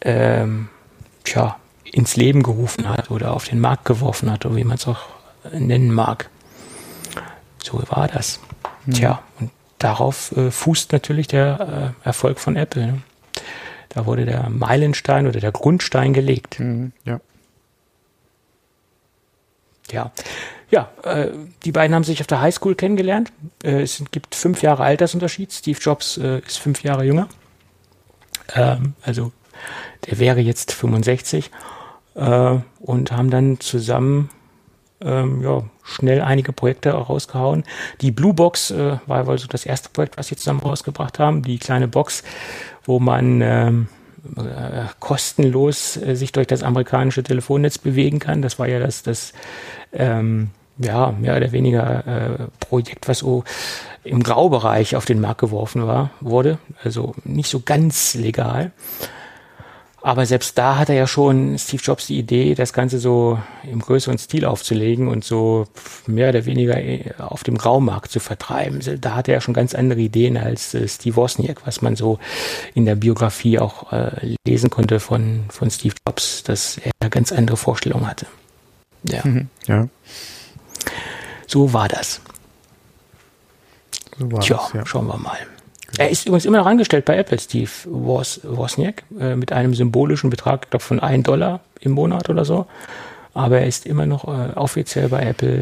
ähm, 0.00 0.68
tja, 1.24 1.56
ins 1.84 2.16
Leben 2.16 2.42
gerufen 2.42 2.88
hat 2.88 3.10
oder 3.10 3.32
auf 3.34 3.44
den 3.44 3.60
Markt 3.60 3.84
geworfen 3.84 4.30
hat, 4.30 4.44
oder 4.44 4.56
wie 4.56 4.64
man 4.64 4.76
es 4.76 4.86
auch 4.86 5.00
nennen 5.52 5.92
mag. 5.92 6.28
So 7.62 7.82
war 7.88 8.08
das. 8.08 8.40
Mhm. 8.86 8.92
Tja, 8.92 9.22
und 9.40 9.50
darauf 9.78 10.32
äh, 10.36 10.50
fußt 10.50 10.92
natürlich 10.92 11.26
der 11.26 11.94
äh, 12.04 12.06
Erfolg 12.06 12.38
von 12.38 12.56
Apple. 12.56 12.86
Ne? 12.86 13.02
Da 13.96 14.04
wurde 14.04 14.26
der 14.26 14.50
Meilenstein 14.50 15.26
oder 15.26 15.40
der 15.40 15.52
Grundstein 15.52 16.12
gelegt. 16.12 16.60
Mhm, 16.60 16.92
ja. 17.06 17.18
Ja, 19.90 20.12
ja 20.68 20.90
äh, 21.02 21.30
die 21.64 21.72
beiden 21.72 21.94
haben 21.94 22.04
sich 22.04 22.20
auf 22.20 22.26
der 22.26 22.42
Highschool 22.42 22.74
kennengelernt. 22.74 23.32
Äh, 23.64 23.80
es 23.80 24.04
gibt 24.10 24.34
fünf 24.34 24.60
Jahre 24.60 24.84
Altersunterschied. 24.84 25.50
Steve 25.50 25.78
Jobs 25.80 26.18
äh, 26.18 26.40
ist 26.40 26.58
fünf 26.58 26.82
Jahre 26.82 27.04
jünger. 27.04 27.26
Ähm, 28.54 28.92
also 29.00 29.32
der 30.04 30.18
wäre 30.18 30.40
jetzt 30.40 30.72
65 30.72 31.50
äh, 32.16 32.58
und 32.80 33.12
haben 33.12 33.30
dann 33.30 33.60
zusammen 33.60 34.28
ähm, 35.00 35.42
ja, 35.42 35.62
schnell 35.82 36.22
einige 36.22 36.52
Projekte 36.52 36.90
rausgehauen. 36.90 37.64
Die 38.00 38.10
Blue 38.10 38.34
Box 38.34 38.70
äh, 38.70 38.98
war 39.06 39.26
wohl 39.26 39.38
so 39.38 39.46
das 39.46 39.66
erste 39.66 39.88
Projekt, 39.90 40.16
was 40.16 40.28
sie 40.28 40.36
zusammen 40.36 40.60
rausgebracht 40.60 41.18
haben. 41.18 41.42
Die 41.42 41.58
kleine 41.58 41.88
Box, 41.88 42.22
wo 42.84 42.98
man 42.98 43.40
ähm, 43.42 43.88
äh, 44.36 44.86
kostenlos 44.98 45.96
äh, 45.96 46.16
sich 46.16 46.32
durch 46.32 46.46
das 46.46 46.62
amerikanische 46.62 47.22
Telefonnetz 47.22 47.78
bewegen 47.78 48.18
kann. 48.18 48.42
Das 48.42 48.58
war 48.58 48.68
ja 48.68 48.78
das, 48.78 49.02
das 49.02 49.32
ähm, 49.92 50.50
ja, 50.78 51.12
mehr 51.12 51.36
oder 51.36 51.52
weniger 51.52 52.06
äh, 52.06 52.46
Projekt, 52.60 53.08
was 53.08 53.18
so 53.20 53.44
im 54.04 54.22
Graubereich 54.22 54.96
auf 54.96 55.04
den 55.04 55.20
Markt 55.20 55.40
geworfen 55.40 55.86
war, 55.86 56.10
wurde. 56.20 56.58
Also 56.82 57.14
nicht 57.24 57.50
so 57.50 57.60
ganz 57.60 58.14
legal. 58.14 58.72
Aber 60.06 60.24
selbst 60.24 60.56
da 60.56 60.78
hat 60.78 60.88
er 60.88 60.94
ja 60.94 61.08
schon 61.08 61.58
Steve 61.58 61.82
Jobs 61.82 62.06
die 62.06 62.16
Idee, 62.16 62.54
das 62.54 62.72
Ganze 62.72 63.00
so 63.00 63.40
im 63.68 63.80
größeren 63.80 64.18
Stil 64.18 64.44
aufzulegen 64.44 65.08
und 65.08 65.24
so 65.24 65.66
mehr 66.06 66.28
oder 66.28 66.44
weniger 66.44 66.80
äh, 66.80 67.12
auf 67.18 67.42
dem 67.42 67.58
Graumarkt 67.58 68.12
zu 68.12 68.20
vertreiben. 68.20 68.78
Da 69.00 69.16
hat 69.16 69.26
er 69.26 69.34
ja 69.34 69.40
schon 69.40 69.52
ganz 69.52 69.74
andere 69.74 69.98
Ideen 69.98 70.36
als 70.36 70.74
äh, 70.74 70.86
Steve 70.86 71.16
Wozniak, 71.16 71.66
was 71.66 71.82
man 71.82 71.96
so 71.96 72.20
in 72.72 72.84
der 72.84 72.94
Biografie 72.94 73.58
auch 73.58 73.92
äh, 73.92 74.36
lesen 74.46 74.70
konnte 74.70 75.00
von, 75.00 75.46
von 75.48 75.72
Steve 75.72 75.96
Jobs, 76.06 76.44
dass 76.44 76.78
er 77.00 77.10
ganz 77.10 77.32
andere 77.32 77.56
Vorstellungen 77.56 78.06
hatte. 78.06 78.26
Ja. 79.10 79.22
Mhm, 79.24 79.48
ja. 79.66 79.88
So 81.48 81.72
war 81.72 81.88
das. 81.88 82.20
So 84.16 84.30
war 84.30 84.38
Tja, 84.38 84.56
das, 84.56 84.72
ja. 84.72 84.86
schauen 84.86 85.08
wir 85.08 85.18
mal. 85.18 85.38
Er 85.98 86.10
ist 86.10 86.26
übrigens 86.26 86.44
immer 86.44 86.58
noch 86.58 86.66
angestellt 86.66 87.04
bei 87.04 87.16
Apple, 87.16 87.38
Steve 87.38 87.70
Wos 87.86 88.40
Wozniak, 88.44 89.04
äh, 89.18 89.36
mit 89.36 89.52
einem 89.52 89.74
symbolischen 89.74 90.30
Betrag, 90.30 90.64
ich 90.64 90.70
glaube, 90.70 90.84
von 90.84 91.00
1 91.00 91.24
Dollar 91.24 91.60
im 91.80 91.92
Monat 91.92 92.28
oder 92.28 92.44
so. 92.44 92.66
Aber 93.36 93.60
er 93.60 93.66
ist 93.66 93.84
immer 93.84 94.06
noch 94.06 94.24
äh, 94.24 94.54
offiziell 94.54 95.10
bei 95.10 95.20
Apple 95.20 95.58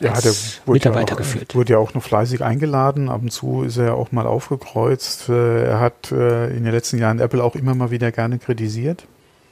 äh, 0.00 0.04
ja, 0.04 0.12
als 0.12 0.60
Mitarbeiter 0.66 1.08
ja 1.08 1.14
auch, 1.14 1.18
geführt. 1.18 1.54
Wurde 1.54 1.72
ja 1.72 1.78
auch 1.78 1.94
noch 1.94 2.02
fleißig 2.02 2.44
eingeladen. 2.44 3.08
Ab 3.08 3.22
und 3.22 3.32
zu 3.32 3.62
ist 3.62 3.78
er 3.78 3.86
ja 3.86 3.92
auch 3.94 4.12
mal 4.12 4.26
aufgekreuzt. 4.26 5.30
Äh, 5.30 5.64
er 5.64 5.80
hat 5.80 6.12
äh, 6.12 6.54
in 6.54 6.64
den 6.64 6.72
letzten 6.72 6.98
Jahren 6.98 7.18
Apple 7.18 7.42
auch 7.42 7.56
immer 7.56 7.74
mal 7.74 7.90
wieder 7.90 8.12
gerne 8.12 8.38
kritisiert. 8.38 9.06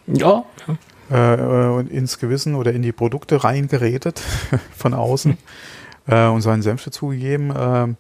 Ja. 0.07 0.45
Äh, 1.11 1.69
und 1.71 1.91
ins 1.91 2.19
Gewissen 2.19 2.55
oder 2.55 2.73
in 2.73 2.83
die 2.83 2.93
Produkte 2.93 3.43
reingeredet 3.43 4.21
von 4.77 4.93
außen 4.93 5.39
und 6.07 6.41
seinen 6.41 6.63
Senf 6.63 6.85
dazugegeben. 6.85 7.97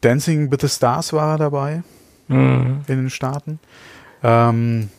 Dancing 0.00 0.50
with 0.50 0.58
the 0.60 0.68
Stars 0.68 1.12
war 1.12 1.34
er 1.34 1.38
dabei 1.38 1.82
mhm. 2.28 2.82
in 2.86 2.96
den 2.96 3.10
Staaten. 3.10 3.58
Ähm, 4.22 4.90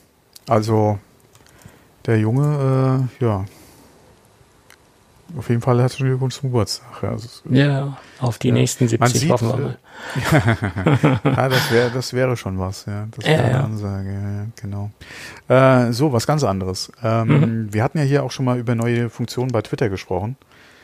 also 0.48 1.00
der 2.06 2.20
Junge, 2.20 3.08
äh, 3.20 3.24
ja, 3.24 3.46
auf 5.38 5.50
jeden 5.50 5.62
Fall 5.62 5.80
herzlichen 5.80 6.08
Glückwunsch 6.08 6.36
zum 6.36 6.50
Geburtstag. 6.50 7.04
Ja, 7.50 7.66
ja 7.66 7.98
auf 8.20 8.38
die 8.38 8.50
ja. 8.50 8.54
nächsten 8.54 8.88
70 8.88 9.22
sieht, 9.22 9.32
hoffen 9.32 9.48
wir 9.48 9.58
mal. 9.58 11.20
ja, 11.24 11.50
das 11.50 11.72
wäre 11.72 11.92
das 11.92 12.14
wäre 12.14 12.36
schon 12.36 12.60
was, 12.60 12.86
ja. 12.86 13.08
Das 13.12 13.26
wäre 13.26 13.44
eine 13.44 13.64
Ansage, 13.64 14.12
ja, 14.12 14.46
genau. 14.62 14.92
Äh, 15.48 15.94
so, 15.94 16.12
was 16.12 16.28
ganz 16.28 16.44
anderes. 16.44 16.92
Ähm, 17.02 17.28
mhm. 17.28 17.74
Wir 17.74 17.84
hatten 17.84 17.98
ja 17.98 18.04
hier 18.04 18.24
auch 18.24 18.32
schon 18.32 18.46
mal 18.46 18.58
über 18.58 18.76
neue 18.76 19.10
Funktionen 19.10 19.52
bei 19.52 19.62
Twitter 19.62 19.90
gesprochen. 19.90 20.36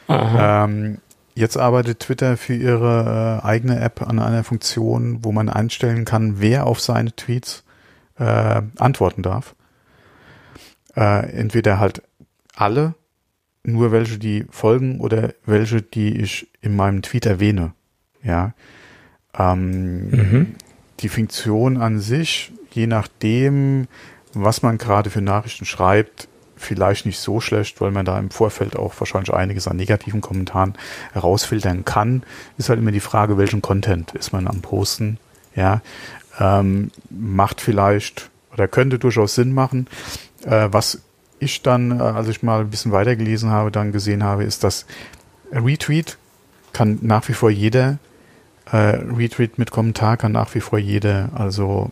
Ähm, 0.10 1.00
Jetzt 1.38 1.56
arbeitet 1.56 2.00
Twitter 2.00 2.36
für 2.36 2.56
ihre 2.56 3.42
äh, 3.44 3.46
eigene 3.46 3.80
App 3.80 4.02
an 4.02 4.18
einer 4.18 4.44
Funktion, 4.44 5.24
wo 5.24 5.32
man 5.32 5.50
einstellen 5.50 6.04
kann, 6.04 6.42
wer 6.42 6.66
auf 6.66 6.82
seine 6.82 7.16
Tweets 7.16 7.64
äh, 8.18 8.64
antworten 8.80 9.22
darf. 9.22 9.54
Äh, 10.96 11.30
entweder 11.30 11.80
halt 11.80 12.02
alle, 12.56 12.96
nur 13.62 13.92
welche, 13.92 14.18
die 14.18 14.46
folgen 14.50 15.00
oder 15.00 15.36
welche, 15.46 15.84
die 15.84 16.18
ich 16.20 16.48
in 16.62 16.76
meinem 16.76 17.04
Tweet 17.04 17.28
erwähne. 17.28 17.74
Ja. 18.24 18.56
Ähm, 19.38 20.10
mhm. 20.10 20.56
Die 21.02 21.10
Funktion 21.10 21.78
an 21.78 22.00
sich, 22.00 22.52
je 22.72 22.88
nachdem, 22.88 23.88
was 24.34 24.64
man 24.64 24.80
gerade 24.80 25.12
für 25.12 25.22
Nachrichten 25.22 25.66
schreibt, 25.66 26.30
vielleicht 26.58 27.06
nicht 27.06 27.20
so 27.20 27.40
schlecht, 27.40 27.80
weil 27.82 27.92
man 27.92 28.06
da 28.06 28.18
im 28.20 28.30
Vorfeld 28.30 28.76
auch 28.76 28.94
wahrscheinlich 29.00 29.34
einiges 29.34 29.68
an 29.68 29.78
negativen 29.78 30.22
Kommentaren 30.22 30.74
herausfiltern 31.14 31.86
kann. 31.86 32.24
Ist 32.58 32.70
halt 32.70 32.80
immer 32.80 32.92
die 32.92 33.00
Frage, 33.00 33.38
welchen 33.38 33.62
Content 33.62 34.14
ist 34.16 34.34
man 34.34 34.48
am 34.48 34.62
Posten. 34.62 35.20
Ja, 35.56 35.82
ähm, 36.40 36.92
macht 37.10 37.62
vielleicht 37.62 38.30
oder 38.54 38.68
könnte 38.68 39.00
durchaus 39.00 39.36
Sinn 39.36 39.54
machen. 39.54 39.88
Äh, 40.46 40.70
was 40.72 41.02
ich 41.40 41.62
dann, 41.62 42.00
äh, 42.00 42.04
als 42.04 42.28
ich 42.28 42.44
mal 42.44 42.62
ein 42.62 42.70
bisschen 42.70 42.92
weitergelesen 42.92 43.50
habe, 43.50 43.72
dann 43.72 43.92
gesehen 43.92 44.24
habe, 44.24 44.44
ist, 44.44 44.64
dass 44.64 44.86
Retweet 45.52 46.18
kann 46.74 47.00
nach 47.02 47.28
wie 47.28 47.34
vor 47.34 47.50
jeder, 47.50 48.00
äh, 48.72 48.78
Retweet 48.78 49.58
mit 49.58 49.72
Kommentar 49.72 50.18
kann 50.18 50.32
nach 50.32 50.54
wie 50.56 50.60
vor 50.60 50.80
jeder, 50.80 51.30
also 51.34 51.92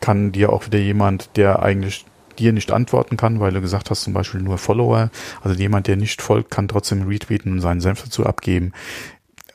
kann 0.00 0.32
dir 0.32 0.52
auch 0.52 0.66
wieder 0.66 0.78
jemand, 0.78 1.36
der 1.36 1.62
eigentlich 1.62 2.04
dir 2.38 2.52
nicht 2.52 2.72
antworten 2.72 3.16
kann, 3.16 3.40
weil 3.40 3.52
du 3.52 3.60
gesagt 3.60 3.90
hast, 3.90 4.02
zum 4.02 4.12
Beispiel 4.12 4.40
nur 4.40 4.58
Follower, 4.58 5.10
also 5.42 5.58
jemand, 5.58 5.86
der 5.86 5.96
nicht 5.96 6.22
folgt, 6.22 6.50
kann 6.50 6.68
trotzdem 6.68 7.06
retweeten 7.06 7.52
und 7.52 7.60
seinen 7.60 7.80
Senf 7.80 8.02
dazu 8.02 8.26
abgeben. 8.26 8.72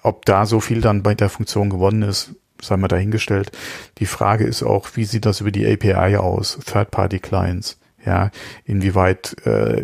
Ob 0.02 0.26
da 0.26 0.46
so 0.46 0.60
viel 0.60 0.82
dann 0.82 1.04
bei 1.04 1.16
der 1.16 1.30
Funktion 1.30 1.70
gewonnen 1.70 2.04
ist, 2.04 2.36
sei 2.62 2.78
mal 2.78 2.88
dahingestellt. 2.88 3.52
Die 3.98 4.06
Frage 4.06 4.46
ist 4.46 4.64
auch, 4.64 4.90
wie 4.96 5.06
sieht 5.06 5.26
das 5.26 5.42
über 5.42 5.52
die 5.52 5.66
API 5.66 6.18
aus, 6.18 6.60
Third-Party-Clients? 6.66 7.78
Ja, 8.06 8.32
inwieweit 8.66 9.36
äh, 9.46 9.84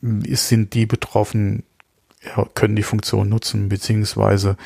sind 0.00 0.74
die 0.74 0.86
betroffen, 0.86 1.62
können 2.54 2.76
die 2.76 2.82
Funktion 2.82 3.28
nutzen, 3.28 3.68
beziehungsweise 3.68 4.56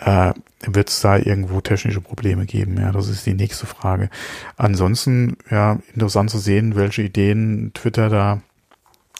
äh, 0.00 0.32
wird 0.66 0.88
es 0.88 1.00
da 1.00 1.16
irgendwo 1.16 1.60
technische 1.60 2.00
Probleme 2.00 2.46
geben? 2.46 2.78
Ja, 2.78 2.92
das 2.92 3.08
ist 3.08 3.26
die 3.26 3.34
nächste 3.34 3.66
Frage. 3.66 4.10
Ansonsten, 4.56 5.36
ja, 5.50 5.78
interessant 5.94 6.30
zu 6.30 6.38
sehen, 6.38 6.76
welche 6.76 7.02
Ideen 7.02 7.72
Twitter 7.74 8.08
da 8.08 8.40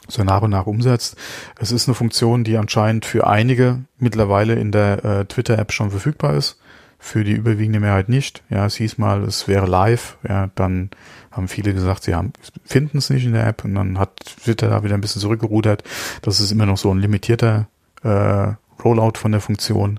so 0.09 0.25
nach 0.25 0.43
und 0.43 0.51
nach 0.51 0.67
umsetzt. 0.67 1.17
Es 1.59 1.73
ist 1.73 1.89
eine 1.89 1.95
Funktion, 1.95 2.45
die 2.45 2.57
anscheinend 2.57 3.05
für 3.05 3.27
einige 3.27 3.81
mittlerweile 3.99 4.55
in 4.55 4.73
der 4.73 5.05
äh, 5.05 5.25
Twitter-App 5.25 5.73
schon 5.73 5.91
verfügbar 5.91 6.35
ist, 6.35 6.61
für 6.99 7.25
die 7.25 7.33
überwiegende 7.33 7.81
Mehrheit 7.81 8.09
nicht. 8.09 8.43
Ja, 8.51 8.67
es 8.67 8.77
hieß 8.77 8.99
mal, 8.99 9.23
es 9.23 9.49
wäre 9.49 9.67
live, 9.67 10.19
ja, 10.29 10.51
dann 10.55 10.91
haben 11.31 11.49
viele 11.49 11.73
gesagt, 11.73 12.05
sie 12.05 12.15
haben, 12.15 12.33
finden 12.65 12.99
es 12.99 13.11
nicht 13.11 13.25
in 13.25 13.33
der 13.33 13.47
App 13.47 13.65
und 13.65 13.75
dann 13.75 13.99
hat 13.99 14.17
Twitter 14.45 14.69
da 14.69 14.85
wieder 14.85 14.95
ein 14.95 15.01
bisschen 15.01 15.23
zurückgerudert. 15.23 15.83
Das 16.21 16.41
ist 16.41 16.51
immer 16.53 16.67
noch 16.67 16.79
so 16.79 16.93
ein 16.93 16.99
limitierter 16.99 17.69
äh, 18.03 18.55
Rollout 18.83 19.15
von 19.17 19.33
der 19.33 19.41
Funktion. 19.41 19.99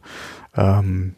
Ähm, 0.55 1.15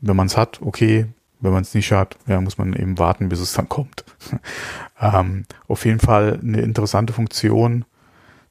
wenn 0.00 0.16
man 0.16 0.26
es 0.26 0.36
hat, 0.36 0.60
okay. 0.62 1.06
Wenn 1.38 1.52
man 1.52 1.62
es 1.62 1.74
nicht 1.74 1.92
hat, 1.92 2.16
ja, 2.26 2.40
muss 2.40 2.56
man 2.56 2.72
eben 2.72 2.98
warten, 2.98 3.28
bis 3.28 3.40
es 3.40 3.52
dann 3.52 3.68
kommt. 3.68 4.04
ähm, 5.00 5.44
auf 5.68 5.84
jeden 5.84 6.00
Fall 6.00 6.40
eine 6.42 6.62
interessante 6.62 7.12
Funktion. 7.12 7.84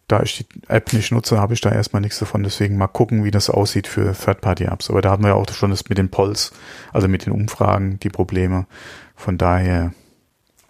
Da 0.07 0.21
ich 0.21 0.37
die 0.37 0.45
App 0.67 0.93
nicht 0.93 1.11
nutze, 1.11 1.39
habe 1.39 1.55
ich 1.55 1.61
da 1.61 1.71
erstmal 1.71 2.03
nichts 2.03 2.19
davon. 2.19 2.43
Deswegen 2.43 2.77
mal 2.77 2.87
gucken, 2.87 3.23
wie 3.23 3.31
das 3.31 3.49
aussieht 3.49 3.87
für 3.87 4.13
Third-Party-Apps. 4.13 4.91
Aber 4.91 5.01
da 5.01 5.09
hatten 5.09 5.23
wir 5.23 5.29
ja 5.29 5.33
auch 5.33 5.49
schon 5.49 5.71
das 5.71 5.89
mit 5.89 5.97
den 5.97 6.09
Polls, 6.09 6.51
also 6.93 7.07
mit 7.07 7.25
den 7.25 7.33
Umfragen, 7.33 7.99
die 7.99 8.09
Probleme. 8.09 8.67
Von 9.15 9.39
daher 9.39 9.91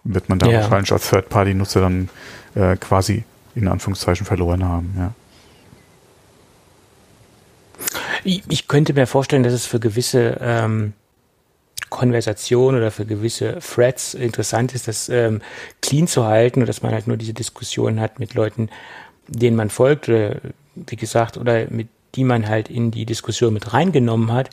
wird 0.04 0.30
man 0.30 0.38
da 0.38 0.46
ja. 0.46 0.62
wahrscheinlich 0.62 0.92
als 0.92 1.10
Third-Party-Nutzer 1.10 1.82
dann 1.82 2.08
äh, 2.54 2.76
quasi 2.76 3.24
in 3.54 3.68
Anführungszeichen 3.68 4.24
verloren 4.24 4.64
haben. 4.64 4.94
Ja. 4.96 5.12
Ich 8.26 8.68
könnte 8.68 8.92
mir 8.92 9.06
vorstellen, 9.06 9.42
dass 9.42 9.52
es 9.52 9.66
für 9.66 9.80
gewisse 9.80 10.38
ähm, 10.40 10.92
Konversationen 11.90 12.80
oder 12.80 12.90
für 12.90 13.06
gewisse 13.06 13.58
Threads 13.60 14.14
interessant 14.14 14.74
ist, 14.74 14.88
das 14.88 15.08
ähm, 15.08 15.40
clean 15.80 16.08
zu 16.08 16.24
halten 16.24 16.60
und 16.60 16.66
dass 16.66 16.82
man 16.82 16.92
halt 16.92 17.06
nur 17.06 17.16
diese 17.16 17.34
Diskussion 17.34 18.00
hat 18.00 18.18
mit 18.18 18.34
Leuten, 18.34 18.68
denen 19.28 19.56
man 19.56 19.70
folgt 19.70 20.08
oder 20.08 20.36
wie 20.74 20.96
gesagt, 20.96 21.36
oder 21.38 21.70
mit 21.70 21.88
die 22.16 22.24
man 22.24 22.48
halt 22.48 22.68
in 22.68 22.90
die 22.90 23.06
Diskussion 23.06 23.52
mit 23.52 23.72
reingenommen 23.72 24.32
hat, 24.32 24.50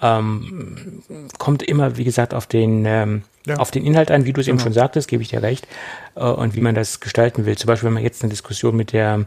ähm, 0.00 1.02
kommt 1.38 1.62
immer, 1.62 1.96
wie 1.96 2.04
gesagt, 2.04 2.32
auf 2.32 2.46
den, 2.46 2.84
ähm, 2.86 3.22
ja. 3.46 3.56
auf 3.56 3.70
den 3.70 3.84
Inhalt 3.84 4.10
an, 4.10 4.24
wie 4.24 4.32
du 4.32 4.40
es 4.40 4.46
genau. 4.46 4.56
eben 4.56 4.62
schon 4.62 4.72
sagtest, 4.72 5.08
gebe 5.08 5.22
ich 5.22 5.28
dir 5.28 5.42
recht, 5.42 5.66
äh, 6.14 6.20
und 6.20 6.54
wie 6.54 6.60
man 6.60 6.74
das 6.74 7.00
gestalten 7.00 7.44
will. 7.44 7.58
Zum 7.58 7.66
Beispiel, 7.66 7.88
wenn 7.88 7.94
man 7.94 8.02
jetzt 8.02 8.22
eine 8.22 8.30
Diskussion 8.30 8.76
mit 8.76 8.92
der 8.92 9.26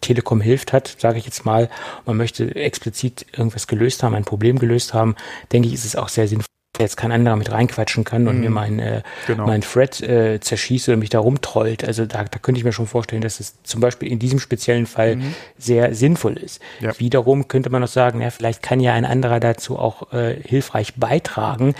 Telekom 0.00 0.40
hilft 0.40 0.72
hat, 0.72 0.96
sage 0.98 1.18
ich 1.18 1.24
jetzt 1.24 1.44
mal, 1.44 1.68
man 2.06 2.16
möchte 2.16 2.54
explizit 2.54 3.26
irgendwas 3.32 3.66
gelöst 3.66 4.02
haben, 4.02 4.14
ein 4.14 4.24
Problem 4.24 4.58
gelöst 4.58 4.94
haben, 4.94 5.16
denke 5.52 5.68
ich, 5.68 5.74
ist 5.74 5.84
es 5.84 5.96
auch 5.96 6.08
sehr 6.08 6.28
sinnvoll, 6.28 6.46
jetzt 6.78 6.96
kein 6.96 7.12
anderer 7.12 7.36
mit 7.36 7.50
reinquatschen 7.50 8.04
kann 8.04 8.28
und 8.28 8.36
mhm. 8.36 8.42
mir 8.42 8.50
mein, 8.50 8.78
äh, 8.78 9.02
genau. 9.26 9.46
mein 9.46 9.62
Thread 9.62 10.00
äh, 10.00 10.38
zerschießt 10.40 10.88
oder 10.88 10.96
mich 10.96 11.10
da 11.10 11.18
rumtrollt. 11.18 11.84
Also 11.84 12.06
da, 12.06 12.24
da 12.24 12.38
könnte 12.38 12.58
ich 12.58 12.64
mir 12.64 12.72
schon 12.72 12.86
vorstellen, 12.86 13.22
dass 13.22 13.40
es 13.40 13.62
zum 13.62 13.80
Beispiel 13.80 14.10
in 14.10 14.18
diesem 14.18 14.38
speziellen 14.38 14.86
Fall 14.86 15.16
mhm. 15.16 15.34
sehr 15.56 15.94
sinnvoll 15.94 16.36
ist. 16.36 16.60
Ja. 16.80 16.98
Wiederum 16.98 17.48
könnte 17.48 17.70
man 17.70 17.82
noch 17.82 17.88
sagen, 17.88 18.20
ja, 18.20 18.30
vielleicht 18.30 18.62
kann 18.62 18.80
ja 18.80 18.92
ein 18.92 19.04
anderer 19.04 19.40
dazu 19.40 19.78
auch 19.78 20.12
äh, 20.12 20.36
hilfreich 20.40 20.94
beitragen, 20.94 21.74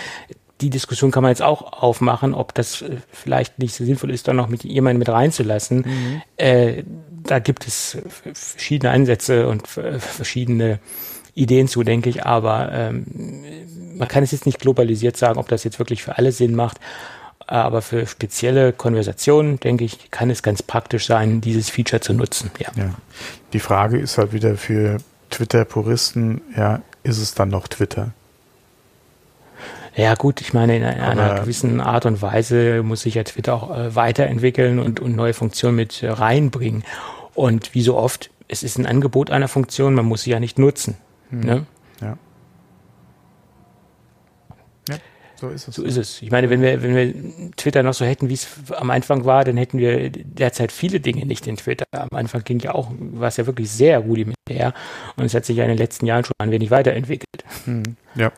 die 0.60 0.70
Diskussion 0.70 1.10
kann 1.10 1.22
man 1.22 1.30
jetzt 1.30 1.42
auch 1.42 1.82
aufmachen, 1.82 2.34
ob 2.34 2.54
das 2.54 2.82
äh, 2.82 2.96
vielleicht 3.10 3.58
nicht 3.58 3.74
so 3.74 3.84
sinnvoll 3.84 4.10
ist, 4.10 4.28
da 4.28 4.32
noch 4.32 4.48
mit 4.48 4.64
jemandem 4.64 4.98
mit 4.98 5.08
reinzulassen. 5.08 5.78
Mhm. 5.78 6.22
Äh, 6.36 6.84
da 7.22 7.38
gibt 7.38 7.66
es 7.66 7.98
verschiedene 8.32 8.92
Ansätze 8.92 9.48
und 9.48 9.66
verschiedene 9.66 10.78
Ideen 11.34 11.68
zu, 11.68 11.82
denke 11.82 12.10
ich, 12.10 12.24
aber 12.24 12.72
ähm, 12.72 13.04
man 13.96 14.08
kann 14.08 14.22
es 14.22 14.32
jetzt 14.32 14.46
nicht 14.46 14.60
globalisiert 14.60 15.16
sagen, 15.16 15.38
ob 15.38 15.48
das 15.48 15.64
jetzt 15.64 15.78
wirklich 15.78 16.02
für 16.02 16.16
alle 16.18 16.32
Sinn 16.32 16.54
macht. 16.54 16.78
Aber 17.46 17.80
für 17.80 18.06
spezielle 18.06 18.72
Konversationen, 18.72 19.58
denke 19.58 19.84
ich, 19.84 20.10
kann 20.10 20.28
es 20.28 20.42
ganz 20.42 20.62
praktisch 20.62 21.06
sein, 21.06 21.40
dieses 21.40 21.70
Feature 21.70 22.00
zu 22.00 22.12
nutzen. 22.12 22.50
Ja. 22.58 22.68
ja. 22.76 22.94
Die 23.52 23.60
Frage 23.60 23.98
ist 23.98 24.18
halt 24.18 24.32
wieder 24.32 24.56
für 24.56 24.98
Twitter-Puristen, 25.30 26.42
ja, 26.56 26.82
ist 27.04 27.18
es 27.18 27.34
dann 27.34 27.48
noch 27.48 27.68
Twitter? 27.68 28.12
Ja 29.98 30.14
gut, 30.14 30.40
ich 30.40 30.54
meine, 30.54 30.76
in 30.76 30.84
einer 30.84 31.40
gewissen 31.40 31.80
Art 31.80 32.06
und 32.06 32.22
Weise 32.22 32.84
muss 32.84 33.00
sich 33.00 33.14
ja 33.14 33.24
Twitter 33.24 33.54
auch 33.54 33.76
äh, 33.76 33.96
weiterentwickeln 33.96 34.78
und, 34.78 35.00
und 35.00 35.16
neue 35.16 35.34
Funktionen 35.34 35.74
mit 35.74 36.04
äh, 36.04 36.10
reinbringen. 36.10 36.84
Und 37.34 37.74
wie 37.74 37.82
so 37.82 37.96
oft, 37.96 38.30
es 38.46 38.62
ist 38.62 38.78
ein 38.78 38.86
Angebot 38.86 39.32
einer 39.32 39.48
Funktion, 39.48 39.94
man 39.94 40.04
muss 40.04 40.22
sie 40.22 40.30
ja 40.30 40.38
nicht 40.38 40.56
nutzen. 40.56 40.96
Hm. 41.30 41.40
Ne? 41.40 41.66
Ja. 42.00 42.16
Ja, 44.88 44.98
so 45.34 45.48
ist 45.48 45.66
es. 45.66 45.74
So 45.74 45.82
ist 45.82 45.96
es. 45.96 46.22
Ich 46.22 46.30
meine, 46.30 46.48
wenn 46.48 46.62
wir, 46.62 46.80
wenn 46.80 46.94
wir 46.94 47.56
Twitter 47.56 47.82
noch 47.82 47.94
so 47.94 48.04
hätten, 48.04 48.28
wie 48.28 48.34
es 48.34 48.46
am 48.76 48.90
Anfang 48.90 49.24
war, 49.24 49.42
dann 49.42 49.56
hätten 49.56 49.78
wir 49.78 50.10
derzeit 50.10 50.70
viele 50.70 51.00
Dinge 51.00 51.26
nicht 51.26 51.48
in 51.48 51.56
Twitter. 51.56 51.86
Am 51.90 52.16
Anfang 52.16 52.44
ging 52.44 52.60
ja 52.60 52.72
auch, 52.72 52.92
war 53.00 53.26
es 53.26 53.36
ja 53.36 53.46
wirklich 53.46 53.68
sehr 53.68 53.98
rudimentär 53.98 54.74
und 55.16 55.24
es 55.24 55.34
hat 55.34 55.44
sich 55.44 55.56
ja 55.56 55.64
in 55.64 55.70
den 55.70 55.78
letzten 55.78 56.06
Jahren 56.06 56.22
schon 56.22 56.34
ein 56.38 56.52
wenig 56.52 56.70
weiterentwickelt. 56.70 57.42
Hm. 57.64 57.82
Ja. 58.14 58.30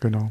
Genau. 0.00 0.30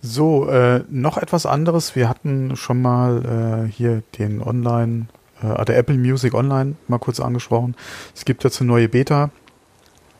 So, 0.00 0.48
äh, 0.48 0.84
noch 0.88 1.16
etwas 1.16 1.44
anderes. 1.44 1.96
Wir 1.96 2.08
hatten 2.08 2.56
schon 2.56 2.80
mal 2.80 3.66
äh, 3.66 3.72
hier 3.72 4.02
den 4.18 4.40
Online, 4.40 5.06
äh, 5.42 5.64
der 5.64 5.76
Apple 5.76 5.98
Music 5.98 6.34
Online 6.34 6.76
mal 6.86 6.98
kurz 6.98 7.18
angesprochen. 7.20 7.74
Es 8.14 8.24
gibt 8.24 8.44
jetzt 8.44 8.60
eine 8.60 8.68
neue 8.68 8.88
Beta. 8.88 9.30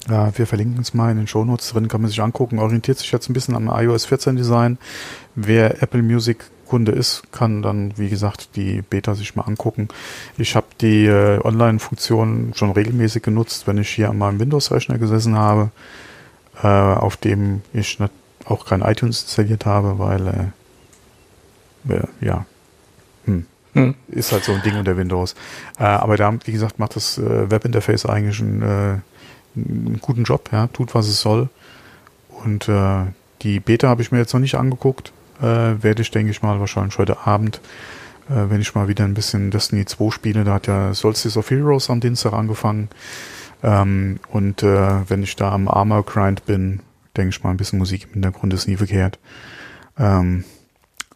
Äh, 0.08 0.32
wir 0.34 0.46
verlinken 0.46 0.80
es 0.80 0.94
mal 0.94 1.12
in 1.12 1.18
den 1.18 1.26
Shownotes 1.28 1.70
drin, 1.70 1.86
kann 1.86 2.00
man 2.00 2.10
sich 2.10 2.20
angucken. 2.20 2.58
Orientiert 2.58 2.98
sich 2.98 3.12
jetzt 3.12 3.28
ein 3.30 3.34
bisschen 3.34 3.54
am 3.54 3.68
iOS 3.68 4.06
14 4.06 4.34
Design. 4.36 4.78
Wer 5.36 5.80
Apple 5.80 6.02
Music 6.02 6.50
Kunde 6.66 6.92
ist, 6.92 7.32
kann 7.32 7.62
dann, 7.62 7.96
wie 7.96 8.10
gesagt, 8.10 8.56
die 8.56 8.82
Beta 8.82 9.14
sich 9.14 9.34
mal 9.36 9.44
angucken. 9.44 9.88
Ich 10.36 10.54
habe 10.54 10.66
die 10.80 11.06
äh, 11.06 11.40
Online-Funktion 11.42 12.52
schon 12.54 12.72
regelmäßig 12.72 13.22
genutzt, 13.22 13.66
wenn 13.66 13.78
ich 13.78 13.88
hier 13.88 14.10
an 14.10 14.18
meinem 14.18 14.38
Windows-Rechner 14.38 14.98
gesessen 14.98 15.36
habe, 15.36 15.70
äh, 16.62 16.66
auf 16.66 17.16
dem 17.16 17.62
ich 17.72 17.98
natürlich 17.98 18.27
auch 18.48 18.66
kein 18.66 18.82
iTunes 18.82 19.22
installiert 19.22 19.66
habe, 19.66 19.98
weil 19.98 20.26
äh, 20.26 21.92
äh, 21.94 22.06
ja, 22.20 22.46
hm. 23.24 23.46
Hm. 23.74 23.94
ist 24.08 24.32
halt 24.32 24.44
so 24.44 24.52
ein 24.52 24.62
Ding 24.62 24.76
unter 24.76 24.96
Windows. 24.96 25.34
Äh, 25.78 25.84
aber 25.84 26.16
da, 26.16 26.32
wie 26.44 26.52
gesagt, 26.52 26.78
macht 26.78 26.96
das 26.96 27.18
äh, 27.18 27.50
Webinterface 27.50 28.06
eigentlich 28.06 28.40
einen, 28.40 28.62
äh, 28.62 28.98
einen 29.56 29.98
guten 30.00 30.24
Job, 30.24 30.50
ja, 30.52 30.68
tut 30.68 30.94
was 30.94 31.08
es 31.08 31.20
soll. 31.20 31.48
Und 32.44 32.68
äh, 32.68 33.04
die 33.42 33.60
Beta 33.60 33.88
habe 33.88 34.02
ich 34.02 34.12
mir 34.12 34.18
jetzt 34.18 34.32
noch 34.32 34.40
nicht 34.40 34.54
angeguckt. 34.54 35.12
Äh, 35.40 35.82
werde 35.82 36.02
ich, 36.02 36.10
denke 36.10 36.30
ich 36.30 36.42
mal, 36.42 36.58
wahrscheinlich 36.60 36.98
heute 36.98 37.26
Abend, 37.26 37.60
äh, 38.28 38.50
wenn 38.50 38.60
ich 38.60 38.74
mal 38.74 38.88
wieder 38.88 39.04
ein 39.04 39.14
bisschen 39.14 39.50
Destiny 39.50 39.84
2 39.84 40.10
spiele. 40.10 40.44
Da 40.44 40.54
hat 40.54 40.66
ja 40.66 40.94
Solstice 40.94 41.38
of 41.38 41.50
Heroes 41.50 41.90
am 41.90 42.00
Dienstag 42.00 42.32
angefangen. 42.32 42.88
Ähm, 43.62 44.20
und 44.30 44.62
äh, 44.62 45.08
wenn 45.08 45.22
ich 45.22 45.36
da 45.36 45.52
am 45.52 45.68
Armor 45.68 46.04
Grind 46.04 46.46
bin, 46.46 46.80
denke 47.18 47.36
ich 47.36 47.44
mal, 47.44 47.50
ein 47.50 47.58
bisschen 47.58 47.78
Musik 47.78 48.04
im 48.04 48.12
Hintergrund 48.14 48.54
ist 48.54 48.66
nie 48.68 48.76
verkehrt. 48.76 49.18
Ähm, 49.98 50.44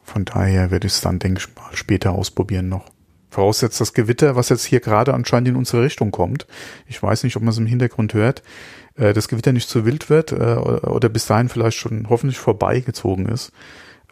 Von 0.05 0.24
daher 0.24 0.70
werde 0.70 0.86
ich 0.86 0.92
es 0.92 1.00
dann, 1.00 1.18
denke 1.18 1.40
ich 1.40 1.57
mal, 1.57 1.74
später 1.74 2.12
ausprobieren 2.12 2.68
noch. 2.68 2.90
Voraussetzt 3.30 3.80
das 3.80 3.94
Gewitter, 3.94 4.36
was 4.36 4.50
jetzt 4.50 4.64
hier 4.64 4.80
gerade 4.80 5.14
anscheinend 5.14 5.48
in 5.48 5.57
unsere 5.57 5.82
Richtung 5.82 6.11
kommt. 6.11 6.46
Ich 6.86 7.03
weiß 7.03 7.24
nicht, 7.24 7.36
ob 7.36 7.42
man 7.42 7.53
es 7.53 7.59
im 7.59 7.64
Hintergrund 7.64 8.12
hört. 8.12 8.42
Äh, 8.96 9.14
das 9.14 9.28
Gewitter 9.28 9.53
nicht 9.53 9.70
zu 9.70 9.86
wild 9.86 10.11
wird 10.11 10.32
äh, 10.32 10.34
oder 10.36 11.09
bis 11.09 11.26
dahin 11.26 11.48
vielleicht 11.48 11.78
schon 11.78 12.11
hoffentlich 12.11 12.38
vorbeigezogen 12.38 13.26
ist. 13.26 13.53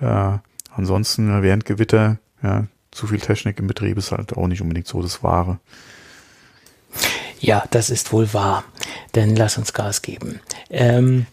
Äh, 0.01 0.39
ansonsten 0.75 1.43
während 1.43 1.67
Gewitter, 1.67 2.19
ja, 2.43 2.67
zu 2.93 3.09
viel 3.09 3.21
Technik 3.21 3.59
im 3.59 3.67
Betrieb 3.67 3.99
ist 3.99 4.11
halt 4.11 4.37
auch 4.37 4.47
nicht 4.47 4.63
unbedingt 4.63 4.87
so 4.87 5.03
das 5.03 5.23
Wahre. 5.23 5.59
Ja, 7.41 7.65
das 7.71 7.91
ist 7.91 8.13
wohl 8.13 8.33
wahr. 8.33 8.65
Dann 9.13 9.37
lass 9.37 9.59
uns 9.59 9.73
Gas 9.73 10.03
geben. 10.03 10.41
Ähm, 10.71 11.27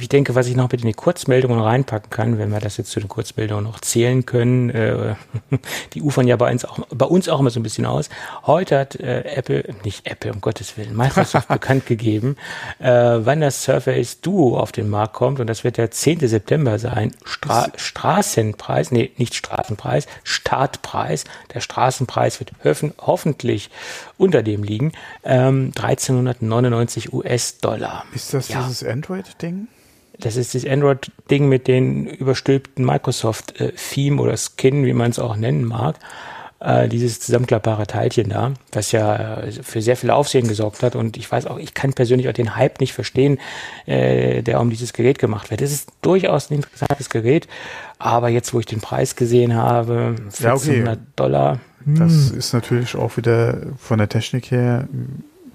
ich 0.00 0.08
denke, 0.08 0.34
was 0.34 0.46
ich 0.46 0.56
noch 0.56 0.70
mit 0.70 0.80
in 0.82 0.86
die 0.86 0.94
Kurzmeldungen 0.94 1.60
reinpacken 1.60 2.10
kann, 2.10 2.38
wenn 2.38 2.50
wir 2.50 2.60
das 2.60 2.76
jetzt 2.76 2.90
zu 2.90 3.00
den 3.00 3.08
Kurzmeldungen 3.08 3.64
noch 3.64 3.80
zählen 3.80 4.24
können, 4.24 4.70
äh, 4.70 5.14
die 5.94 6.02
ufern 6.02 6.26
ja 6.26 6.36
bei 6.36 6.50
uns, 6.50 6.64
auch, 6.64 6.78
bei 6.90 7.06
uns 7.06 7.28
auch 7.28 7.40
immer 7.40 7.50
so 7.50 7.58
ein 7.58 7.62
bisschen 7.62 7.86
aus. 7.86 8.08
Heute 8.46 8.78
hat 8.78 8.96
äh, 8.96 9.22
Apple, 9.22 9.64
nicht 9.84 10.06
Apple, 10.06 10.32
um 10.32 10.40
Gottes 10.40 10.76
Willen, 10.76 10.96
Microsoft 10.96 11.48
bekannt 11.48 11.86
gegeben, 11.86 12.36
äh, 12.78 12.88
wann 12.90 13.40
das 13.40 13.64
Surface 13.64 14.20
Duo 14.20 14.58
auf 14.58 14.72
den 14.72 14.88
Markt 14.88 15.14
kommt 15.14 15.40
und 15.40 15.48
das 15.48 15.64
wird 15.64 15.76
der 15.76 15.90
10. 15.90 16.20
September 16.28 16.78
sein. 16.78 17.12
Stra 17.24 17.68
Straßenpreis, 17.76 18.92
nee, 18.92 19.10
nicht 19.16 19.34
Straßenpreis, 19.34 20.06
Startpreis. 20.22 21.24
Der 21.52 21.60
Straßenpreis 21.60 22.40
wird 22.40 22.52
hoffentlich 22.98 23.70
unter 24.18 24.42
dem 24.42 24.62
liegen. 24.62 24.92
Ähm, 25.24 25.72
1399 25.76 27.12
US-Dollar. 27.12 28.04
Ist 28.14 28.34
das 28.34 28.48
ja. 28.48 28.62
dieses 28.62 28.84
Android-Ding? 28.84 29.68
Das 30.20 30.36
ist 30.36 30.54
das 30.54 30.66
Android-Ding 30.66 31.48
mit 31.48 31.68
den 31.68 32.06
überstülpten 32.06 32.84
Microsoft-Theme 32.84 34.20
oder 34.20 34.36
Skin, 34.36 34.84
wie 34.84 34.92
man 34.92 35.12
es 35.12 35.18
auch 35.18 35.36
nennen 35.36 35.64
mag. 35.64 35.96
Äh, 36.60 36.88
dieses 36.88 37.20
zusammenklappbare 37.20 37.86
Teilchen 37.86 38.30
da, 38.30 38.52
was 38.72 38.90
ja 38.90 39.44
für 39.62 39.80
sehr 39.80 39.96
viel 39.96 40.10
Aufsehen 40.10 40.48
gesorgt 40.48 40.82
hat. 40.82 40.96
Und 40.96 41.16
ich 41.16 41.30
weiß 41.30 41.46
auch, 41.46 41.56
ich 41.56 41.72
kann 41.72 41.92
persönlich 41.92 42.28
auch 42.28 42.32
den 42.32 42.56
Hype 42.56 42.80
nicht 42.80 42.94
verstehen, 42.94 43.38
äh, 43.86 44.42
der 44.42 44.60
um 44.60 44.68
dieses 44.68 44.92
Gerät 44.92 45.20
gemacht 45.20 45.52
wird. 45.52 45.62
Es 45.62 45.70
ist 45.70 45.90
durchaus 46.02 46.50
ein 46.50 46.54
interessantes 46.54 47.10
Gerät, 47.10 47.46
aber 48.00 48.28
jetzt, 48.28 48.52
wo 48.54 48.58
ich 48.58 48.66
den 48.66 48.80
Preis 48.80 49.14
gesehen 49.14 49.54
habe, 49.54 50.16
1400 50.18 50.86
ja, 50.86 50.92
okay. 50.94 51.00
Dollar. 51.14 51.60
Das 51.84 52.30
hm. 52.30 52.38
ist 52.38 52.52
natürlich 52.52 52.96
auch 52.96 53.16
wieder 53.16 53.58
von 53.78 53.98
der 53.98 54.08
Technik 54.08 54.50
her, 54.50 54.88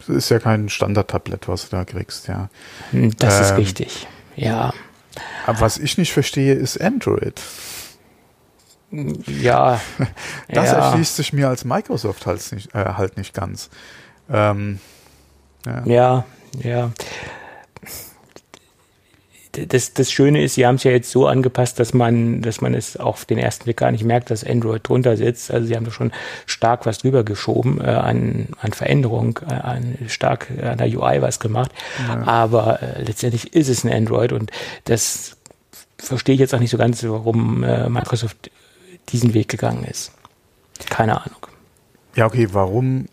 ist 0.07 0.29
ja 0.29 0.39
kein 0.39 0.69
Standard-Tablett, 0.69 1.47
was 1.47 1.69
du 1.69 1.75
da 1.75 1.85
kriegst, 1.85 2.27
ja. 2.27 2.49
Hm, 2.91 3.15
das 3.17 3.37
ähm, 3.37 3.43
ist 3.43 3.57
richtig, 3.57 4.07
ja. 4.35 4.73
Aber 5.45 5.61
was 5.61 5.77
ich 5.77 5.97
nicht 5.97 6.13
verstehe, 6.13 6.53
ist 6.53 6.79
Android. 6.81 7.41
Ja. 8.91 9.79
Das 10.49 10.71
ja. 10.71 10.73
erschließt 10.77 11.15
sich 11.15 11.33
mir 11.33 11.47
als 11.47 11.65
Microsoft 11.65 12.27
halt 12.27 12.51
nicht, 12.51 12.75
äh, 12.75 12.85
halt 12.85 13.17
nicht 13.17 13.33
ganz. 13.33 13.69
Ähm, 14.29 14.79
ja. 15.65 15.83
ja, 15.85 16.25
ja 16.61 16.91
das, 19.53 19.93
das 19.93 20.11
Schöne 20.11 20.43
ist, 20.43 20.55
sie 20.55 20.65
haben 20.65 20.75
es 20.75 20.83
ja 20.83 20.91
jetzt 20.91 21.11
so 21.11 21.27
angepasst, 21.27 21.79
dass 21.79 21.93
man, 21.93 22.41
dass 22.41 22.61
man 22.61 22.73
es 22.73 22.97
auf 22.97 23.25
den 23.25 23.37
ersten 23.37 23.65
Blick 23.65 23.77
gar 23.77 23.91
nicht 23.91 24.03
merkt, 24.03 24.31
dass 24.31 24.43
Android 24.43 24.87
drunter 24.87 25.15
sitzt. 25.15 25.51
Also 25.51 25.67
sie 25.67 25.75
haben 25.75 25.85
da 25.85 25.91
schon 25.91 26.11
stark 26.45 26.85
was 26.85 26.99
drüber 26.99 27.23
geschoben, 27.23 27.79
äh, 27.79 27.85
an, 27.85 28.47
an 28.59 28.73
Veränderung, 28.73 29.39
äh, 29.47 29.53
an 29.53 29.97
stark 30.07 30.47
an 30.61 30.79
der 30.79 30.87
UI 30.87 31.21
was 31.21 31.39
gemacht. 31.39 31.71
Ja. 32.07 32.23
Aber 32.23 32.81
äh, 32.81 33.03
letztendlich 33.03 33.53
ist 33.53 33.69
es 33.69 33.83
ein 33.83 33.93
Android 33.93 34.33
und 34.33 34.51
das 34.85 35.37
verstehe 35.97 36.33
ich 36.33 36.41
jetzt 36.41 36.55
auch 36.55 36.59
nicht 36.59 36.71
so 36.71 36.77
ganz, 36.77 37.03
warum 37.03 37.63
äh, 37.63 37.89
Microsoft 37.89 38.49
diesen 39.09 39.33
Weg 39.33 39.49
gegangen 39.49 39.83
ist. 39.83 40.11
Keine 40.89 41.21
Ahnung. 41.21 41.47
Ja, 42.15 42.25
okay, 42.25 42.49
warum 42.51 43.07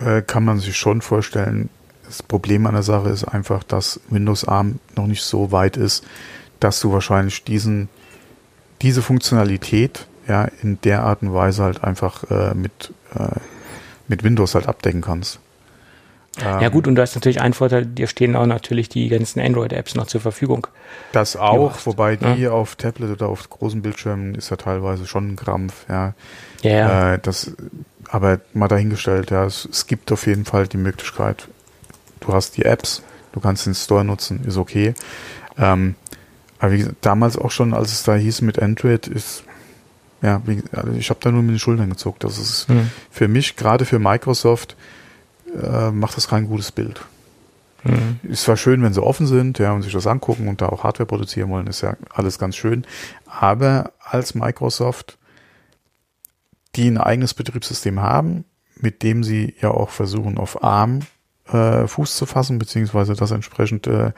äh, 0.00 0.22
kann 0.22 0.44
man 0.44 0.58
sich 0.58 0.76
schon 0.76 1.00
vorstellen, 1.00 1.68
das 2.12 2.22
Problem 2.22 2.66
an 2.66 2.74
der 2.74 2.82
Sache 2.82 3.08
ist 3.08 3.24
einfach, 3.24 3.62
dass 3.62 3.98
Windows 4.10 4.44
ARM 4.44 4.80
noch 4.96 5.06
nicht 5.06 5.22
so 5.22 5.50
weit 5.50 5.78
ist, 5.78 6.04
dass 6.60 6.78
du 6.78 6.92
wahrscheinlich 6.92 7.42
diesen, 7.42 7.88
diese 8.82 9.00
Funktionalität 9.00 10.06
ja 10.28 10.46
in 10.60 10.78
der 10.82 11.04
Art 11.04 11.22
und 11.22 11.32
Weise 11.32 11.62
halt 11.62 11.82
einfach 11.82 12.30
äh, 12.30 12.52
mit, 12.52 12.92
äh, 13.14 13.40
mit 14.08 14.24
Windows 14.24 14.54
halt 14.54 14.68
abdecken 14.68 15.00
kannst. 15.00 15.40
ja 16.38 16.68
gut, 16.68 16.86
und 16.86 16.96
du 16.96 17.02
hast 17.02 17.14
natürlich 17.14 17.40
einen 17.40 17.54
Vorteil, 17.54 17.86
dir 17.86 18.06
stehen 18.06 18.36
auch 18.36 18.44
natürlich 18.44 18.90
die 18.90 19.08
ganzen 19.08 19.40
Android-Apps 19.40 19.94
noch 19.94 20.06
zur 20.06 20.20
Verfügung. 20.20 20.66
Das 21.12 21.34
auch, 21.36 21.78
wobei 21.86 22.16
die 22.16 22.42
ja. 22.42 22.50
auf 22.50 22.76
Tablet 22.76 23.10
oder 23.10 23.28
auf 23.28 23.48
großen 23.48 23.80
Bildschirmen 23.80 24.34
ist 24.34 24.50
ja 24.50 24.56
teilweise 24.58 25.06
schon 25.06 25.30
ein 25.30 25.36
Krampf, 25.36 25.86
ja. 25.88 26.12
Ja. 26.60 27.14
Äh, 27.14 27.18
das, 27.22 27.52
aber 28.10 28.40
mal 28.52 28.68
dahingestellt, 28.68 29.30
ja, 29.30 29.46
es, 29.46 29.66
es 29.70 29.86
gibt 29.86 30.12
auf 30.12 30.26
jeden 30.26 30.44
Fall 30.44 30.68
die 30.68 30.76
Möglichkeit, 30.76 31.48
du 32.22 32.32
hast 32.32 32.56
die 32.56 32.64
Apps, 32.64 33.02
du 33.32 33.40
kannst 33.40 33.66
den 33.66 33.74
Store 33.74 34.04
nutzen, 34.04 34.44
ist 34.44 34.56
okay. 34.56 34.94
Ähm, 35.58 35.94
aber 36.58 36.72
wie 36.72 36.78
gesagt, 36.78 36.96
damals 37.02 37.36
auch 37.36 37.50
schon, 37.50 37.74
als 37.74 37.92
es 37.92 38.04
da 38.04 38.14
hieß 38.14 38.42
mit 38.42 38.60
Android, 38.60 39.06
ist, 39.06 39.44
ja, 40.22 40.40
wie, 40.46 40.62
also 40.72 40.92
ich 40.92 41.10
habe 41.10 41.20
da 41.20 41.30
nur 41.30 41.42
mit 41.42 41.50
den 41.50 41.58
Schultern 41.58 41.90
gezuckt. 41.90 42.24
Das 42.24 42.38
ist 42.38 42.68
mhm. 42.68 42.90
für 43.10 43.28
mich, 43.28 43.56
gerade 43.56 43.84
für 43.84 43.98
Microsoft, 43.98 44.76
äh, 45.60 45.90
macht 45.90 46.16
das 46.16 46.28
kein 46.28 46.46
gutes 46.46 46.72
Bild. 46.72 47.04
Mhm. 47.84 48.20
Ist 48.22 48.44
zwar 48.44 48.56
schön, 48.56 48.82
wenn 48.82 48.94
sie 48.94 49.02
offen 49.02 49.26
sind, 49.26 49.58
ja, 49.58 49.72
und 49.72 49.82
sich 49.82 49.92
das 49.92 50.06
angucken 50.06 50.48
und 50.48 50.60
da 50.60 50.68
auch 50.68 50.84
Hardware 50.84 51.06
produzieren 51.06 51.50
wollen, 51.50 51.66
ist 51.66 51.80
ja 51.80 51.96
alles 52.10 52.38
ganz 52.38 52.56
schön. 52.56 52.86
Aber 53.26 53.92
als 53.98 54.34
Microsoft, 54.34 55.18
die 56.76 56.86
ein 56.88 56.98
eigenes 56.98 57.34
Betriebssystem 57.34 58.00
haben, 58.00 58.44
mit 58.76 59.02
dem 59.02 59.24
sie 59.24 59.54
ja 59.60 59.70
auch 59.72 59.90
versuchen, 59.90 60.38
auf 60.38 60.62
ARM 60.62 61.00
äh, 61.52 61.86
Fuß 61.86 62.16
zu 62.16 62.26
fassen, 62.26 62.58
beziehungsweise 62.58 63.14
das 63.14 63.30
entsprechend 63.30 63.86
äh, 63.86 64.12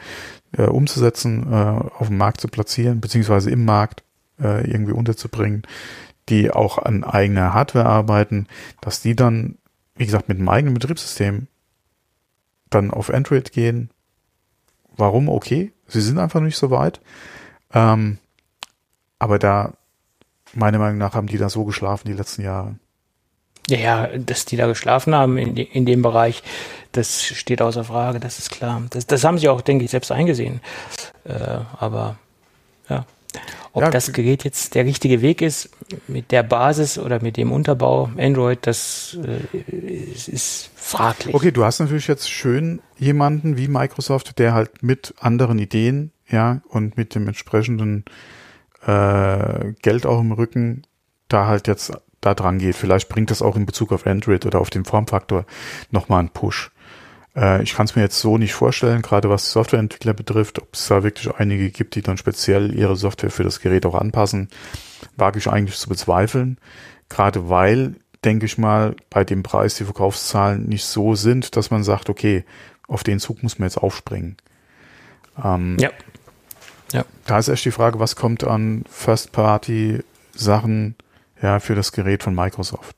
äh, 0.53 0.66
umzusetzen, 0.66 1.53
äh, 1.53 1.55
auf 1.55 2.09
dem 2.09 2.16
Markt 2.16 2.41
zu 2.41 2.49
platzieren, 2.49 3.01
beziehungsweise 3.01 3.51
im 3.51 3.64
Markt 3.64 4.03
äh, 4.41 4.68
irgendwie 4.70 4.93
unterzubringen, 4.93 5.62
die 6.28 6.51
auch 6.51 6.78
an 6.78 7.05
eigener 7.05 7.53
Hardware 7.53 7.87
arbeiten, 7.87 8.47
dass 8.80 9.01
die 9.01 9.16
dann, 9.16 9.59
wie 9.97 10.07
gesagt, 10.07 10.28
mit 10.28 10.39
einem 10.39 10.49
eigenen 10.49 10.74
Betriebssystem 10.74 11.49
dann 12.70 12.91
auf 12.91 13.12
Android 13.12 13.53
gehen. 13.53 13.91
Warum? 14.97 15.28
Okay, 15.28 15.72
sie 15.87 16.01
sind 16.01 16.18
einfach 16.18 16.41
nicht 16.41 16.57
so 16.57 16.70
weit. 16.70 17.01
Ähm, 17.72 18.18
aber 19.18 19.39
da, 19.39 19.74
meiner 20.55 20.78
Meinung 20.78 20.99
nach, 20.99 21.14
haben 21.14 21.26
die 21.26 21.39
da 21.39 21.49
so 21.49 21.64
geschlafen 21.64 22.07
die 22.07 22.14
letzten 22.14 22.43
Jahre. 22.43 22.76
Ja, 23.69 23.79
ja, 23.79 24.19
dass 24.19 24.45
die 24.45 24.57
da 24.57 24.67
geschlafen 24.67 25.15
haben 25.15 25.39
in, 25.39 25.57
in 25.57 25.87
dem 25.87 26.03
Bereich, 26.03 26.43
das 26.93 27.23
steht 27.23 27.62
außer 27.62 27.85
Frage, 27.85 28.21
das 28.21 28.39
ist 28.39 28.51
klar. 28.51 28.83
Das, 28.91 29.07
das 29.07 29.25
haben 29.25 29.39
sie 29.39 29.49
auch, 29.49 29.62
denke 29.62 29.85
ich, 29.85 29.91
selbst 29.91 30.12
eingesehen. 30.12 30.61
Äh, 31.25 31.59
aber 31.79 32.17
ja, 32.89 33.07
ob 33.73 33.83
ja, 33.83 33.91
das 33.91 34.12
Gerät 34.12 34.45
jetzt 34.45 34.75
der 34.75 34.85
richtige 34.85 35.21
Weg 35.21 35.43
ist, 35.43 35.71
mit 36.07 36.31
der 36.31 36.43
Basis 36.43 36.99
oder 36.99 37.21
mit 37.21 37.37
dem 37.37 37.51
Unterbau 37.51 38.11
Android, 38.17 38.61
das 38.62 39.19
äh, 39.25 39.57
ist, 40.12 40.29
ist 40.29 40.71
fraglich. 40.77 41.35
Okay, 41.35 41.51
du 41.51 41.65
hast 41.65 41.81
natürlich 41.81 42.07
jetzt 42.07 42.31
schön 42.31 42.81
jemanden 42.99 43.57
wie 43.57 43.69
Microsoft, 43.69 44.39
der 44.39 44.55
halt 44.55 44.83
mit 44.83 45.15
anderen 45.19 45.59
Ideen, 45.59 46.12
ja, 46.29 46.61
und 46.69 46.97
mit 46.97 47.15
dem 47.15 47.27
entsprechenden 47.27 48.05
äh, 48.87 49.73
Geld 49.83 50.07
auch 50.07 50.21
im 50.21 50.33
Rücken 50.33 50.87
da 51.29 51.47
halt 51.47 51.67
jetzt 51.67 51.93
da 52.25 52.35
dran 52.35 52.59
geht. 52.59 52.77
Vielleicht 52.77 53.09
bringt 53.09 53.31
das 53.31 53.43
auch 53.43 53.57
in 53.57 53.66
Bezug 53.66 53.93
auf 53.93 54.07
Android 54.07 54.47
oder 54.47 54.61
auf 54.61 54.70
den 54.70 54.85
Formfaktor 54.85 55.45
nochmal 55.91 56.20
einen 56.20 56.31
Push. 56.31 56.70
Äh, 57.37 57.62
ich 57.62 57.75
kann 57.75 57.87
es 57.87 57.97
mir 57.97 58.03
jetzt 58.03 58.20
so 58.20 58.39
nicht 58.39 58.55
vorstellen, 58.55 59.03
gerade 59.03 59.29
was 59.29 59.53
Softwareentwickler 59.53 60.14
betrifft, 60.14 60.61
ob 60.61 60.68
es 60.72 60.87
da 60.87 61.03
wirklich 61.03 61.35
einige 61.35 61.70
gibt, 61.70 61.95
die 61.95 62.03
dann 62.03 62.16
speziell 62.16 62.75
ihre 62.75 62.97
Software 62.97 63.31
für 63.31 63.45
das 63.45 63.61
Gerät 63.61 63.87
auch 63.87 63.95
anpassen, 63.95 64.49
wage 65.16 65.39
ich 65.39 65.49
eigentlich 65.49 65.79
zu 65.79 65.89
bezweifeln. 65.89 66.59
Gerade 67.09 67.49
weil, 67.49 67.95
denke 68.25 68.47
ich 68.47 68.59
mal, 68.59 68.97
bei 69.11 69.25
dem 69.25 69.43
Preis 69.43 69.77
die 69.77 69.85
Verkaufszahlen 69.85 70.64
nicht 70.64 70.85
so 70.85 71.14
sind, 71.14 71.57
dass 71.57 71.70
man 71.70 71.85
sagt, 71.85 72.09
okay, 72.09 72.45
auf 72.89 73.05
den 73.05 73.20
Zug 73.20 73.43
muss 73.43 73.59
man 73.59 73.68
jetzt 73.68 73.79
aufspringen. 73.79 74.37
Ähm, 75.43 75.77
ja. 75.79 75.91
ja. 76.93 77.05
Da 77.27 77.39
ist 77.39 77.49
erst 77.49 77.64
die 77.64 77.70
Frage, 77.70 77.99
was 77.99 78.16
kommt 78.16 78.45
an 78.45 78.85
First-Party-Sachen 78.91 80.97
ja, 81.45 81.61
für 81.61 81.74
das 81.74 81.92
Gerät 81.92 82.22
von 82.22 82.34
Microsoft? 82.34 82.97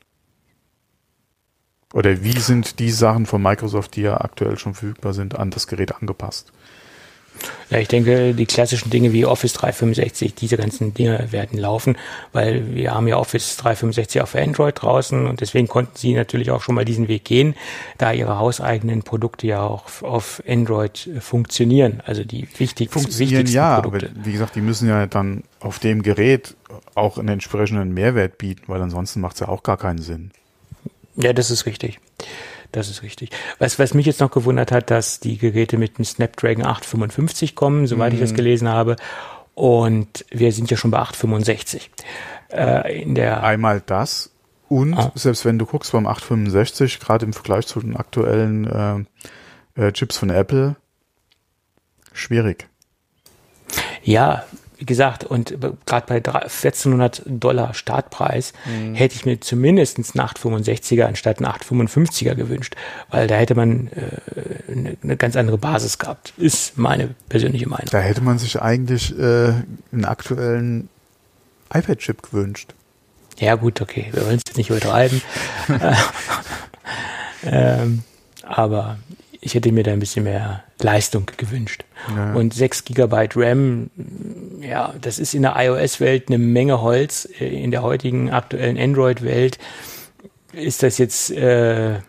Oder 1.92 2.22
wie 2.22 2.38
sind 2.38 2.78
die 2.78 2.90
Sachen 2.90 3.26
von 3.26 3.42
Microsoft, 3.42 3.96
die 3.96 4.02
ja 4.02 4.20
aktuell 4.20 4.56
schon 4.56 4.74
verfügbar 4.74 5.14
sind, 5.14 5.36
an 5.36 5.50
das 5.50 5.66
Gerät 5.66 5.96
angepasst? 5.96 6.52
Ja, 7.70 7.78
ich 7.78 7.88
denke, 7.88 8.34
die 8.34 8.46
klassischen 8.46 8.90
Dinge 8.90 9.12
wie 9.12 9.26
Office 9.26 9.52
365, 9.54 10.34
diese 10.34 10.56
ganzen 10.56 10.94
Dinge 10.94 11.32
werden 11.32 11.58
laufen, 11.58 11.96
weil 12.32 12.74
wir 12.74 12.94
haben 12.94 13.08
ja 13.08 13.16
Office 13.16 13.56
365 13.56 14.20
auf 14.22 14.34
Android 14.34 14.80
draußen 14.80 15.26
und 15.26 15.40
deswegen 15.40 15.66
konnten 15.66 15.96
sie 15.96 16.14
natürlich 16.14 16.50
auch 16.50 16.62
schon 16.62 16.74
mal 16.74 16.84
diesen 16.84 17.08
Weg 17.08 17.24
gehen, 17.24 17.54
da 17.98 18.12
ihre 18.12 18.38
hauseigenen 18.38 19.02
Produkte 19.02 19.48
ja 19.48 19.62
auch 19.62 20.02
auf 20.02 20.42
Android 20.48 21.08
funktionieren. 21.20 22.02
Also 22.06 22.24
die 22.24 22.48
wichtig, 22.58 22.90
funktionieren 22.90 23.38
wichtigsten 23.38 23.56
ja, 23.56 23.80
Produkte. 23.80 24.10
aber 24.14 24.24
wie 24.24 24.32
gesagt, 24.32 24.54
die 24.54 24.60
müssen 24.60 24.88
ja 24.88 25.06
dann 25.06 25.42
auf 25.60 25.78
dem 25.78 26.02
Gerät 26.02 26.54
auch 26.94 27.18
einen 27.18 27.28
entsprechenden 27.28 27.92
Mehrwert 27.92 28.38
bieten, 28.38 28.62
weil 28.68 28.80
ansonsten 28.80 29.20
macht 29.20 29.34
es 29.34 29.40
ja 29.40 29.48
auch 29.48 29.62
gar 29.62 29.76
keinen 29.76 29.98
Sinn. 29.98 30.30
Ja, 31.16 31.32
das 31.32 31.50
ist 31.50 31.66
richtig. 31.66 31.98
Das 32.76 32.90
ist 32.90 33.02
richtig. 33.02 33.30
Was, 33.58 33.78
was 33.78 33.94
mich 33.94 34.04
jetzt 34.04 34.20
noch 34.20 34.30
gewundert 34.30 34.70
hat, 34.70 34.90
dass 34.90 35.18
die 35.18 35.38
Geräte 35.38 35.78
mit 35.78 35.96
dem 35.96 36.04
Snapdragon 36.04 36.62
855 36.62 37.54
kommen, 37.54 37.86
soweit 37.86 38.12
mhm. 38.12 38.16
ich 38.16 38.20
das 38.20 38.32
mhm. 38.32 38.36
gelesen 38.36 38.68
habe. 38.68 38.96
Und 39.54 40.26
wir 40.28 40.52
sind 40.52 40.70
ja 40.70 40.76
schon 40.76 40.90
bei 40.90 40.98
865. 40.98 41.90
Äh, 42.52 43.00
in 43.00 43.14
der 43.14 43.42
Einmal 43.42 43.80
das 43.80 44.30
und 44.68 44.92
ah. 44.92 45.10
selbst 45.14 45.46
wenn 45.46 45.58
du 45.58 45.64
guckst 45.64 45.92
beim 45.92 46.06
865, 46.06 47.00
gerade 47.00 47.24
im 47.24 47.32
Vergleich 47.32 47.66
zu 47.66 47.80
den 47.80 47.96
aktuellen 47.96 49.06
äh, 49.74 49.86
äh, 49.86 49.92
Chips 49.92 50.18
von 50.18 50.28
Apple, 50.28 50.76
schwierig. 52.12 52.68
Ja, 54.02 54.44
gesagt, 54.78 55.24
und 55.24 55.56
gerade 55.86 56.06
bei 56.06 56.16
1400 56.16 57.22
Dollar 57.26 57.74
Startpreis 57.74 58.52
mhm. 58.64 58.94
hätte 58.94 59.14
ich 59.14 59.24
mir 59.24 59.40
zumindest 59.40 59.98
einen 59.98 60.28
865er 60.28 61.04
anstatt 61.04 61.38
einen 61.38 61.50
855er 61.50 62.34
gewünscht, 62.34 62.76
weil 63.10 63.26
da 63.26 63.36
hätte 63.36 63.54
man 63.54 63.88
äh, 63.88 64.72
eine, 64.72 64.96
eine, 65.02 65.16
ganz 65.16 65.36
andere 65.36 65.58
Basis 65.58 65.98
gehabt. 65.98 66.34
Ist 66.36 66.76
meine 66.76 67.14
persönliche 67.28 67.68
Meinung. 67.68 67.88
Da 67.90 68.00
hätte 68.00 68.20
man 68.20 68.38
sich 68.38 68.60
eigentlich 68.60 69.16
äh, 69.18 69.54
einen 69.92 70.04
aktuellen 70.04 70.88
iPad-Chip 71.72 72.30
gewünscht. 72.30 72.74
Ja 73.38 73.54
gut, 73.54 73.80
okay, 73.80 74.08
wir 74.12 74.24
wollen 74.24 74.36
es 74.36 74.42
jetzt 74.46 74.56
nicht 74.56 74.70
übertreiben. 74.70 75.22
ähm, 77.44 78.02
aber 78.42 78.98
ich 79.46 79.54
hätte 79.54 79.70
mir 79.70 79.84
da 79.84 79.92
ein 79.92 80.00
bisschen 80.00 80.24
mehr 80.24 80.64
Leistung 80.80 81.30
gewünscht. 81.36 81.84
Ja. 82.14 82.34
Und 82.34 82.52
6 82.52 82.84
GB 82.84 83.28
RAM, 83.36 83.90
ja, 84.60 84.92
das 85.00 85.20
ist 85.20 85.34
in 85.34 85.42
der 85.42 85.54
iOS-Welt 85.56 86.24
eine 86.26 86.38
Menge 86.38 86.82
Holz. 86.82 87.26
In 87.38 87.70
der 87.70 87.82
heutigen 87.82 88.30
aktuellen 88.30 88.76
Android-Welt 88.76 89.58
ist 90.52 90.82
das 90.82 90.98
jetzt 90.98 91.30
äh, 91.30 92.00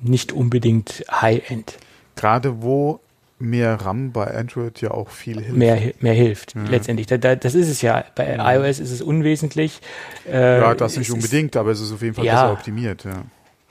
nicht 0.00 0.32
unbedingt 0.32 1.04
High-End. 1.10 1.74
Gerade 2.16 2.62
wo 2.62 3.00
mehr 3.38 3.74
RAM 3.74 4.12
bei 4.12 4.34
Android 4.34 4.80
ja 4.80 4.90
auch 4.90 5.10
viel 5.10 5.42
hilft. 5.42 5.56
Mehr, 5.56 5.92
mehr 6.00 6.14
hilft, 6.14 6.54
ja. 6.54 6.62
letztendlich. 6.70 7.06
Da, 7.06 7.18
da, 7.18 7.36
das 7.36 7.54
ist 7.54 7.68
es 7.68 7.82
ja. 7.82 8.02
Bei 8.14 8.34
ja. 8.34 8.54
iOS 8.54 8.80
ist 8.80 8.90
es 8.90 9.02
unwesentlich. 9.02 9.80
Äh, 10.26 10.58
ja, 10.60 10.74
das 10.74 10.96
nicht 10.96 11.10
unbedingt, 11.10 11.54
ist, 11.54 11.58
aber 11.60 11.70
es 11.70 11.80
ist 11.80 11.92
auf 11.92 12.00
jeden 12.00 12.14
Fall 12.14 12.24
besser 12.24 12.52
optimiert. 12.52 13.04
Ja 13.04 13.24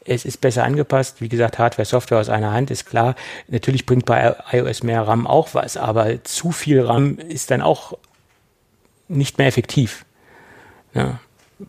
es 0.08 0.26
ist 0.26 0.42
besser 0.42 0.64
angepasst. 0.64 1.22
Wie 1.22 1.30
gesagt, 1.30 1.60
Hardware, 1.60 1.86
Software 1.86 2.20
aus 2.20 2.30
einer 2.30 2.52
Hand 2.52 2.72
ist 2.72 2.86
klar. 2.86 3.16
Natürlich 3.48 3.86
bringt 3.86 4.06
bei 4.06 4.36
iOS 4.52 4.84
mehr 4.84 5.08
RAM 5.08 5.28
auch 5.28 5.54
was, 5.54 5.78
aber 5.78 6.24
zu 6.24 6.52
viel 6.52 6.82
RAM 6.82 7.18
ist 7.18 7.52
dann 7.52 7.62
auch 7.62 7.98
nicht 9.08 9.38
mehr 9.38 9.48
effektiv. 9.48 10.06
Ja, 10.94 11.20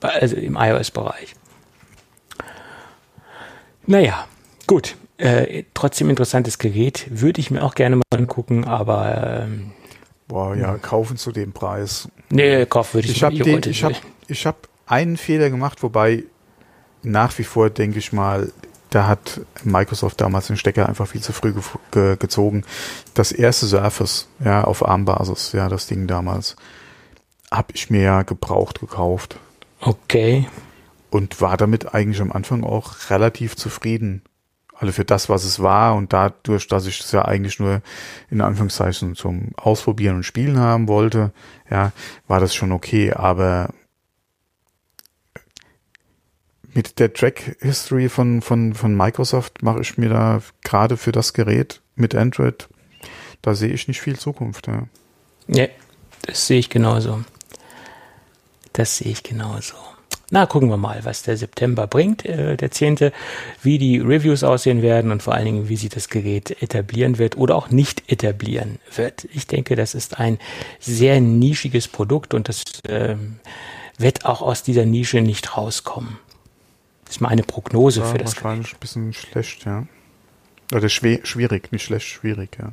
also 0.01 0.37
im 0.37 0.57
iOS-Bereich. 0.57 1.35
Naja, 3.87 4.27
gut. 4.67 4.97
Äh, 5.17 5.65
trotzdem 5.75 6.11
interessantes 6.11 6.59
Gerät. 6.59 7.07
Würde 7.11 7.41
ich 7.41 7.51
mir 7.51 7.63
auch 7.63 7.75
gerne 7.75 7.97
mal 7.97 8.03
angucken, 8.15 8.65
aber. 8.65 9.45
Ähm, 9.47 9.73
Boah, 10.29 10.55
ja, 10.55 10.77
kaufen 10.77 11.17
zu 11.17 11.33
dem 11.33 11.53
Preis. 11.53 12.09
Nee, 12.31 12.67
kaufen 12.67 12.95
würde 12.95 13.09
ich, 13.09 13.23
ich 13.23 13.45
nicht. 13.45 13.67
ich 13.67 13.83
habe 13.83 13.97
ich 14.29 14.47
hab 14.47 14.69
einen 14.87 15.17
Fehler 15.17 15.51
gemacht, 15.51 15.83
wobei 15.83 16.25
nach 17.03 17.37
wie 17.39 17.45
vor 17.45 17.71
denke 17.71 17.99
ich 17.99 18.13
mal, 18.13 18.53
da 18.91 19.07
hat 19.07 19.41
Microsoft 19.65 20.21
damals 20.21 20.47
den 20.47 20.57
Stecker 20.57 20.89
einfach 20.89 21.09
viel 21.09 21.21
zu 21.21 21.33
früh 21.33 21.53
ge 21.53 21.63
ge 21.91 22.17
gezogen. 22.17 22.65
Das 23.15 23.33
erste 23.33 23.67
Surface, 23.67 24.29
ja, 24.43 24.65
auf 24.65 24.87
ARM-Basis, 24.87 25.53
ja, 25.53 25.69
das 25.69 25.87
Ding 25.87 26.07
damals, 26.07 26.57
habe 27.51 27.73
ich 27.75 27.91
mir 27.91 28.03
ja 28.03 28.23
gebraucht 28.23 28.81
gekauft. 28.81 29.39
Okay. 29.81 30.47
Und 31.11 31.41
war 31.41 31.57
damit 31.57 31.95
eigentlich 31.95 32.21
am 32.21 32.33
Anfang 32.33 32.65
auch 32.65 33.11
relativ 33.11 33.57
zufrieden. 33.57 34.23
Also 34.75 34.93
für 34.93 35.05
das, 35.05 35.29
was 35.29 35.45
es 35.45 35.61
war 35.61 35.97
und 35.97 36.13
dadurch, 36.13 36.69
dass 36.69 36.87
ich 36.87 37.01
es 37.01 37.11
ja 37.11 37.25
eigentlich 37.25 37.59
nur 37.59 37.83
in 38.31 38.41
Anführungszeichen 38.41 39.17
zum 39.17 39.51
Ausprobieren 39.57 40.17
und 40.17 40.23
Spielen 40.23 40.59
haben 40.59 40.87
wollte, 40.87 41.33
ja, 41.69 41.93
war 42.29 42.39
das 42.39 42.55
schon 42.55 42.71
okay. 42.71 43.13
Aber 43.13 43.71
mit 46.79 47.01
der 47.01 47.13
Track 47.13 47.57
History 47.61 48.09
von, 48.09 48.41
von, 48.41 48.73
von 48.73 48.97
Microsoft 48.97 49.65
mache 49.65 49.81
ich 49.81 49.99
mir 49.99 50.11
da 50.11 50.41
gerade 50.63 50.97
für 50.97 51.11
das 51.11 51.33
Gerät 51.33 51.81
mit 51.97 52.15
Android, 52.15 52.69
da 53.43 53.57
sehe 53.57 53.73
ich 53.73 53.89
nicht 53.89 54.01
viel 54.01 54.17
Zukunft. 54.17 54.69
Ja, 54.69 54.87
ja 55.49 55.67
das 56.23 56.47
sehe 56.47 56.61
ich 56.61 56.71
genauso. 56.71 57.25
Das 58.75 58.99
sehe 58.99 59.11
ich 59.11 59.25
genauso. 59.25 59.75
Na, 60.31 60.47
gucken 60.47 60.71
wir 60.71 60.77
mal, 60.77 61.01
was 61.03 61.25
der 61.25 61.37
September 61.37 61.89
bringt, 61.89 62.25
äh, 62.25 62.57
der 62.57 62.71
10., 62.71 63.11
wie 63.61 63.79
die 63.79 63.99
Reviews 63.99 64.45
aussehen 64.45 64.81
werden 64.81 65.11
und 65.11 65.21
vor 65.21 65.35
allen 65.35 65.47
Dingen, 65.47 65.69
wie 65.69 65.77
sich 65.77 65.89
das 65.89 66.09
Gerät 66.09 66.63
etablieren 66.63 67.19
wird 67.19 67.37
oder 67.37 67.57
auch 67.57 67.71
nicht 67.71 68.09
etablieren 68.09 68.79
wird. 68.95 69.25
Ich 69.35 69.49
denke, 69.49 69.75
das 69.75 69.97
ist 69.97 70.21
ein 70.21 70.39
sehr 70.79 71.21
nischiges 71.21 71.89
Produkt 71.89 72.35
und 72.35 72.49
das 72.49 72.63
ähm, 72.89 73.41
wird 73.99 74.27
auch 74.27 74.43
aus 74.43 74.63
dieser 74.63 74.87
Nische 74.87 75.21
nicht 75.23 75.57
rauskommen. 75.57 76.19
Das 77.09 77.17
ist 77.17 77.21
meine 77.23 77.43
Prognose 77.43 78.01
ja, 78.01 78.07
für 78.07 78.19
das. 78.19 78.37
Wahrscheinlich 78.37 78.75
ein 78.75 78.79
bisschen 78.81 79.13
schlecht, 79.15 79.65
ja. 79.65 79.87
Oder 80.75 80.91
schwer, 80.91 81.21
schwierig, 81.25 81.73
nicht 81.73 81.85
schlecht, 81.85 82.07
schwierig, 82.07 82.59
ja. 82.61 82.73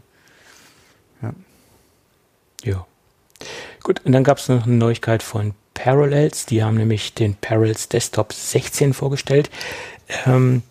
Ja. 1.21 1.33
Ja. 2.63 2.85
Gut, 3.81 4.01
und 4.03 4.11
dann 4.11 4.25
gab 4.25 4.39
es 4.39 4.49
noch 4.49 4.65
eine 4.65 4.75
Neuigkeit 4.75 5.23
von 5.23 5.53
Parallels. 5.73 6.45
Die 6.45 6.63
haben 6.63 6.75
nämlich 6.75 7.13
den 7.13 7.35
Parallels 7.35 7.87
Desktop 7.87 8.33
16 8.33 8.93
vorgestellt. 8.93 9.49
Ähm, 10.25 10.63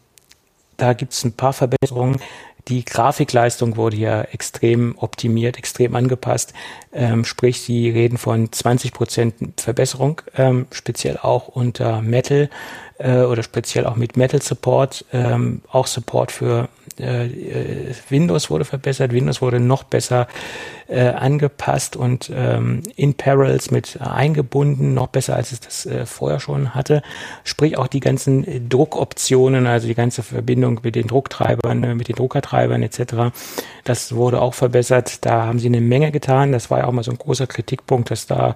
da 0.76 0.92
gibt 0.92 1.14
es 1.14 1.24
ein 1.24 1.32
paar 1.32 1.54
Verbesserungen. 1.54 2.20
Die 2.68 2.84
Grafikleistung 2.84 3.76
wurde 3.76 3.96
ja 3.98 4.22
extrem 4.22 4.96
optimiert, 4.96 5.58
extrem 5.58 5.94
angepasst. 5.94 6.54
Ähm, 6.92 7.24
sprich, 7.24 7.60
sie 7.60 7.90
reden 7.90 8.16
von 8.16 8.48
20% 8.48 9.60
Verbesserung, 9.60 10.22
ähm, 10.36 10.66
speziell 10.70 11.18
auch 11.18 11.48
unter 11.48 12.00
Metal 12.00 12.48
äh, 12.98 13.18
oder 13.20 13.42
speziell 13.42 13.84
auch 13.84 13.96
mit 13.96 14.16
Metal 14.16 14.40
Support, 14.40 15.04
ähm, 15.12 15.60
auch 15.70 15.86
Support 15.86 16.32
für 16.32 16.68
Windows 16.96 18.50
wurde 18.50 18.64
verbessert, 18.64 19.12
Windows 19.12 19.42
wurde 19.42 19.60
noch 19.60 19.84
besser 19.84 20.28
äh, 20.88 21.08
angepasst 21.08 21.96
und 21.96 22.30
ähm, 22.34 22.82
in 22.96 23.14
Parallels 23.14 23.70
mit 23.70 24.00
eingebunden, 24.00 24.94
noch 24.94 25.08
besser 25.08 25.34
als 25.34 25.52
es 25.52 25.60
das 25.60 25.86
äh, 25.86 26.06
vorher 26.06 26.40
schon 26.40 26.74
hatte. 26.74 27.02
Sprich 27.42 27.78
auch 27.78 27.86
die 27.86 28.00
ganzen 28.00 28.68
Druckoptionen, 28.68 29.66
also 29.66 29.86
die 29.86 29.94
ganze 29.94 30.22
Verbindung 30.22 30.80
mit 30.82 30.94
den 30.94 31.06
Drucktreibern, 31.06 31.82
äh, 31.84 31.94
mit 31.94 32.08
den 32.08 32.16
Druckertreibern 32.16 32.82
etc. 32.82 33.34
Das 33.84 34.14
wurde 34.14 34.40
auch 34.40 34.54
verbessert. 34.54 35.24
Da 35.24 35.46
haben 35.46 35.58
sie 35.58 35.68
eine 35.68 35.80
Menge 35.80 36.12
getan. 36.12 36.52
Das 36.52 36.70
war 36.70 36.80
ja 36.80 36.86
auch 36.86 36.92
mal 36.92 37.02
so 37.02 37.10
ein 37.10 37.18
großer 37.18 37.46
Kritikpunkt, 37.46 38.10
dass 38.10 38.26
da 38.26 38.54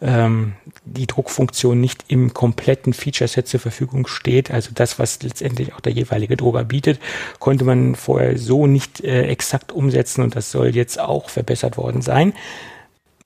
ähm, 0.00 0.54
die 0.84 1.06
Druckfunktion 1.06 1.80
nicht 1.80 2.04
im 2.08 2.34
kompletten 2.34 2.92
Feature-Set 2.92 3.48
zur 3.48 3.60
Verfügung 3.60 4.06
steht. 4.06 4.50
Also 4.50 4.70
das, 4.74 4.98
was 4.98 5.22
letztendlich 5.22 5.74
auch 5.74 5.80
der 5.80 5.92
jeweilige 5.92 6.36
Drucker 6.36 6.64
bietet, 6.64 7.00
konnte 7.40 7.64
man 7.64 7.73
man 7.74 7.94
vorher 7.94 8.38
so 8.38 8.66
nicht 8.66 9.02
äh, 9.02 9.26
exakt 9.26 9.72
umsetzen 9.72 10.22
und 10.22 10.36
das 10.36 10.50
soll 10.50 10.74
jetzt 10.74 10.98
auch 10.98 11.28
verbessert 11.28 11.76
worden 11.76 12.02
sein. 12.02 12.32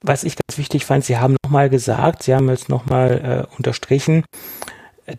Was 0.01 0.23
ich 0.23 0.35
ganz 0.35 0.57
wichtig 0.57 0.85
fand, 0.85 1.03
Sie 1.03 1.17
haben 1.17 1.35
nochmal 1.43 1.69
gesagt, 1.69 2.23
Sie 2.23 2.33
haben 2.33 2.49
jetzt 2.49 2.69
nochmal 2.69 3.47
äh, 3.51 3.55
unterstrichen, 3.57 4.23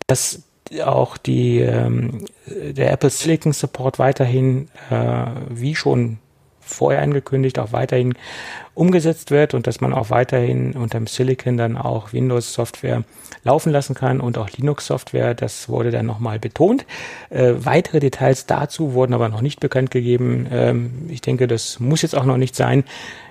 dass 0.07 0.43
auch 0.85 1.17
die, 1.17 1.59
ähm, 1.59 2.25
der 2.47 2.93
Apple 2.93 3.11
Silicon 3.11 3.53
Support 3.53 3.99
weiterhin, 3.99 4.69
äh, 4.91 5.27
wie 5.49 5.75
schon 5.75 6.19
vorher 6.71 7.03
angekündigt, 7.03 7.59
auch 7.59 7.73
weiterhin 7.73 8.15
umgesetzt 8.75 9.31
wird 9.31 9.55
und 9.55 9.67
dass 9.67 9.81
man 9.81 9.93
auch 9.93 10.11
weiterhin 10.11 10.73
unter 10.73 10.99
dem 10.99 11.07
Silicon 11.07 11.57
dann 11.57 11.77
auch 11.77 12.13
Windows-Software 12.13 13.05
laufen 13.43 13.73
lassen 13.73 13.95
kann 13.95 14.21
und 14.21 14.39
auch 14.39 14.51
Linux-Software. 14.51 15.35
Das 15.35 15.69
wurde 15.69 15.91
dann 15.91 16.07
nochmal 16.07 16.39
betont. 16.39 16.87
Äh, 17.31 17.55
weitere 17.59 18.01
Details 18.01 18.47
dazu 18.47 18.95
wurden 18.95 19.15
aber 19.15 19.29
noch 19.29 19.43
nicht 19.43 19.61
bekannt 19.61 19.91
gegeben. 19.91 20.47
Ähm, 20.51 20.91
ich 21.09 21.21
denke, 21.21 21.47
das 21.47 21.81
muss 21.81 22.03
jetzt 22.03 22.15
auch 22.15 22.25
noch 22.25 22.37
nicht 22.37 22.57
sein. 22.57 22.85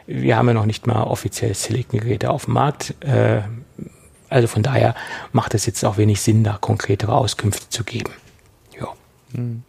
Wir 0.06 0.38
haben 0.38 0.48
ja 0.48 0.54
noch 0.54 0.66
nicht 0.66 0.88
mal 0.88 1.04
offiziell 1.04 1.54
Silicon-Geräte 1.54 2.30
auf 2.30 2.46
dem 2.46 2.56
Markt. 2.56 2.96
Äh, 3.02 3.42
also 4.30 4.48
von 4.48 4.64
daher 4.64 4.96
macht 5.32 5.54
es 5.56 5.66
jetzt 5.66 5.84
auch 5.84 5.98
wenig 5.98 6.22
Sinn, 6.22 6.44
da 6.44 6.58
konkretere 6.60 7.16
Auskünfte 7.16 7.70
zu 7.70 7.84
geben. 7.84 8.12
Ja. 8.80 8.90
Hm. 9.34 9.64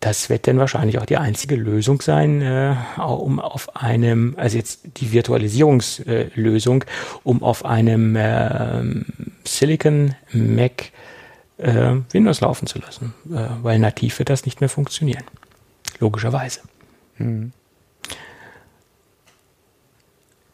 Das 0.00 0.30
wird 0.30 0.46
dann 0.46 0.58
wahrscheinlich 0.58 0.98
auch 0.98 1.06
die 1.06 1.16
einzige 1.16 1.56
Lösung 1.56 2.00
sein, 2.00 2.40
äh, 2.40 2.76
um 2.98 3.40
auf 3.40 3.76
einem, 3.76 4.34
also 4.36 4.56
jetzt 4.56 4.80
die 4.98 5.12
Virtualisierungslösung, 5.12 6.84
um 7.24 7.42
auf 7.42 7.64
einem 7.64 8.14
äh, 8.14 8.84
Silicon 9.44 10.14
Mac 10.32 10.92
äh, 11.58 11.96
Windows 12.12 12.40
laufen 12.40 12.66
zu 12.66 12.78
lassen, 12.78 13.14
äh, 13.30 13.48
weil 13.62 13.80
nativ 13.80 14.20
wird 14.20 14.30
das 14.30 14.44
nicht 14.44 14.60
mehr 14.60 14.68
funktionieren. 14.68 15.24
Logischerweise. 15.98 16.60
Mhm. 17.16 17.52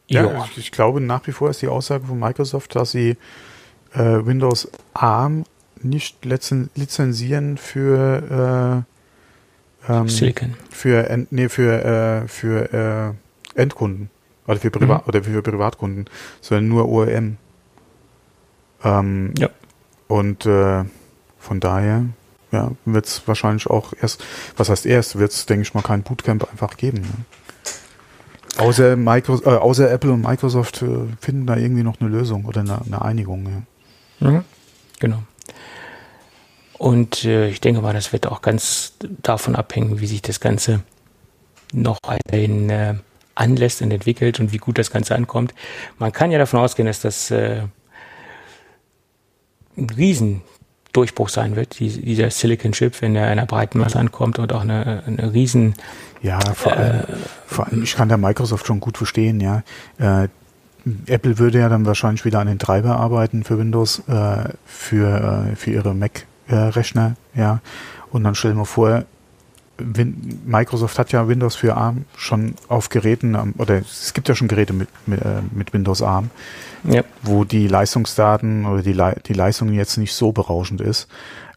Ja, 0.07 0.45
ich, 0.45 0.57
ich, 0.57 0.71
glaube 0.71 1.01
nach 1.01 1.25
wie 1.27 1.31
vor 1.31 1.49
ist 1.49 1.61
die 1.61 1.67
Aussage 1.67 2.05
von 2.05 2.19
Microsoft, 2.19 2.75
dass 2.75 2.91
sie 2.91 3.17
äh, 3.93 4.25
Windows 4.25 4.69
ARM 4.93 5.45
nicht 5.81 6.25
lizenzieren 6.25 7.57
für 7.57 8.83
äh, 8.85 8.94
ähm, 9.89 10.09
Silicon. 10.09 10.55
Für, 10.69 11.25
nee, 11.29 11.49
für, 11.49 12.23
äh, 12.23 12.27
für 12.27 13.15
äh, 13.55 13.59
Endkunden. 13.59 14.09
Oder 14.47 14.59
für, 14.59 14.69
Priva 14.69 14.97
mhm. 14.97 15.03
oder 15.07 15.23
für 15.23 15.41
Privatkunden, 15.41 16.05
sondern 16.39 16.67
nur 16.67 16.87
OEM. 16.87 17.37
Ähm, 18.83 19.33
ja. 19.37 19.49
Und 20.07 20.45
äh, 20.45 20.83
von 21.39 21.59
daher 21.59 22.05
ja, 22.51 22.71
wird 22.85 23.07
es 23.07 23.27
wahrscheinlich 23.27 23.67
auch 23.67 23.93
erst, 23.99 24.23
was 24.55 24.69
heißt 24.69 24.85
erst, 24.85 25.17
wird 25.17 25.31
es, 25.31 25.45
denke 25.47 25.63
ich 25.63 25.73
mal, 25.73 25.81
kein 25.81 26.03
Bootcamp 26.03 26.47
einfach 26.49 26.77
geben. 26.77 27.01
Ne? 27.01 27.25
Außer, 28.57 28.95
Micro, 28.95 29.41
äh, 29.43 29.57
außer 29.57 29.91
Apple 29.91 30.11
und 30.11 30.21
Microsoft 30.21 30.81
äh, 30.81 31.07
finden 31.19 31.45
da 31.45 31.57
irgendwie 31.57 31.83
noch 31.83 31.99
eine 31.99 32.09
Lösung 32.09 32.45
oder 32.45 32.61
eine, 32.61 32.81
eine 32.85 33.01
Einigung. 33.01 33.65
Ja. 34.19 34.29
Mhm. 34.29 34.43
Genau. 34.99 35.23
Und 36.77 37.23
äh, 37.23 37.49
ich 37.49 37.61
denke 37.61 37.81
mal, 37.81 37.93
das 37.93 38.11
wird 38.11 38.27
auch 38.27 38.41
ganz 38.41 38.93
davon 39.21 39.55
abhängen, 39.55 40.01
wie 40.01 40.07
sich 40.07 40.21
das 40.21 40.39
Ganze 40.39 40.81
noch 41.71 41.97
weiterhin 42.03 42.69
äh, 42.69 42.95
anlässt 43.33 43.81
und 43.81 43.91
entwickelt 43.91 44.39
und 44.39 44.51
wie 44.51 44.57
gut 44.57 44.77
das 44.77 44.91
Ganze 44.91 45.15
ankommt. 45.15 45.53
Man 45.99 46.11
kann 46.11 46.31
ja 46.31 46.37
davon 46.37 46.59
ausgehen, 46.59 46.87
dass 46.87 47.01
das 47.01 47.31
äh, 47.31 47.61
ein 49.77 49.89
Riesendurchbruch 49.89 51.29
sein 51.29 51.55
wird, 51.55 51.79
die, 51.79 51.89
dieser 51.89 52.29
Silicon 52.29 52.71
Chip, 52.71 53.01
wenn 53.01 53.15
er 53.15 53.25
in 53.25 53.33
einer 53.33 53.45
breiten 53.45 53.79
Masse 53.79 53.99
ankommt 53.99 54.39
und 54.39 54.53
auch 54.53 54.61
eine, 54.61 55.03
eine 55.05 55.33
riesen 55.33 55.75
ja, 56.21 56.39
vor, 56.39 56.73
allem, 56.73 57.01
äh, 57.01 57.03
vor 57.45 57.67
allem, 57.67 57.83
ich 57.83 57.95
kann 57.95 58.09
der 58.09 58.17
Microsoft 58.17 58.65
schon 58.65 58.79
gut 58.79 58.97
verstehen, 58.97 59.39
ja. 59.39 59.63
Äh, 59.97 60.29
Apple 61.07 61.39
würde 61.39 61.59
ja 61.59 61.69
dann 61.69 61.85
wahrscheinlich 61.85 62.25
wieder 62.25 62.39
an 62.39 62.47
den 62.47 62.59
Treiber 62.59 62.97
arbeiten 62.97 63.43
für 63.43 63.57
Windows, 63.57 64.03
äh, 64.07 64.49
für, 64.65 65.49
äh, 65.51 65.55
für 65.55 65.71
ihre 65.71 65.95
Mac-Rechner, 66.47 67.15
ja. 67.33 67.59
Und 68.11 68.23
dann 68.23 68.35
stellen 68.35 68.57
wir 68.57 68.65
vor, 68.65 69.05
Win 69.77 70.39
Microsoft 70.45 70.97
hat 70.99 71.11
ja 71.11 71.27
Windows 71.27 71.55
für 71.55 71.75
ARM 71.75 72.05
schon 72.15 72.55
auf 72.69 72.87
Geräten, 72.87 73.35
oder 73.57 73.79
es 73.79 74.13
gibt 74.13 74.29
ja 74.29 74.35
schon 74.35 74.47
Geräte 74.47 74.71
mit, 74.71 74.87
mit, 75.05 75.21
äh, 75.21 75.41
mit 75.51 75.73
Windows 75.73 76.01
ARM, 76.01 76.29
ja. 76.83 77.03
wo 77.23 77.43
die 77.43 77.67
Leistungsdaten 77.67 78.65
oder 78.65 78.81
die, 78.81 78.93
Le 78.93 79.17
die 79.25 79.33
Leistung 79.33 79.73
jetzt 79.73 79.97
nicht 79.97 80.13
so 80.13 80.31
berauschend 80.31 80.79
ist. 80.79 81.07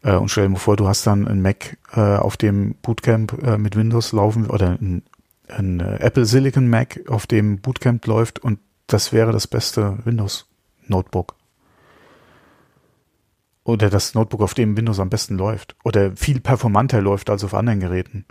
Äh, 0.03 0.15
und 0.15 0.29
stell 0.29 0.43
dir 0.45 0.49
mal 0.49 0.59
vor, 0.59 0.75
du 0.75 0.87
hast 0.87 1.07
dann 1.07 1.27
ein 1.27 1.41
Mac 1.41 1.77
äh, 1.93 2.17
auf 2.17 2.35
dem 2.35 2.75
Bootcamp 2.81 3.41
äh, 3.41 3.57
mit 3.57 3.77
Windows 3.77 4.11
laufen 4.11 4.47
oder 4.47 4.77
ein, 4.81 5.03
ein 5.47 5.79
äh, 5.79 5.99
Apple 5.99 6.25
Silicon 6.25 6.67
Mac 6.67 6.99
auf 7.07 7.25
dem 7.25 7.59
Bootcamp 7.59 8.05
läuft 8.05 8.39
und 8.39 8.59
das 8.87 9.13
wäre 9.13 9.31
das 9.31 9.47
beste 9.47 9.99
Windows 10.03 10.45
Notebook. 10.87 11.38
Oder 13.69 13.89
das 13.89 14.15
Notebook, 14.15 14.41
auf 14.41 14.53
dem 14.53 14.75
Windows 14.75 14.99
am 14.99 15.09
besten 15.09 15.37
läuft. 15.37 15.75
Oder 15.83 16.11
viel 16.15 16.39
performanter 16.39 17.01
läuft 17.01 17.29
als 17.29 17.43
auf 17.43 17.53
anderen 17.53 17.79
Geräten. 17.79 18.25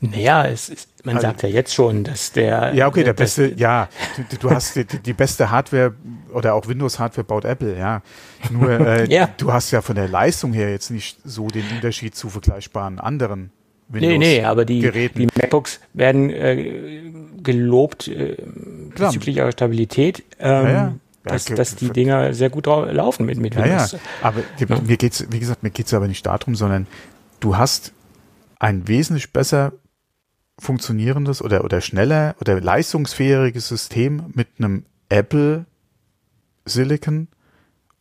Naja, 0.00 0.46
es 0.46 0.68
ist, 0.68 1.04
man 1.04 1.16
also, 1.16 1.26
sagt 1.26 1.42
ja 1.42 1.48
jetzt 1.48 1.74
schon, 1.74 2.04
dass 2.04 2.30
der. 2.30 2.72
Ja, 2.74 2.86
okay, 2.86 3.02
der 3.02 3.14
beste, 3.14 3.52
ja, 3.56 3.88
du, 4.30 4.36
du 4.36 4.50
hast 4.50 4.76
die, 4.76 4.84
die, 4.84 5.12
beste 5.12 5.50
Hardware 5.50 5.94
oder 6.32 6.54
auch 6.54 6.68
Windows-Hardware 6.68 7.24
baut 7.24 7.44
Apple, 7.44 7.76
ja. 7.76 8.02
Nur 8.50 8.70
äh, 8.86 9.12
ja. 9.12 9.28
du 9.38 9.52
hast 9.52 9.72
ja 9.72 9.80
von 9.80 9.96
der 9.96 10.06
Leistung 10.06 10.52
her 10.52 10.70
jetzt 10.70 10.90
nicht 10.90 11.18
so 11.24 11.48
den 11.48 11.64
Unterschied 11.74 12.14
zu 12.14 12.28
vergleichbaren 12.28 13.00
anderen 13.00 13.50
Windows 13.88 14.10
nee, 14.10 14.18
nee, 14.18 14.44
aber 14.44 14.64
die, 14.64 14.80
Geräten. 14.80 15.18
die 15.18 15.26
MacBooks 15.26 15.80
werden 15.94 16.30
äh, 16.30 17.10
gelobt 17.42 18.06
äh, 18.06 18.36
bezüglich 18.94 19.38
ihrer 19.38 19.50
Stabilität. 19.50 20.22
Ähm, 20.38 20.64
ja, 20.64 20.70
ja. 20.70 20.94
Dass, 21.28 21.44
dass 21.44 21.76
die 21.76 21.90
Dinger 21.90 22.34
sehr 22.34 22.50
gut 22.50 22.66
laufen 22.66 23.26
mit, 23.26 23.38
mit 23.38 23.56
Windows. 23.56 23.92
Ja, 23.92 23.98
ja. 23.98 24.04
aber 24.22 24.42
die, 24.58 24.66
mir 24.66 24.96
geht's, 24.96 25.24
wie 25.30 25.38
gesagt, 25.38 25.62
mir 25.62 25.70
geht's 25.70 25.94
aber 25.94 26.08
nicht 26.08 26.26
darum, 26.26 26.54
sondern 26.54 26.86
du 27.40 27.56
hast 27.56 27.92
ein 28.58 28.88
wesentlich 28.88 29.32
besser 29.32 29.72
funktionierendes 30.58 31.40
oder, 31.42 31.64
oder 31.64 31.80
schneller 31.80 32.34
oder 32.40 32.60
leistungsfähiges 32.60 33.68
System 33.68 34.24
mit 34.34 34.48
einem 34.58 34.84
Apple 35.08 35.66
Silicon 36.64 37.28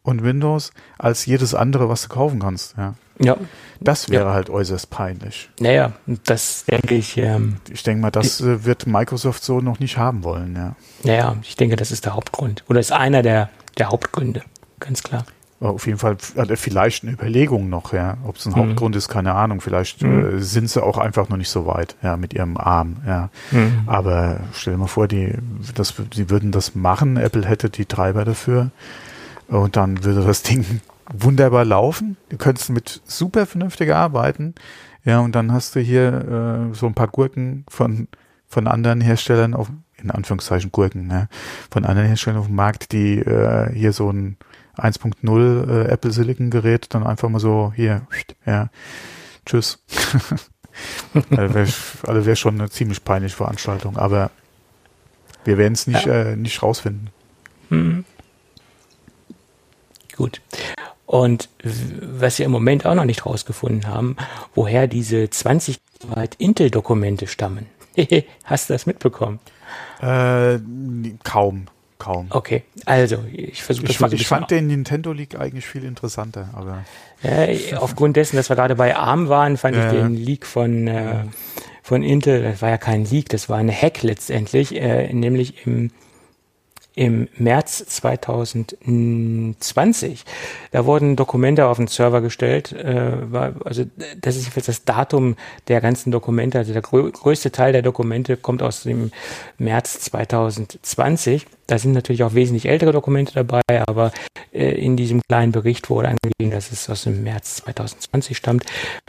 und 0.02 0.24
Windows 0.24 0.72
als 0.98 1.26
jedes 1.26 1.54
andere, 1.54 1.90
was 1.90 2.04
du 2.04 2.10
kaufen 2.10 2.40
kannst. 2.40 2.76
Ja. 2.78 2.96
Ja. 3.20 3.38
Das 3.80 4.10
wäre 4.10 4.26
ja. 4.26 4.34
halt 4.34 4.50
äußerst 4.50 4.90
peinlich. 4.90 5.50
Naja, 5.60 5.94
das 6.26 6.66
denke 6.66 6.96
ich. 6.96 7.18
Ähm, 7.18 7.58
ich 7.72 7.84
denke 7.84 8.02
mal, 8.02 8.12
das 8.12 8.42
äh, 8.42 8.66
wird 8.66 8.88
Microsoft 8.88 9.44
so 9.44 9.62
noch 9.62 9.80
nicht 9.80 9.98
haben 9.98 10.24
wollen. 10.24 10.56
Ja. 10.56 10.76
Naja, 11.04 11.36
ich 11.44 11.56
denke, 11.56 11.76
das 11.76 11.92
ist 11.92 12.06
der 12.06 12.16
Hauptgrund. 12.16 12.64
Oder 12.70 12.80
ist 12.80 12.92
einer 12.92 13.22
der, 13.22 13.50
der 13.78 13.90
Hauptgründe, 13.90 14.42
ganz 14.80 15.04
klar. 15.04 15.26
Auf 15.60 15.88
jeden 15.88 15.98
Fall 15.98 16.18
also 16.36 16.56
vielleicht 16.56 17.04
eine 17.04 17.14
Überlegung 17.14 17.68
noch, 17.70 17.92
ja. 17.92 18.18
Ob 18.28 18.36
es 18.36 18.46
ein 18.46 18.52
mhm. 18.52 18.58
Hauptgrund 18.58 18.96
ist, 18.96 19.10
keine 19.10 19.34
Ahnung. 19.34 19.60
Vielleicht 19.60 20.04
mhm. 20.04 20.38
äh, 20.38 20.40
sind 20.40 20.70
sie 20.70 20.84
auch 20.84 21.00
einfach 21.00 21.30
noch 21.30 21.38
nicht 21.38 21.50
so 21.50 21.66
weit, 21.66 21.96
ja, 22.04 22.16
mit 22.16 22.34
ihrem 22.34 22.58
Arm, 22.58 22.98
ja. 23.08 23.30
Mhm. 23.52 23.84
Aber 23.88 24.42
stell 24.54 24.74
dir 24.74 24.80
mal 24.80 24.88
vor, 24.88 25.08
die, 25.08 25.34
das, 25.74 25.96
die 26.16 26.30
würden 26.30 26.52
das 26.52 26.76
machen. 26.76 27.18
Apple 27.18 27.46
hätte 27.46 27.72
die 27.72 27.86
Treiber 27.86 28.24
dafür. 28.24 28.70
Und 29.48 29.78
dann 29.78 30.04
würde 30.04 30.24
das 30.24 30.44
Ding 30.44 30.82
wunderbar 31.12 31.66
laufen. 31.66 32.18
Du 32.30 32.38
könntest 32.38 32.70
mit 32.70 33.02
super 33.06 33.46
vernünftig 33.46 33.94
arbeiten. 33.94 34.56
Ja, 35.06 35.20
und 35.20 35.34
dann 35.36 35.54
hast 35.54 35.76
du 35.76 35.80
hier 35.80 36.70
äh, 36.72 36.76
so 36.76 36.86
ein 36.86 36.94
paar 36.94 37.08
Gurken 37.08 37.66
von, 37.70 38.08
von 38.48 38.68
anderen 38.68 39.00
Herstellern 39.00 39.54
auf, 39.54 39.72
in 39.96 40.12
Anführungszeichen 40.12 40.72
Gurken, 40.72 41.08
ne, 41.08 41.30
von 41.72 41.86
anderen 41.86 42.08
Herstellern 42.08 42.40
auf 42.40 42.48
dem 42.48 42.56
Markt, 42.56 42.92
die 42.92 43.20
äh, 43.20 43.72
hier 43.74 43.94
so 43.94 44.12
ein 44.12 44.38
1.0 44.78 45.70
äh, 45.70 45.88
Apple 45.88 46.12
Silicon 46.12 46.50
Gerät 46.50 46.94
dann 46.94 47.08
einfach 47.08 47.30
mal 47.30 47.40
so 47.40 47.72
hier, 47.76 48.02
ja, 48.46 48.70
tschüss. 49.46 49.80
also 51.14 51.54
wäre 51.54 51.68
also 52.06 52.26
wär 52.26 52.36
schon 52.36 52.60
eine 52.60 52.70
ziemlich 52.70 53.04
peinliche 53.04 53.38
Veranstaltung, 53.38 53.98
aber 53.98 54.30
wir 55.46 55.58
werden 55.58 55.74
es 55.74 55.88
nicht, 55.88 56.06
ja. 56.06 56.14
äh, 56.14 56.36
nicht 56.36 56.62
rausfinden. 56.62 57.10
Mhm. 57.70 58.04
Gut. 60.18 60.42
Und 61.08 61.50
was 61.60 62.38
wir 62.38 62.46
im 62.46 62.52
Moment 62.52 62.86
auch 62.86 62.94
noch 62.94 63.06
nicht 63.06 63.26
rausgefunden 63.26 63.88
haben, 63.88 64.16
woher 64.54 64.88
diese 64.88 65.30
20 65.30 65.80
Intel-Dokumente 66.38 67.26
stammen. 67.26 67.66
Hast 68.44 68.70
du 68.70 68.74
das 68.74 68.86
mitbekommen? 68.86 69.40
Äh, 70.02 70.60
kaum 71.24 71.68
kaum. 71.98 72.28
Okay, 72.30 72.64
also 72.86 73.18
ich 73.32 73.64
versuche 73.64 73.88
das 73.88 74.14
Ich, 74.14 74.22
ich 74.22 74.28
fand 74.28 74.52
den 74.52 74.68
Nintendo 74.68 75.12
League 75.12 75.40
eigentlich 75.40 75.66
viel 75.66 75.84
interessanter, 75.84 76.50
aber. 76.54 76.86
Ja, 77.24 77.80
aufgrund 77.80 78.16
dessen, 78.16 78.38
dass 78.38 78.50
wir 78.50 78.56
gerade 78.56 78.76
bei 78.76 78.96
ARM 78.96 79.30
waren, 79.30 79.58
fand 79.58 79.76
ja, 79.76 79.88
ich 79.88 79.92
den 79.92 80.16
Leak 80.16 80.46
von, 80.46 80.88
äh, 80.88 81.24
von 81.82 82.04
Intel, 82.04 82.44
das 82.44 82.62
war 82.62 82.70
ja 82.70 82.78
kein 82.78 83.06
Leak, 83.06 83.30
das 83.30 83.50
war 83.50 83.58
ein 83.58 83.72
Hack 83.72 84.04
letztendlich, 84.04 84.76
äh, 84.76 85.12
nämlich 85.12 85.66
im 85.66 85.92
im 86.98 87.30
März 87.38 87.86
2020. 87.86 90.26
Da 90.72 90.86
wurden 90.86 91.16
Dokumente 91.16 91.68
auf 91.68 91.78
den 91.78 91.86
Server 91.86 92.22
gestellt. 92.22 92.72
Äh, 92.74 93.12
also 93.64 93.86
das 94.20 94.36
ist 94.36 94.56
jetzt 94.56 94.68
das 94.68 94.84
Datum 94.84 95.36
der 95.68 95.80
ganzen 95.80 96.12
Dokumente. 96.12 96.58
Also 96.58 96.74
der 96.74 96.82
grö 96.82 97.12
größte 97.12 97.52
Teil 97.52 97.72
der 97.72 97.84
Dokumente 97.84 98.36
kommt 98.36 98.64
aus 98.64 98.82
dem 98.82 99.12
März 99.60 100.00
2020. 100.00 101.46
Da 101.68 101.78
sind 101.78 101.92
natürlich 101.92 102.24
auch 102.24 102.34
wesentlich 102.34 102.68
ältere 102.68 102.94
Dokumente 102.94 103.36
dabei, 103.36 103.62
aber 103.86 104.12
äh, 104.52 104.72
in 104.72 104.98
diesem 104.98 105.22
kleinen 105.30 105.52
Bericht 105.52 105.92
wurde 105.92 106.10
angegeben, 106.10 106.50
dass 106.50 106.72
es 106.72 106.90
aus 106.90 107.04
dem 107.04 107.22
März 107.24 107.58
2020 107.58 108.36
stammt. 108.36 108.66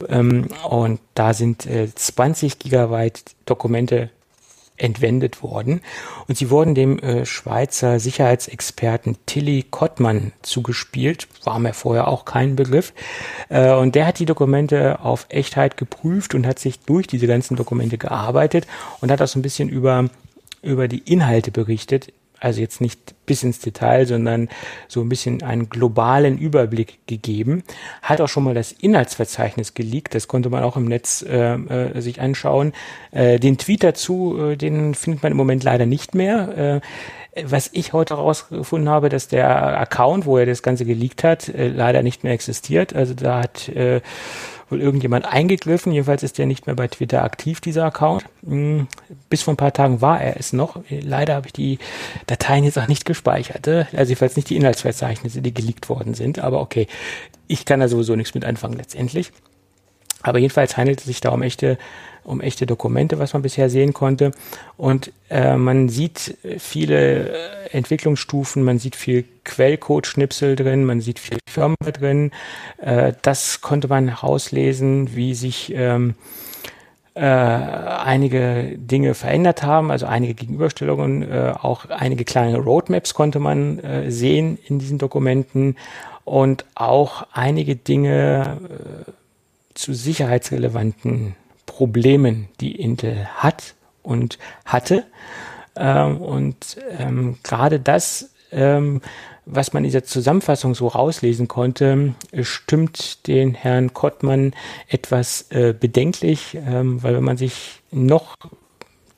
Ähm, 0.09 0.49
und 0.69 1.01
da 1.15 1.33
sind 1.33 1.65
äh, 1.65 1.89
20 1.95 2.59
Gigabyte 2.59 3.25
Dokumente 3.47 4.11
entwendet 4.79 5.43
worden. 5.43 5.81
Und 6.27 6.37
sie 6.37 6.51
wurden 6.51 6.75
dem 6.75 6.99
äh, 6.99 7.27
Schweizer 7.27 8.01
Sicherheitsexperten 8.01 9.17
Tilly 9.27 9.65
Kottmann 9.71 10.33
zugespielt, 10.43 11.29
war 11.45 11.59
mir 11.59 11.75
vorher 11.75 12.09
auch 12.09 12.25
kein 12.25 12.57
Begriff. 12.57 12.93
Äh, 13.49 13.73
und 13.73 13.95
der 13.95 14.07
hat 14.07 14.19
die 14.19 14.27
Dokumente 14.27 15.01
auf 15.01 15.27
Echtheit 15.29 15.77
geprüft 15.77 16.35
und 16.35 16.47
hat 16.47 16.59
sich 16.59 16.81
durch 16.81 17.07
diese 17.07 17.27
ganzen 17.27 17.57
Dokumente 17.57 17.99
gearbeitet 17.99 18.67
und 19.01 19.11
hat 19.11 19.23
auch 19.23 19.29
so 19.29 19.39
ein 19.39 19.43
bisschen 19.43 19.69
über, 19.69 20.09
über 20.63 20.89
die 20.89 20.99
Inhalte 20.99 21.51
berichtet. 21.51 22.13
Also 22.41 22.61
jetzt 22.61 22.81
nicht 22.81 23.15
bis 23.27 23.43
ins 23.43 23.59
Detail, 23.59 24.07
sondern 24.07 24.49
so 24.87 25.01
ein 25.01 25.09
bisschen 25.09 25.43
einen 25.43 25.69
globalen 25.69 26.39
Überblick 26.39 27.07
gegeben. 27.07 27.63
Hat 28.03 28.21
auch 28.21 28.29
schon 28.29 28.45
mal 28.45 28.55
das 28.55 28.73
Inhaltsverzeichnis 28.73 29.75
geleakt, 29.75 30.15
das 30.15 30.29
konnte 30.29 30.51
man 30.51 30.63
auch 30.63 30.77
im 30.77 30.87
Netz 30.87 31.23
äh, 31.23 31.55
äh, 31.55 32.01
sich 32.01 32.21
anschauen. 32.21 32.73
Äh, 33.11 33.39
den 33.39 33.59
Tweet 33.59 33.85
dazu, 33.85 34.39
äh, 34.39 34.57
den 34.57 34.95
findet 34.95 35.23
man 35.23 35.33
im 35.33 35.39
Moment 35.39 35.65
leider 35.65 35.87
nicht 35.87 36.15
mehr. 36.15 36.57
Äh, 36.77 36.81
was 37.45 37.71
ich 37.73 37.93
heute 37.93 38.17
herausgefunden 38.17 38.89
habe, 38.89 39.09
dass 39.09 39.29
der 39.29 39.79
Account, 39.79 40.27
wo 40.27 40.39
er 40.39 40.47
das 40.47 40.63
Ganze 40.63 40.85
geleakt 40.85 41.25
hat, 41.25 41.49
äh, 41.49 41.69
leider 41.69 42.03
nicht 42.03 42.25
mehr 42.25 42.33
existiert. 42.33 42.95
Also 42.95 43.15
da 43.15 43.43
hat 43.43 43.69
äh, 43.69 44.01
wohl 44.71 44.81
irgendjemand 44.81 45.27
eingegriffen. 45.27 45.93
Jedenfalls 45.93 46.23
ist 46.23 46.39
der 46.39 46.47
nicht 46.47 46.67
mehr 46.67 46.77
bei 46.77 46.89
Twitter 46.89 47.23
aktiv, 47.23 47.61
dieser 47.61 47.85
Account. 47.85 48.25
Hm, 48.45 48.89
bis 49.29 49.43
vor 49.43 49.55
ein 49.55 49.59
paar 49.59 49.73
Tagen 49.73 50.01
war 50.01 50.21
er 50.21 50.39
es 50.39 50.53
noch. 50.53 50.81
Leider 50.91 51.35
habe 51.35 51.47
ich 51.47 51.53
die 51.53 51.79
Dateien 52.27 52.65
jetzt 52.65 52.79
auch 52.79 52.89
nicht 52.89 53.05
gespeichert. 53.05 53.67
Äh. 53.67 53.87
Also 53.93 54.11
jedenfalls 54.11 54.37
nicht 54.37 54.51
die 54.51 54.57
Inhaltsverzeichnisse, 54.57 55.43
die 55.43 55.55
geleakt 55.55 55.89
worden 55.89 56.15
sind. 56.15 56.39
Aber 56.39 56.61
okay, 56.61 56.87
ich 57.47 57.65
kann 57.65 57.81
da 57.81 57.89
sowieso 57.89 58.17
nichts 58.17 58.35
mit 58.35 58.45
anfangen 58.45 58.77
letztendlich. 58.77 59.33
Aber 60.23 60.39
jedenfalls 60.39 60.77
handelt 60.77 61.01
es 61.01 61.07
sich 61.07 61.21
da 61.21 61.31
um 61.31 61.43
echte 61.43 61.79
um 62.29 62.43
echte 62.43 62.67
Dokumente, 62.67 63.19
was 63.19 63.33
man 63.33 63.43
bisher 63.43 63.71
sehen 63.71 63.95
konnte. 63.95 64.33
Und 64.77 65.13
äh, 65.31 65.57
man 65.57 65.89
sieht 65.89 66.37
viele 66.59 67.31
äh, 67.31 67.71
Entwicklungsstufen, 67.73 68.63
man 68.63 68.79
sieht 68.79 68.97
viel 68.97 69.25
Quellcode-Schnipsel 69.45 70.55
drin, 70.55 70.85
man 70.85 71.01
sieht 71.01 71.19
viel 71.19 71.39
Firmware 71.49 71.93
drin. 71.93 72.31
Äh, 72.77 73.15
das 73.23 73.63
konnte 73.63 73.89
man 73.89 74.09
herauslesen, 74.09 75.17
wie 75.17 75.35
sich 75.35 75.73
ähm, 75.75 76.17
äh, 77.15 77.23
einige 77.23 78.77
Dinge 78.77 79.15
verändert 79.15 79.63
haben, 79.63 79.91
also 79.91 80.05
einige 80.07 80.35
Gegenüberstellungen, 80.35 81.23
äh, 81.23 81.55
auch 81.61 81.87
einige 81.89 82.25
kleine 82.25 82.59
Roadmaps 82.59 83.15
konnte 83.15 83.39
man 83.39 83.79
äh, 83.79 84.11
sehen 84.11 84.59
in 84.69 84.79
diesen 84.79 84.99
Dokumenten 84.99 85.77
und 86.25 86.67
auch 86.75 87.27
einige 87.33 87.75
Dinge 87.75 88.59
äh, 89.07 89.11
zu 89.79 89.95
sicherheitsrelevanten 89.95 91.37
Problemen, 91.67 92.49
die 92.61 92.75
Intel 92.81 93.27
hat 93.37 93.75
und 94.03 94.39
hatte. 94.65 95.05
Ähm, 95.77 96.17
und 96.17 96.79
ähm, 96.99 97.39
gerade 97.45 97.79
das, 97.79 98.31
ähm, 98.51 99.01
was 99.47 99.73
man 99.73 99.85
in 99.85 99.89
dieser 99.89 100.03
Zusammenfassung 100.03 100.75
so 100.75 100.89
rauslesen 100.89 101.47
konnte, 101.47 102.15
stimmt 102.43 103.27
den 103.29 103.55
Herrn 103.55 103.95
Kottmann 103.95 104.53
etwas 104.89 105.51
äh, 105.51 105.73
bedenklich, 105.79 106.57
ähm, 106.67 107.03
weil 107.03 107.15
wenn 107.15 107.25
man 107.25 107.37
sich 107.37 107.81
noch 107.93 108.35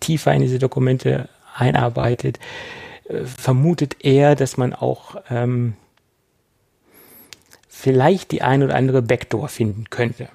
tiefer 0.00 0.34
in 0.34 0.42
diese 0.42 0.58
Dokumente 0.58 1.30
einarbeitet, 1.56 2.38
äh, 3.08 3.24
vermutet 3.24 4.04
er, 4.04 4.36
dass 4.36 4.58
man 4.58 4.74
auch 4.74 5.16
ähm, 5.30 5.74
vielleicht 7.66 8.30
die 8.30 8.42
ein 8.42 8.62
oder 8.62 8.74
andere 8.74 9.00
Backdoor 9.00 9.48
finden 9.48 9.88
könnte. 9.88 10.28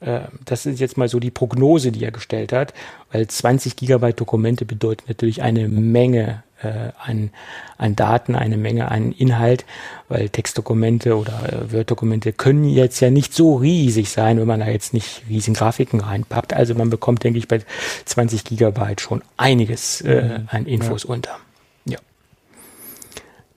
Äh, 0.00 0.20
das 0.44 0.66
ist 0.66 0.80
jetzt 0.80 0.96
mal 0.96 1.08
so 1.08 1.20
die 1.20 1.30
Prognose, 1.30 1.92
die 1.92 2.04
er 2.04 2.12
gestellt 2.12 2.52
hat, 2.52 2.74
weil 3.12 3.26
20 3.26 3.76
Gigabyte 3.76 4.20
Dokumente 4.20 4.64
bedeutet 4.64 5.08
natürlich 5.08 5.42
eine 5.42 5.68
Menge 5.68 6.42
äh, 6.64 6.92
an, 6.98 7.30
an 7.78 7.96
Daten, 7.96 8.34
eine 8.34 8.56
Menge 8.56 8.90
an 8.90 9.12
Inhalt, 9.12 9.64
weil 10.08 10.28
Textdokumente 10.28 11.16
oder 11.16 11.52
äh, 11.52 11.72
Word-Dokumente 11.72 12.32
können 12.32 12.64
jetzt 12.64 13.00
ja 13.00 13.10
nicht 13.10 13.34
so 13.34 13.56
riesig 13.56 14.10
sein, 14.10 14.38
wenn 14.38 14.46
man 14.46 14.60
da 14.60 14.68
jetzt 14.68 14.94
nicht 14.94 15.22
riesigen 15.28 15.54
Grafiken 15.54 16.00
reinpackt. 16.00 16.52
Also 16.52 16.74
man 16.74 16.90
bekommt, 16.90 17.24
denke 17.24 17.38
ich, 17.38 17.48
bei 17.48 17.60
20 18.04 18.44
Gigabyte 18.44 19.00
schon 19.00 19.22
einiges 19.36 20.00
äh, 20.00 20.38
mhm. 20.38 20.48
an 20.48 20.66
Infos 20.66 21.04
ja. 21.04 21.10
unter. 21.10 21.36
Ja. 21.86 21.98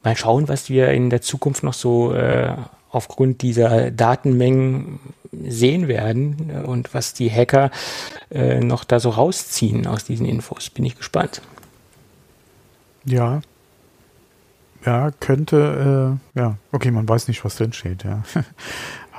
Mal 0.03 0.17
schauen, 0.17 0.47
was 0.47 0.69
wir 0.69 0.89
in 0.91 1.09
der 1.09 1.21
Zukunft 1.21 1.63
noch 1.63 1.73
so 1.73 2.13
äh, 2.13 2.53
aufgrund 2.89 3.41
dieser 3.41 3.91
Datenmengen 3.91 4.99
sehen 5.31 5.87
werden 5.87 6.63
und 6.65 6.93
was 6.93 7.13
die 7.13 7.31
Hacker 7.31 7.71
äh, 8.31 8.59
noch 8.59 8.83
da 8.83 8.99
so 8.99 9.09
rausziehen 9.09 9.87
aus 9.87 10.05
diesen 10.05 10.25
Infos. 10.25 10.69
Bin 10.69 10.85
ich 10.85 10.95
gespannt. 10.95 11.41
Ja. 13.05 13.41
Ja, 14.85 15.11
könnte, 15.19 16.19
äh, 16.35 16.39
ja, 16.39 16.57
okay, 16.71 16.91
man 16.91 17.09
weiß 17.09 17.27
nicht, 17.27 17.43
was 17.43 17.57
drin 17.57 17.73
steht, 17.73 18.03
ja. 18.03 18.23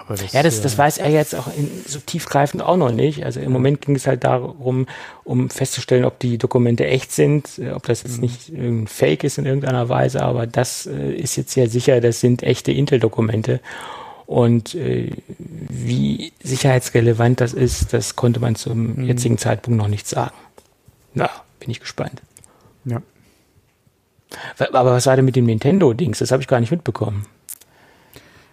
Das, 0.09 0.33
ja, 0.33 0.43
das, 0.43 0.63
das 0.63 0.75
äh, 0.75 0.79
weiß 0.79 0.99
er 0.99 1.11
jetzt 1.11 1.35
auch 1.35 1.49
in, 1.55 1.71
so 1.87 1.99
tiefgreifend 1.99 2.63
auch 2.63 2.77
noch 2.77 2.91
nicht. 2.91 3.25
Also 3.25 3.41
im 3.41 3.53
Moment 3.53 3.83
ging 3.83 3.95
es 3.95 4.07
halt 4.07 4.25
darum, 4.25 4.87
um 5.25 5.51
festzustellen, 5.51 6.05
ob 6.05 6.19
die 6.19 6.39
Dokumente 6.39 6.87
echt 6.87 7.13
sind, 7.13 7.59
äh, 7.59 7.73
ob 7.73 7.85
das 7.87 8.03
jetzt 8.03 8.17
mhm. 8.17 8.23
nicht 8.23 8.49
ein 8.49 8.87
Fake 8.87 9.23
ist 9.25 9.37
in 9.37 9.45
irgendeiner 9.45 9.89
Weise, 9.89 10.23
aber 10.23 10.47
das 10.47 10.87
äh, 10.87 11.13
ist 11.13 11.37
jetzt 11.37 11.53
sehr 11.53 11.69
sicher, 11.69 12.01
das 12.01 12.21
sind 12.21 12.43
echte 12.43 12.73
Intel-Dokumente. 12.73 13.61
Und 14.29 14.74
äh, 14.74 15.11
wie 15.39 16.35
sicherheitsrelevant 16.43 17.41
das 17.41 17.55
ist, 17.55 17.95
das 17.95 18.14
konnte 18.14 18.41
man 18.41 18.57
zum 18.57 18.97
mhm. 18.97 19.05
jetzigen 19.05 19.39
Zeitpunkt 19.39 19.79
noch 19.79 19.89
nicht 19.89 20.07
sagen. 20.07 20.35
Na, 21.14 21.31
bin 21.61 21.70
ich 21.70 21.81
gespannt. 21.81 22.20
Ja. 22.85 23.01
Aber 24.59 24.93
was 24.93 25.07
war 25.07 25.16
denn 25.16 25.24
mit 25.24 25.35
dem 25.35 25.47
Nintendo-Dings? 25.47 26.18
Das 26.18 26.31
habe 26.31 26.43
ich 26.43 26.47
gar 26.47 26.61
nicht 26.61 26.70
mitbekommen. 26.70 27.24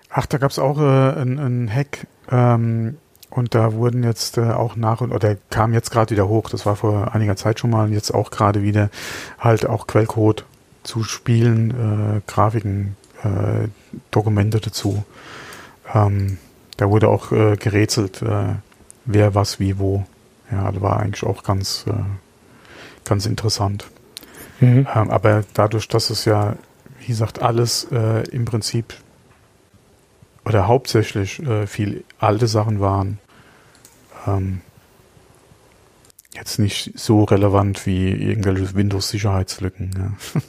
Ach, 0.09 0.25
da 0.25 0.37
gab 0.37 0.51
es 0.51 0.59
auch 0.59 0.79
äh, 0.79 1.19
einen 1.19 1.69
Hack 1.69 2.07
ähm, 2.31 2.95
und 3.29 3.53
da 3.53 3.73
wurden 3.73 4.03
jetzt 4.03 4.37
äh, 4.37 4.51
auch 4.51 4.77
nach 4.77 5.01
und 5.01 5.11
oder 5.11 5.35
kam 5.49 5.73
jetzt 5.73 5.91
gerade 5.91 6.11
wieder 6.11 6.29
hoch. 6.29 6.49
Das 6.49 6.65
war 6.65 6.77
vor 6.77 7.13
einiger 7.13 7.35
Zeit 7.35 7.59
schon 7.59 7.71
mal 7.71 7.83
und 7.83 7.91
jetzt 7.91 8.13
auch 8.13 8.31
gerade 8.31 8.63
wieder 8.63 8.89
halt 9.39 9.65
auch 9.65 9.87
Quellcode 9.87 10.45
zu 10.83 11.03
Spielen, 11.03 11.71
äh, 11.71 12.21
Grafiken, 12.31 12.95
äh, 13.23 13.67
Dokumente 14.11 14.61
dazu. 14.61 15.03
Ähm, 15.93 16.37
da 16.77 16.89
wurde 16.89 17.09
auch 17.09 17.31
äh, 17.31 17.55
gerätselt, 17.55 18.21
äh, 18.21 18.55
wer 19.05 19.35
was 19.35 19.59
wie 19.59 19.77
wo. 19.77 20.05
Ja, 20.51 20.71
das 20.71 20.81
war 20.81 20.99
eigentlich 20.99 21.23
auch 21.23 21.43
ganz, 21.43 21.85
äh, 21.87 21.93
ganz 23.03 23.25
interessant. 23.25 23.85
Mhm. 24.59 24.87
Ähm, 24.93 25.09
aber 25.09 25.43
dadurch, 25.53 25.87
dass 25.87 26.09
es 26.09 26.25
ja, 26.25 26.55
wie 26.99 27.07
gesagt, 27.07 27.41
alles 27.41 27.87
äh, 27.91 28.23
im 28.29 28.45
Prinzip 28.45 28.93
oder 30.45 30.67
hauptsächlich 30.67 31.39
äh, 31.39 31.67
viel 31.67 32.03
alte 32.19 32.47
Sachen 32.47 32.79
waren, 32.79 33.19
ähm, 34.27 34.61
jetzt 36.33 36.59
nicht 36.59 36.91
so 36.95 37.23
relevant 37.23 37.85
wie 37.85 38.09
irgendwelche 38.09 38.75
Windows-Sicherheitslücken. 38.75 39.91
Ja. 39.97 40.41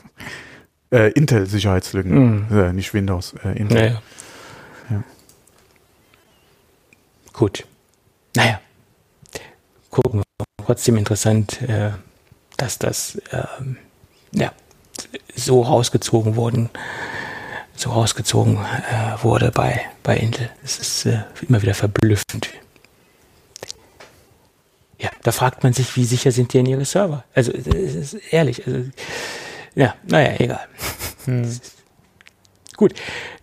äh, 0.98 1.10
Intel-Sicherheitslücken, 1.12 2.46
mhm. 2.48 2.58
äh, 2.58 2.72
nicht 2.72 2.92
Windows, 2.92 3.34
äh, 3.44 3.58
Intel. 3.58 3.76
Naja. 3.76 4.02
Ja. 4.90 5.04
Gut. 7.36 7.66
Naja. 8.34 8.60
Gucken 9.90 10.20
wir. 10.20 10.44
Trotzdem 10.64 10.96
interessant, 10.96 11.60
äh, 11.62 11.90
dass 12.56 12.78
das 12.78 13.20
ähm, 13.30 13.76
ja, 14.32 14.52
so 15.34 15.62
rausgezogen 15.62 16.34
wurden, 16.34 16.70
so 17.76 17.90
rausgezogen 17.90 18.56
äh, 18.56 19.22
wurde 19.22 19.50
bei, 19.50 19.82
bei 20.02 20.16
Intel. 20.16 20.50
Es 20.64 20.78
ist 20.78 21.06
äh, 21.06 21.22
immer 21.46 21.60
wieder 21.60 21.74
verblüffend. 21.74 22.48
Ja, 24.98 25.10
da 25.22 25.30
fragt 25.30 25.62
man 25.62 25.74
sich, 25.74 25.94
wie 25.96 26.06
sicher 26.06 26.32
sind 26.32 26.54
die 26.54 26.58
in 26.58 26.66
ihre 26.66 26.86
Server? 26.86 27.24
Also, 27.34 27.52
es 27.52 27.94
ist 27.94 28.14
ehrlich. 28.32 28.66
Also, 28.66 28.80
ja, 29.74 29.94
naja, 30.04 30.40
egal. 30.40 30.66
Hm. 31.26 31.60
Gut. 32.76 32.94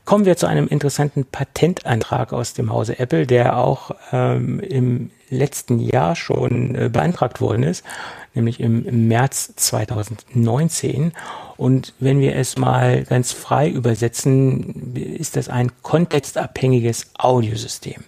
Kommen 0.05 0.25
wir 0.25 0.35
zu 0.35 0.47
einem 0.47 0.67
interessanten 0.67 1.23
Patentantrag 1.23 2.33
aus 2.33 2.53
dem 2.53 2.73
Hause 2.73 2.99
Apple, 2.99 3.25
der 3.25 3.57
auch 3.57 3.91
ähm, 4.11 4.59
im 4.59 5.11
letzten 5.29 5.79
Jahr 5.79 6.17
schon 6.17 6.75
äh, 6.75 6.89
beantragt 6.89 7.39
worden 7.39 7.63
ist, 7.63 7.85
nämlich 8.33 8.59
im, 8.59 9.07
März 9.07 9.53
2019. 9.55 11.13
Und 11.55 11.93
wenn 11.99 12.19
wir 12.19 12.35
es 12.35 12.57
mal 12.57 13.03
ganz 13.03 13.31
frei 13.31 13.69
übersetzen, 13.69 14.93
ist 14.95 15.37
das 15.37 15.47
ein 15.47 15.71
kontextabhängiges 15.83 17.11
Audiosystem. 17.17 18.03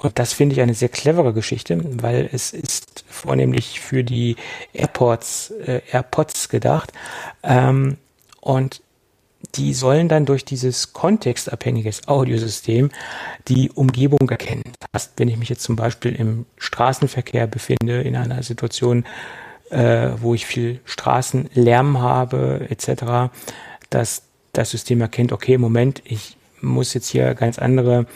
Und 0.00 0.18
das 0.18 0.32
finde 0.32 0.54
ich 0.54 0.60
eine 0.60 0.74
sehr 0.74 0.88
clevere 0.88 1.32
Geschichte, 1.32 1.80
weil 2.02 2.28
es 2.32 2.52
ist 2.52 3.04
vornehmlich 3.08 3.80
für 3.80 4.02
die 4.02 4.34
AirPods, 4.72 5.52
äh, 5.64 5.80
AirPods 5.92 6.48
gedacht. 6.48 6.92
Ähm, 7.44 7.98
und 8.40 8.80
die 9.56 9.74
sollen 9.74 10.08
dann 10.08 10.26
durch 10.26 10.44
dieses 10.44 10.92
kontextabhängiges 10.92 12.08
Audiosystem 12.08 12.90
die 13.48 13.70
Umgebung 13.70 14.28
erkennen. 14.28 14.62
Das 14.80 14.88
heißt, 14.94 15.12
wenn 15.16 15.28
ich 15.28 15.36
mich 15.36 15.48
jetzt 15.48 15.62
zum 15.62 15.76
Beispiel 15.76 16.14
im 16.14 16.46
Straßenverkehr 16.58 17.46
befinde, 17.46 18.02
in 18.02 18.16
einer 18.16 18.42
Situation, 18.42 19.04
äh, 19.70 20.10
wo 20.18 20.34
ich 20.34 20.46
viel 20.46 20.80
Straßenlärm 20.84 22.00
habe, 22.00 22.66
etc., 22.68 23.32
dass 23.90 24.22
das 24.52 24.70
System 24.70 25.00
erkennt, 25.00 25.32
okay, 25.32 25.58
Moment, 25.58 26.02
ich 26.04 26.36
muss 26.60 26.94
jetzt 26.94 27.08
hier 27.08 27.34
ganz 27.34 27.58
andere 27.58 28.06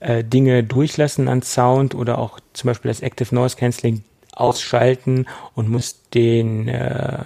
äh, 0.00 0.24
Dinge 0.24 0.64
durchlassen 0.64 1.28
an 1.28 1.42
Sound 1.42 1.94
oder 1.94 2.18
auch 2.18 2.40
zum 2.52 2.68
Beispiel 2.68 2.90
das 2.90 3.00
Active 3.00 3.34
Noise 3.34 3.56
Cancelling 3.56 4.04
ausschalten 4.32 5.26
und 5.54 5.68
muss 5.68 6.02
den 6.14 6.68
äh, 6.68 7.18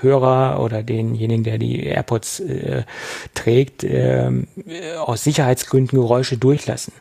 Hörer 0.00 0.60
oder 0.60 0.82
denjenigen, 0.82 1.44
der 1.44 1.58
die 1.58 1.84
AirPods 1.84 2.40
äh, 2.40 2.82
trägt, 3.34 3.84
äh, 3.84 4.30
aus 4.98 5.24
Sicherheitsgründen 5.24 5.98
Geräusche 5.98 6.36
durchlassen. 6.36 6.92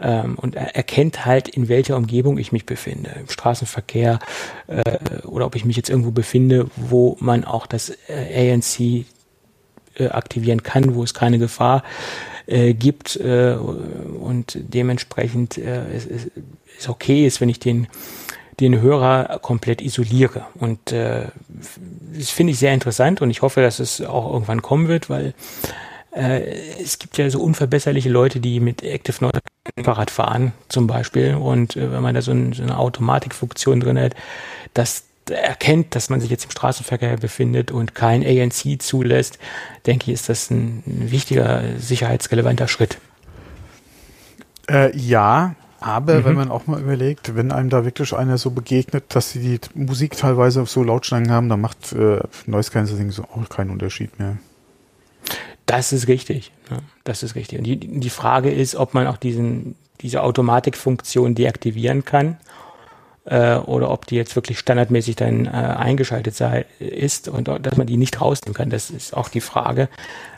Ähm, 0.00 0.34
und 0.36 0.56
er 0.56 0.74
erkennt 0.74 1.24
halt, 1.24 1.48
in 1.48 1.68
welcher 1.68 1.96
Umgebung 1.96 2.38
ich 2.38 2.52
mich 2.52 2.66
befinde. 2.66 3.10
Im 3.20 3.28
Straßenverkehr 3.28 4.18
äh, 4.66 5.26
oder 5.26 5.46
ob 5.46 5.54
ich 5.54 5.64
mich 5.64 5.76
jetzt 5.76 5.90
irgendwo 5.90 6.10
befinde, 6.10 6.68
wo 6.76 7.16
man 7.20 7.44
auch 7.44 7.66
das 7.66 7.92
äh, 8.08 8.52
ANC 8.52 9.04
äh, 9.94 10.08
aktivieren 10.08 10.62
kann, 10.62 10.94
wo 10.94 11.04
es 11.04 11.14
keine 11.14 11.38
Gefahr 11.38 11.84
äh, 12.46 12.74
gibt 12.74 13.16
äh, 13.16 13.54
und 13.54 14.58
dementsprechend 14.58 15.58
äh, 15.58 15.94
es, 15.94 16.06
es, 16.06 16.30
es 16.78 16.88
okay 16.88 17.26
ist, 17.26 17.40
wenn 17.40 17.48
ich 17.48 17.60
den 17.60 17.86
den 18.62 18.80
Hörer 18.80 19.38
komplett 19.40 19.82
isoliere. 19.82 20.46
Und 20.54 20.92
äh, 20.92 21.26
das 22.16 22.30
finde 22.30 22.52
ich 22.52 22.58
sehr 22.58 22.72
interessant 22.72 23.20
und 23.20 23.30
ich 23.30 23.42
hoffe, 23.42 23.60
dass 23.60 23.78
es 23.78 24.00
auch 24.00 24.32
irgendwann 24.32 24.62
kommen 24.62 24.88
wird, 24.88 25.10
weil 25.10 25.34
äh, 26.14 26.42
es 26.80 26.98
gibt 26.98 27.18
ja 27.18 27.28
so 27.30 27.40
unverbesserliche 27.40 28.08
Leute, 28.08 28.40
die 28.40 28.60
mit 28.60 28.82
Active 28.82 29.16
Noise 29.20 29.40
Fahrrad 29.82 30.10
fahren 30.10 30.52
zum 30.68 30.86
Beispiel. 30.86 31.34
Und 31.34 31.76
äh, 31.76 31.92
wenn 31.92 32.02
man 32.02 32.14
da 32.14 32.22
so, 32.22 32.32
ein, 32.32 32.52
so 32.52 32.62
eine 32.62 32.78
Automatikfunktion 32.78 33.80
drin 33.80 33.98
hat, 33.98 34.14
das 34.74 35.04
erkennt, 35.30 35.94
dass 35.94 36.10
man 36.10 36.20
sich 36.20 36.30
jetzt 36.30 36.44
im 36.44 36.50
Straßenverkehr 36.50 37.16
befindet 37.16 37.70
und 37.70 37.94
kein 37.94 38.24
ANC 38.24 38.82
zulässt, 38.82 39.38
denke 39.86 40.10
ich, 40.10 40.14
ist 40.14 40.28
das 40.28 40.50
ein, 40.50 40.82
wichtiger, 40.86 41.62
sicherheitsrelevanter 41.78 42.68
Schritt. 42.68 42.98
Äh, 44.68 44.96
ja, 44.96 45.54
aber 45.82 46.20
mhm. 46.20 46.24
wenn 46.24 46.34
man 46.34 46.50
auch 46.50 46.66
mal 46.66 46.80
überlegt, 46.80 47.34
wenn 47.34 47.52
einem 47.52 47.68
da 47.68 47.84
wirklich 47.84 48.14
einer 48.14 48.38
so 48.38 48.50
begegnet, 48.50 49.04
dass 49.08 49.32
sie 49.32 49.40
die 49.40 49.60
Musik 49.74 50.16
teilweise 50.16 50.62
auf 50.62 50.70
so 50.70 50.82
Lautstärken 50.82 51.30
haben, 51.30 51.48
dann 51.48 51.60
macht 51.60 51.92
äh, 51.92 52.20
Noise 52.46 52.70
Cancelling 52.70 53.10
so 53.10 53.24
auch 53.24 53.48
keinen 53.48 53.70
Unterschied 53.70 54.18
mehr. 54.18 54.38
Das 55.66 55.92
ist 55.92 56.08
richtig. 56.08 56.52
Ja, 56.70 56.78
das 57.04 57.22
ist 57.22 57.34
richtig. 57.34 57.58
Und 57.58 57.64
die, 57.64 57.76
die 57.76 58.10
Frage 58.10 58.50
ist, 58.50 58.74
ob 58.74 58.94
man 58.94 59.06
auch 59.06 59.16
diesen, 59.16 59.76
diese 60.00 60.22
Automatikfunktion 60.22 61.34
deaktivieren 61.34 62.04
kann 62.04 62.38
äh, 63.24 63.56
oder 63.56 63.90
ob 63.90 64.06
die 64.06 64.16
jetzt 64.16 64.34
wirklich 64.34 64.58
standardmäßig 64.58 65.16
dann 65.16 65.46
äh, 65.46 65.50
eingeschaltet 65.50 66.34
sei, 66.34 66.66
ist 66.78 67.28
und 67.28 67.48
dass 67.48 67.76
man 67.76 67.86
die 67.86 67.96
nicht 67.96 68.20
rausnehmen 68.20 68.54
kann. 68.54 68.70
Das 68.70 68.90
ist 68.90 69.16
auch 69.16 69.28
die 69.28 69.40
Frage. 69.40 69.88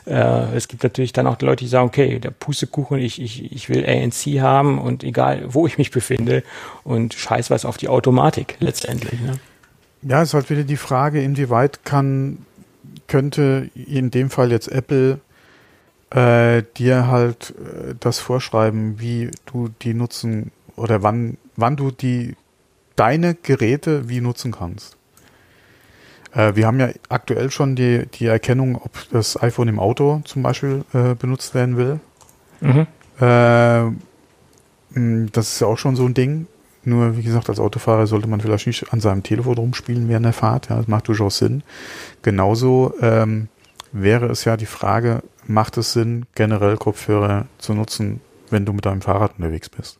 Äh, 0.05 0.55
es 0.55 0.67
gibt 0.67 0.83
natürlich 0.83 1.13
dann 1.13 1.27
auch 1.27 1.41
Leute, 1.41 1.63
die 1.63 1.69
sagen, 1.69 1.87
okay, 1.87 2.19
der 2.19 2.31
Pustekuchen, 2.31 2.99
ich, 2.99 3.21
ich, 3.21 3.51
ich 3.51 3.69
will 3.69 3.85
ANC 3.87 4.39
haben 4.39 4.79
und 4.79 5.03
egal, 5.03 5.43
wo 5.47 5.65
ich 5.65 5.77
mich 5.77 5.91
befinde 5.91 6.43
und 6.83 7.13
scheiß 7.13 7.49
was 7.49 7.65
auf 7.65 7.77
die 7.77 7.89
Automatik 7.89 8.57
letztendlich. 8.59 9.19
Ne? 9.19 9.33
Ja, 10.03 10.21
es 10.21 10.29
ist 10.29 10.33
halt 10.35 10.49
wieder 10.51 10.63
die 10.63 10.77
Frage, 10.77 11.21
inwieweit 11.21 11.83
kann, 11.85 12.45
könnte 13.07 13.69
in 13.73 14.11
dem 14.11 14.29
Fall 14.29 14.51
jetzt 14.51 14.67
Apple 14.67 15.19
äh, 16.11 16.61
dir 16.77 17.07
halt 17.07 17.55
äh, 17.57 17.95
das 17.99 18.19
vorschreiben, 18.19 18.99
wie 18.99 19.31
du 19.47 19.69
die 19.81 19.95
nutzen 19.95 20.51
oder 20.75 21.01
wann, 21.01 21.37
wann 21.55 21.75
du 21.75 21.89
die 21.89 22.35
deine 22.95 23.35
Geräte 23.35 24.09
wie 24.09 24.21
nutzen 24.21 24.51
kannst. 24.51 24.97
Äh, 26.33 26.55
wir 26.55 26.67
haben 26.67 26.79
ja 26.79 26.89
aktuell 27.09 27.49
schon 27.51 27.75
die, 27.75 28.05
die 28.07 28.27
Erkennung, 28.27 28.75
ob 28.75 28.91
das 29.11 29.41
iPhone 29.41 29.67
im 29.67 29.79
Auto 29.79 30.21
zum 30.25 30.43
Beispiel 30.43 30.83
äh, 30.93 31.15
benutzt 31.15 31.55
werden 31.55 31.77
will. 31.77 31.99
Mhm. 32.61 32.87
Äh, 33.19 33.91
das 35.31 35.53
ist 35.53 35.59
ja 35.59 35.67
auch 35.67 35.77
schon 35.77 35.95
so 35.95 36.05
ein 36.05 36.13
Ding. 36.13 36.47
Nur, 36.83 37.17
wie 37.17 37.23
gesagt, 37.23 37.49
als 37.49 37.59
Autofahrer 37.59 38.05
sollte 38.05 38.27
man 38.27 38.39
vielleicht 38.39 38.67
nicht 38.67 38.93
an 38.93 39.01
seinem 39.01 39.23
Telefon 39.23 39.57
rumspielen 39.57 40.07
während 40.07 40.25
der 40.25 40.33
Fahrt. 40.33 40.69
Ja, 40.69 40.77
das 40.77 40.87
macht 40.87 41.07
durchaus 41.07 41.39
Sinn. 41.39 41.63
Genauso 42.21 42.93
ähm, 43.01 43.47
wäre 43.91 44.27
es 44.27 44.45
ja 44.45 44.55
die 44.55 44.67
Frage, 44.67 45.23
macht 45.47 45.77
es 45.77 45.93
Sinn, 45.93 46.27
generell 46.35 46.77
Kopfhörer 46.77 47.47
zu 47.57 47.73
nutzen, 47.73 48.21
wenn 48.51 48.65
du 48.65 48.73
mit 48.73 48.85
deinem 48.85 49.01
Fahrrad 49.01 49.33
unterwegs 49.37 49.69
bist? 49.69 49.99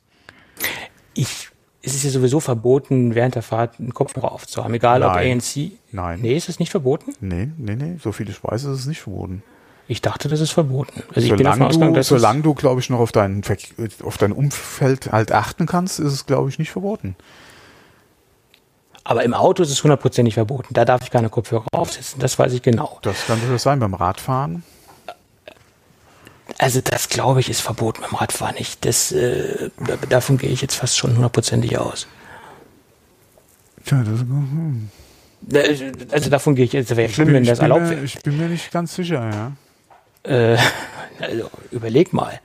Ich 1.15 1.49
es 1.85 1.93
ist 1.93 2.03
ja 2.03 2.09
sowieso 2.09 2.39
verboten, 2.39 3.15
während 3.15 3.35
der 3.35 3.41
Fahrt 3.41 3.79
einen 3.79 3.93
Kopfhörer 3.93 4.31
aufzuhaben, 4.31 4.73
egal 4.73 4.99
Nein. 4.99 5.09
ob 5.09 5.15
ANC. 5.17 5.71
Nein. 5.91 6.19
Nee, 6.21 6.35
ist 6.35 6.49
es 6.49 6.59
nicht 6.59 6.71
verboten? 6.71 7.13
Nee, 7.21 7.49
nee, 7.57 7.75
nee. 7.75 7.97
So 8.01 8.11
viel 8.11 8.29
ich 8.29 8.43
weiß, 8.43 8.63
ist 8.63 8.79
es 8.79 8.85
nicht 8.87 9.01
verboten. 9.01 9.43
Ich 9.87 10.01
dachte, 10.01 10.29
das 10.29 10.39
ist 10.39 10.51
verboten. 10.51 11.03
Also 11.09 11.21
solange 11.21 11.25
ich 11.27 11.35
bin 11.37 11.45
davon 11.45 11.61
ausgegangen, 11.67 11.93
dass 11.93 12.07
solange 12.07 12.41
du, 12.41 12.55
glaube 12.55 12.81
ich, 12.81 12.89
noch 12.89 12.99
auf 12.99 13.11
dein, 13.11 13.43
auf 14.03 14.17
dein 14.17 14.31
Umfeld 14.31 15.11
halt 15.11 15.31
achten 15.31 15.67
kannst, 15.67 15.99
ist 15.99 16.11
es, 16.11 16.25
glaube 16.25 16.49
ich, 16.49 16.57
nicht 16.57 16.71
verboten. 16.71 17.15
Aber 19.03 19.23
im 19.23 19.35
Auto 19.35 19.61
ist 19.61 19.69
es 19.69 19.83
hundertprozentig 19.83 20.33
verboten. 20.33 20.73
Da 20.73 20.83
darf 20.83 21.03
ich 21.03 21.11
keine 21.11 21.29
Kopfhörer 21.29 21.65
aufsetzen. 21.71 22.19
Das 22.19 22.39
weiß 22.39 22.53
ich 22.53 22.63
genau. 22.63 22.97
Das 23.03 23.27
kann 23.27 23.39
durchaus 23.39 23.61
sein 23.61 23.79
beim 23.79 23.93
Radfahren. 23.93 24.63
Also 26.57 26.81
das 26.81 27.09
glaube 27.09 27.41
ich 27.41 27.49
ist 27.49 27.61
verboten 27.61 28.01
beim 28.01 28.15
Radfahren 28.15 28.55
nicht. 28.55 28.85
Das, 28.85 29.11
äh, 29.11 29.69
davon 30.09 30.37
gehe 30.37 30.49
ich 30.49 30.61
jetzt 30.61 30.75
fast 30.75 30.97
schon 30.97 31.15
hundertprozentig 31.15 31.77
aus. 31.77 32.07
Tja, 33.85 34.03
das 34.03 34.21
hm. 34.21 34.89
Also 36.11 36.29
davon 36.29 36.55
gehe 36.55 36.65
ich 36.65 36.73
jetzt, 36.73 36.95
wäre 36.95 37.11
schlimm, 37.11 37.27
bin, 37.27 37.35
wenn 37.35 37.43
das 37.43 37.59
erlaubt 37.59 37.89
wäre. 37.89 38.03
Ich 38.03 38.21
bin 38.21 38.37
mir 38.37 38.47
nicht 38.47 38.71
ganz 38.71 38.95
sicher, 38.95 39.29
ja. 39.29 39.51
Äh, 40.23 40.57
also 41.19 41.49
überleg 41.71 42.13
mal. 42.13 42.39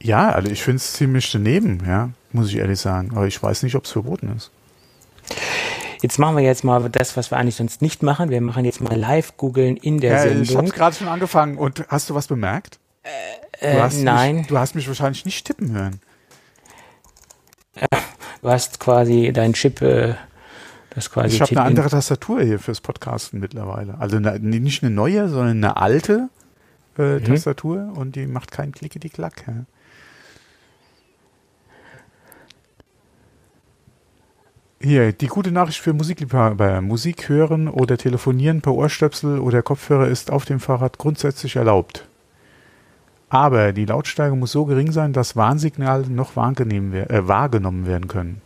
Ja, 0.00 0.30
also 0.30 0.50
ich 0.50 0.62
finde 0.62 0.76
es 0.76 0.92
ziemlich 0.92 1.30
daneben, 1.32 1.82
ja, 1.86 2.10
muss 2.32 2.48
ich 2.48 2.56
ehrlich 2.56 2.78
sagen. 2.78 3.10
Aber 3.14 3.26
ich 3.26 3.42
weiß 3.42 3.64
nicht, 3.64 3.74
ob 3.74 3.84
es 3.84 3.90
verboten 3.90 4.34
ist. 4.36 4.50
Jetzt 6.02 6.18
machen 6.18 6.36
wir 6.36 6.44
jetzt 6.44 6.64
mal 6.64 6.88
das, 6.90 7.16
was 7.16 7.30
wir 7.30 7.38
eigentlich 7.38 7.56
sonst 7.56 7.82
nicht 7.82 8.02
machen. 8.02 8.30
Wir 8.30 8.40
machen 8.40 8.64
jetzt 8.64 8.80
mal 8.80 8.96
Live-Googeln 8.96 9.76
in 9.76 10.00
der 10.00 10.12
ja, 10.12 10.22
Sendung. 10.22 10.42
Ich 10.42 10.56
habe 10.56 10.68
gerade 10.68 10.96
schon 10.96 11.08
angefangen. 11.08 11.58
Und 11.58 11.84
hast 11.88 12.10
du 12.10 12.14
was 12.14 12.26
bemerkt? 12.26 12.78
Äh, 13.60 13.74
du 13.74 13.82
hast 13.82 13.98
nein. 14.00 14.36
Mich, 14.36 14.46
du 14.48 14.58
hast 14.58 14.74
mich 14.74 14.88
wahrscheinlich 14.88 15.24
nicht 15.24 15.46
tippen 15.46 15.72
hören. 15.72 16.00
Du 18.42 18.48
hast 18.48 18.80
quasi 18.80 19.32
dein 19.32 19.52
Chip, 19.54 19.82
äh, 19.82 20.14
das 20.90 21.10
quasi. 21.10 21.36
Ich 21.36 21.40
habe 21.40 21.50
eine 21.52 21.62
andere 21.62 21.90
Tastatur 21.90 22.42
hier 22.42 22.58
fürs 22.58 22.80
Podcasten 22.80 23.40
mittlerweile. 23.40 23.98
Also 23.98 24.16
eine, 24.16 24.38
nicht 24.38 24.82
eine 24.82 24.94
neue, 24.94 25.28
sondern 25.28 25.56
eine 25.58 25.76
alte 25.76 26.28
äh, 26.98 27.18
mhm. 27.18 27.24
Tastatur 27.24 27.92
und 27.96 28.16
die 28.16 28.26
macht 28.26 28.50
keinen 28.50 28.72
Klicke-die-Klack. 28.72 29.44
Ja. 29.46 29.54
Hier, 34.80 35.12
die 35.12 35.26
gute 35.26 35.52
Nachricht 35.52 35.80
für 35.80 35.94
Musikliebhaber. 35.94 36.80
Musik 36.82 37.28
hören 37.28 37.68
oder 37.68 37.96
telefonieren 37.96 38.60
per 38.60 38.74
Ohrstöpsel 38.74 39.38
oder 39.38 39.62
Kopfhörer 39.62 40.06
ist 40.06 40.30
auf 40.30 40.44
dem 40.44 40.60
Fahrrad 40.60 40.98
grundsätzlich 40.98 41.56
erlaubt. 41.56 42.06
Aber 43.28 43.72
die 43.72 43.86
Lautstärke 43.86 44.36
muss 44.36 44.52
so 44.52 44.66
gering 44.66 44.92
sein, 44.92 45.12
dass 45.12 45.34
Warnsignale 45.34 46.08
noch 46.08 46.36
wahrgenommen, 46.36 46.92
äh, 46.92 47.26
wahrgenommen 47.26 47.86
werden 47.86 48.06
können. 48.06 48.40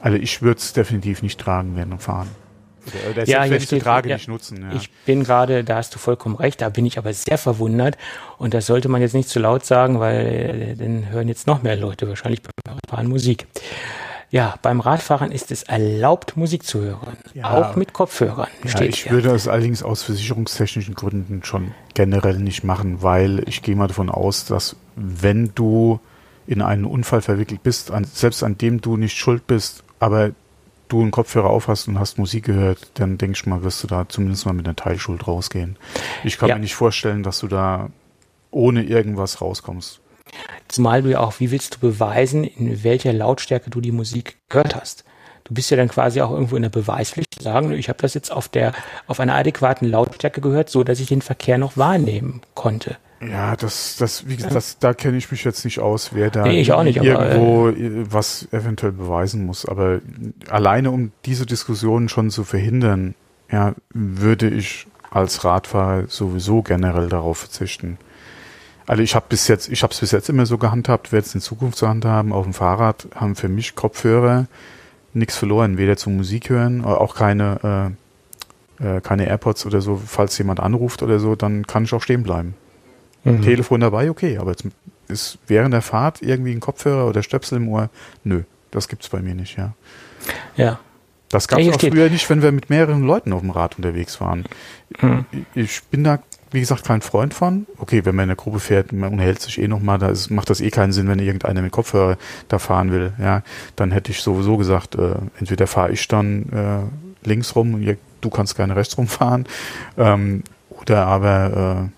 Also 0.00 0.16
ich 0.16 0.42
würde 0.42 0.58
es 0.58 0.72
definitiv 0.72 1.22
nicht 1.22 1.40
tragen 1.40 1.74
während 1.74 1.92
dem 1.92 1.98
Fahren. 1.98 2.28
Oder, 2.86 3.10
oder 3.10 3.28
ja, 3.28 3.42
wenn 3.42 3.54
ich 3.54 3.66
die 3.66 3.80
Trage 3.80 4.10
ja, 4.10 4.16
nicht 4.16 4.28
nutzen. 4.28 4.62
Ja. 4.62 4.76
Ich 4.76 4.90
bin 5.04 5.24
gerade, 5.24 5.64
da 5.64 5.76
hast 5.76 5.94
du 5.94 5.98
vollkommen 5.98 6.36
recht, 6.36 6.60
da 6.60 6.68
bin 6.68 6.86
ich 6.86 6.98
aber 6.98 7.12
sehr 7.12 7.38
verwundert. 7.38 7.98
Und 8.38 8.54
das 8.54 8.66
sollte 8.66 8.88
man 8.88 9.00
jetzt 9.00 9.14
nicht 9.14 9.28
zu 9.28 9.40
laut 9.40 9.64
sagen, 9.64 9.98
weil 10.00 10.26
äh, 10.26 10.74
dann 10.76 11.10
hören 11.10 11.28
jetzt 11.28 11.46
noch 11.46 11.62
mehr 11.62 11.76
Leute 11.76 12.08
wahrscheinlich 12.08 12.42
beim 12.42 12.78
Fahren 12.88 13.08
Musik. 13.08 13.46
Ja, 14.30 14.56
beim 14.60 14.80
Radfahren 14.80 15.32
ist 15.32 15.50
es 15.50 15.62
erlaubt, 15.62 16.36
Musik 16.36 16.64
zu 16.64 16.80
hören. 16.80 17.16
Ja, 17.32 17.50
auch 17.50 17.76
mit 17.76 17.94
Kopfhörern. 17.94 18.48
Ja, 18.64 18.80
ich 18.82 19.04
hier. 19.04 19.12
würde 19.12 19.30
es 19.30 19.48
allerdings 19.48 19.82
aus 19.82 20.02
versicherungstechnischen 20.02 20.94
Gründen 20.94 21.42
schon 21.44 21.72
generell 21.94 22.38
nicht 22.38 22.62
machen, 22.62 23.02
weil 23.02 23.42
ich 23.46 23.62
gehe 23.62 23.74
mal 23.74 23.88
davon 23.88 24.10
aus, 24.10 24.44
dass 24.44 24.76
wenn 24.96 25.52
du 25.54 26.00
in 26.46 26.60
einen 26.60 26.84
Unfall 26.84 27.22
verwickelt 27.22 27.62
bist, 27.62 27.90
an, 27.90 28.04
selbst 28.04 28.42
an 28.42 28.58
dem 28.58 28.80
du 28.80 28.96
nicht 28.96 29.16
schuld 29.16 29.46
bist, 29.46 29.82
aber 29.98 30.32
du 30.88 31.00
einen 31.00 31.10
Kopfhörer 31.10 31.50
aufhast 31.50 31.88
und 31.88 31.98
hast 31.98 32.18
Musik 32.18 32.44
gehört, 32.44 32.90
dann 32.94 33.18
denke 33.18 33.36
ich 33.36 33.46
mal, 33.46 33.62
wirst 33.62 33.82
du 33.82 33.86
da 33.86 34.08
zumindest 34.08 34.46
mal 34.46 34.52
mit 34.52 34.66
einer 34.66 34.76
Teilschuld 34.76 35.26
rausgehen. 35.26 35.76
Ich 36.24 36.38
kann 36.38 36.48
ja. 36.48 36.54
mir 36.54 36.62
nicht 36.62 36.74
vorstellen, 36.74 37.22
dass 37.22 37.40
du 37.40 37.48
da 37.48 37.90
ohne 38.50 38.82
irgendwas 38.82 39.40
rauskommst. 39.40 40.00
Zumal 40.68 41.02
du 41.02 41.10
ja 41.10 41.20
auch, 41.20 41.40
wie 41.40 41.50
willst 41.50 41.76
du 41.76 41.78
beweisen, 41.78 42.44
in 42.44 42.84
welcher 42.84 43.12
Lautstärke 43.12 43.70
du 43.70 43.80
die 43.80 43.92
Musik 43.92 44.36
gehört 44.48 44.74
hast? 44.74 45.04
Du 45.44 45.54
bist 45.54 45.70
ja 45.70 45.78
dann 45.78 45.88
quasi 45.88 46.20
auch 46.20 46.30
irgendwo 46.30 46.56
in 46.56 46.62
der 46.62 46.68
Beweispflicht 46.68 47.34
zu 47.34 47.42
sagen, 47.42 47.72
ich 47.72 47.88
habe 47.88 48.02
das 48.02 48.12
jetzt 48.12 48.30
auf 48.30 48.48
der 48.48 48.72
auf 49.06 49.18
einer 49.18 49.34
adäquaten 49.34 49.88
Lautstärke 49.88 50.42
gehört, 50.42 50.68
so 50.68 50.84
dass 50.84 51.00
ich 51.00 51.08
den 51.08 51.22
Verkehr 51.22 51.56
noch 51.56 51.78
wahrnehmen 51.78 52.42
konnte. 52.54 52.98
Ja, 53.20 53.56
das, 53.56 53.96
das, 53.96 54.28
wie 54.28 54.36
gesagt, 54.36 54.54
das, 54.54 54.78
da 54.78 54.94
kenne 54.94 55.16
ich 55.16 55.30
mich 55.30 55.42
jetzt 55.42 55.64
nicht 55.64 55.80
aus, 55.80 56.10
wer 56.12 56.30
da 56.30 56.44
nee, 56.44 56.58
nicht, 56.58 56.68
irgendwo 56.70 57.68
aber, 57.68 57.76
äh, 57.76 58.12
was 58.12 58.46
eventuell 58.52 58.92
beweisen 58.92 59.44
muss. 59.44 59.66
Aber 59.66 60.00
alleine 60.48 60.90
um 60.90 61.10
diese 61.24 61.44
Diskussion 61.44 62.08
schon 62.08 62.30
zu 62.30 62.44
verhindern, 62.44 63.14
ja, 63.50 63.74
würde 63.90 64.48
ich 64.48 64.86
als 65.10 65.44
Radfahrer 65.44 66.04
sowieso 66.06 66.62
generell 66.62 67.08
darauf 67.08 67.38
verzichten. 67.38 67.98
Also 68.88 69.02
ich 69.02 69.14
habe 69.14 69.26
bis 69.28 69.46
jetzt, 69.46 69.68
ich 69.68 69.82
habe 69.84 69.92
es 69.92 70.00
bis 70.00 70.10
jetzt 70.10 70.28
immer 70.28 70.46
so 70.46 70.58
gehandhabt, 70.58 71.12
werde 71.12 71.26
es 71.26 71.34
in 71.34 71.40
Zukunft 71.40 71.78
so 71.78 71.86
handhaben. 71.86 72.32
Auf 72.32 72.44
dem 72.44 72.54
Fahrrad 72.54 73.06
haben 73.14 73.36
für 73.36 73.48
mich 73.48 73.76
Kopfhörer 73.76 74.46
nichts 75.14 75.36
verloren, 75.36 75.78
weder 75.78 75.96
zum 75.96 76.16
Musik 76.16 76.48
hören, 76.50 76.84
auch 76.84 77.14
keine 77.14 77.94
äh, 78.80 79.00
keine 79.00 79.26
AirPods 79.26 79.66
oder 79.66 79.80
so, 79.80 80.00
falls 80.04 80.38
jemand 80.38 80.60
anruft 80.60 81.02
oder 81.02 81.18
so, 81.18 81.34
dann 81.34 81.66
kann 81.66 81.84
ich 81.84 81.92
auch 81.92 82.02
stehen 82.02 82.22
bleiben. 82.22 82.54
Mhm. 83.24 83.42
Telefon 83.42 83.80
dabei, 83.80 84.10
okay, 84.10 84.38
aber 84.38 84.52
jetzt 84.52 84.64
ist 85.08 85.38
während 85.46 85.74
der 85.74 85.82
Fahrt 85.82 86.22
irgendwie 86.22 86.52
ein 86.52 86.60
Kopfhörer 86.60 87.06
oder 87.06 87.22
Stöpsel 87.22 87.58
im 87.58 87.68
Ohr, 87.68 87.90
nö, 88.24 88.42
das 88.70 88.88
gibt's 88.88 89.08
bei 89.08 89.20
mir 89.20 89.34
nicht, 89.34 89.56
ja. 89.58 89.72
Ja. 90.56 90.78
Das 91.28 91.48
gab 91.48 91.58
es 91.58 91.68
auch 91.68 91.74
steht. 91.74 91.92
früher 91.92 92.08
nicht, 92.08 92.30
wenn 92.30 92.40
wir 92.40 92.52
mit 92.52 92.70
mehreren 92.70 93.02
Leuten 93.02 93.32
auf 93.32 93.40
dem 93.40 93.50
Rad 93.50 93.76
unterwegs 93.76 94.20
waren. 94.20 94.44
Mhm. 95.00 95.26
Ich 95.54 95.82
bin 95.84 96.04
da, 96.04 96.20
wie 96.50 96.60
gesagt, 96.60 96.84
kein 96.84 97.02
Freund 97.02 97.34
von. 97.34 97.66
Okay, 97.76 98.04
wenn 98.04 98.14
man 98.14 98.24
in 98.24 98.28
der 98.28 98.36
Gruppe 98.36 98.60
fährt, 98.60 98.92
man 98.92 99.12
unterhält 99.12 99.40
sich 99.40 99.60
eh 99.60 99.68
nochmal, 99.68 99.98
da 99.98 100.08
ist, 100.08 100.30
macht 100.30 100.50
das 100.50 100.60
eh 100.60 100.70
keinen 100.70 100.92
Sinn, 100.92 101.08
wenn 101.08 101.18
irgendeiner 101.18 101.62
mit 101.62 101.72
Kopfhörer 101.72 102.16
da 102.48 102.58
fahren 102.58 102.92
will. 102.92 103.12
Ja, 103.18 103.42
dann 103.76 103.90
hätte 103.90 104.10
ich 104.12 104.20
sowieso 104.20 104.56
gesagt, 104.56 104.94
äh, 104.94 105.14
entweder 105.38 105.66
fahre 105.66 105.92
ich 105.92 106.06
dann 106.08 106.48
äh, 106.52 107.26
links 107.28 107.54
rum 107.54 107.74
und 107.74 107.96
du 108.20 108.30
kannst 108.30 108.56
gerne 108.56 108.76
rechts 108.76 108.96
rumfahren. 108.96 109.46
Ähm, 109.96 110.42
oder 110.70 111.06
aber, 111.06 111.90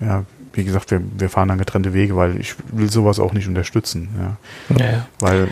äh, 0.00 0.04
ja, 0.04 0.24
wie 0.52 0.64
gesagt, 0.64 0.90
wir, 0.90 1.02
wir 1.18 1.28
fahren 1.28 1.48
dann 1.48 1.58
getrennte 1.58 1.92
Wege, 1.92 2.16
weil 2.16 2.40
ich 2.40 2.54
will 2.72 2.90
sowas 2.90 3.18
auch 3.18 3.32
nicht 3.32 3.48
unterstützen. 3.48 4.08
Ja. 4.18 4.76
ja. 4.78 5.06
Weil 5.20 5.48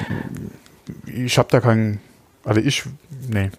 ich 1.06 1.36
habe 1.38 1.48
da 1.50 1.60
keinen 1.60 2.00
also 2.44 2.60
ich, 2.60 2.84
nee. 3.28 3.50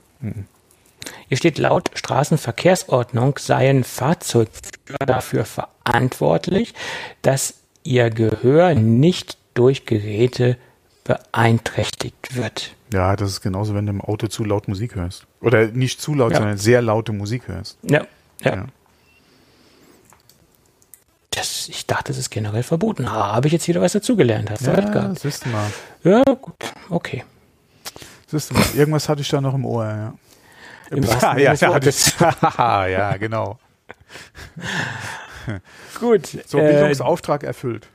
Hier 1.27 1.37
steht 1.37 1.57
laut 1.57 1.91
Straßenverkehrsordnung 1.93 3.37
seien 3.37 3.83
Fahrzeugführer 3.83 5.05
dafür 5.05 5.45
verantwortlich, 5.45 6.73
dass 7.21 7.55
ihr 7.83 8.09
Gehör 8.09 8.75
nicht 8.75 9.37
durch 9.53 9.85
Geräte 9.85 10.57
beeinträchtigt 11.03 12.35
wird. 12.35 12.75
Ja, 12.91 13.15
das 13.15 13.29
ist 13.29 13.41
genauso, 13.41 13.73
wenn 13.73 13.85
du 13.85 13.91
im 13.91 14.01
Auto 14.01 14.27
zu 14.27 14.43
laut 14.43 14.67
Musik 14.67 14.95
hörst. 14.95 15.25
Oder 15.41 15.67
nicht 15.67 16.01
zu 16.01 16.13
laut, 16.13 16.31
ja. 16.31 16.37
sondern 16.37 16.57
sehr 16.57 16.81
laute 16.81 17.13
Musik 17.13 17.47
hörst. 17.47 17.77
Ja, 17.83 18.05
ja. 18.43 18.55
ja. 18.55 18.65
Das, 21.31 21.67
ich 21.67 21.85
dachte, 21.85 22.05
das 22.05 22.17
ist 22.17 22.29
generell 22.29 22.63
verboten. 22.63 23.11
Habe 23.11 23.47
ich 23.47 23.53
jetzt 23.53 23.67
wieder 23.67 23.81
was 23.81 23.91
dazugelernt? 23.93 24.49
Hast 24.49 24.65
du 24.65 24.71
ja, 24.71 24.79
gehabt? 24.79 25.19
Siehst 25.19 25.45
du 25.45 25.49
mal. 25.49 25.71
Ja, 26.03 26.23
gut, 26.23 26.55
okay. 26.89 27.23
Siehst 28.27 28.51
du, 28.51 28.55
irgendwas 28.77 29.09
hatte 29.09 29.21
ich 29.21 29.29
da 29.29 29.41
noch 29.41 29.53
im 29.53 29.65
Ohr, 29.65 29.85
ja. 29.85 30.13
Im 30.91 31.03
ja, 31.03 31.37
ja, 31.37 31.53
ja, 31.53 32.87
ja, 32.87 33.17
genau. 33.17 33.57
Gut. 35.99 36.27
So, 36.45 36.57
Bildungsauftrag 36.57 37.43
äh, 37.43 37.47
erfüllt. 37.47 37.87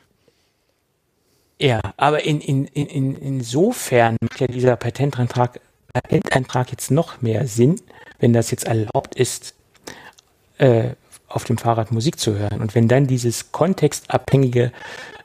Ja, 1.58 1.80
aber 1.96 2.24
in, 2.24 2.40
in, 2.40 2.66
in, 2.66 3.14
insofern 3.16 4.16
macht 4.22 4.40
ja 4.40 4.46
dieser 4.46 4.76
Patentantrag, 4.76 5.60
Patentantrag 5.92 6.70
jetzt 6.70 6.90
noch 6.90 7.20
mehr 7.20 7.46
Sinn, 7.46 7.80
wenn 8.18 8.32
das 8.32 8.50
jetzt 8.50 8.64
erlaubt 8.64 9.14
ist, 9.14 9.54
äh, 10.58 10.90
auf 11.28 11.44
dem 11.44 11.58
Fahrrad 11.58 11.92
Musik 11.92 12.18
zu 12.18 12.36
hören. 12.36 12.60
Und 12.60 12.74
wenn 12.74 12.88
dann 12.88 13.06
dieses 13.06 13.52
kontextabhängige 13.52 14.72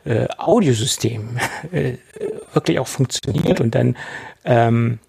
äh, 0.04 0.28
Audiosystem 0.38 1.40
äh, 1.72 1.94
wirklich 2.54 2.80
auch 2.80 2.88
funktioniert 2.88 3.62
und 3.62 3.74
dann 3.74 3.96
ähm, 4.44 5.00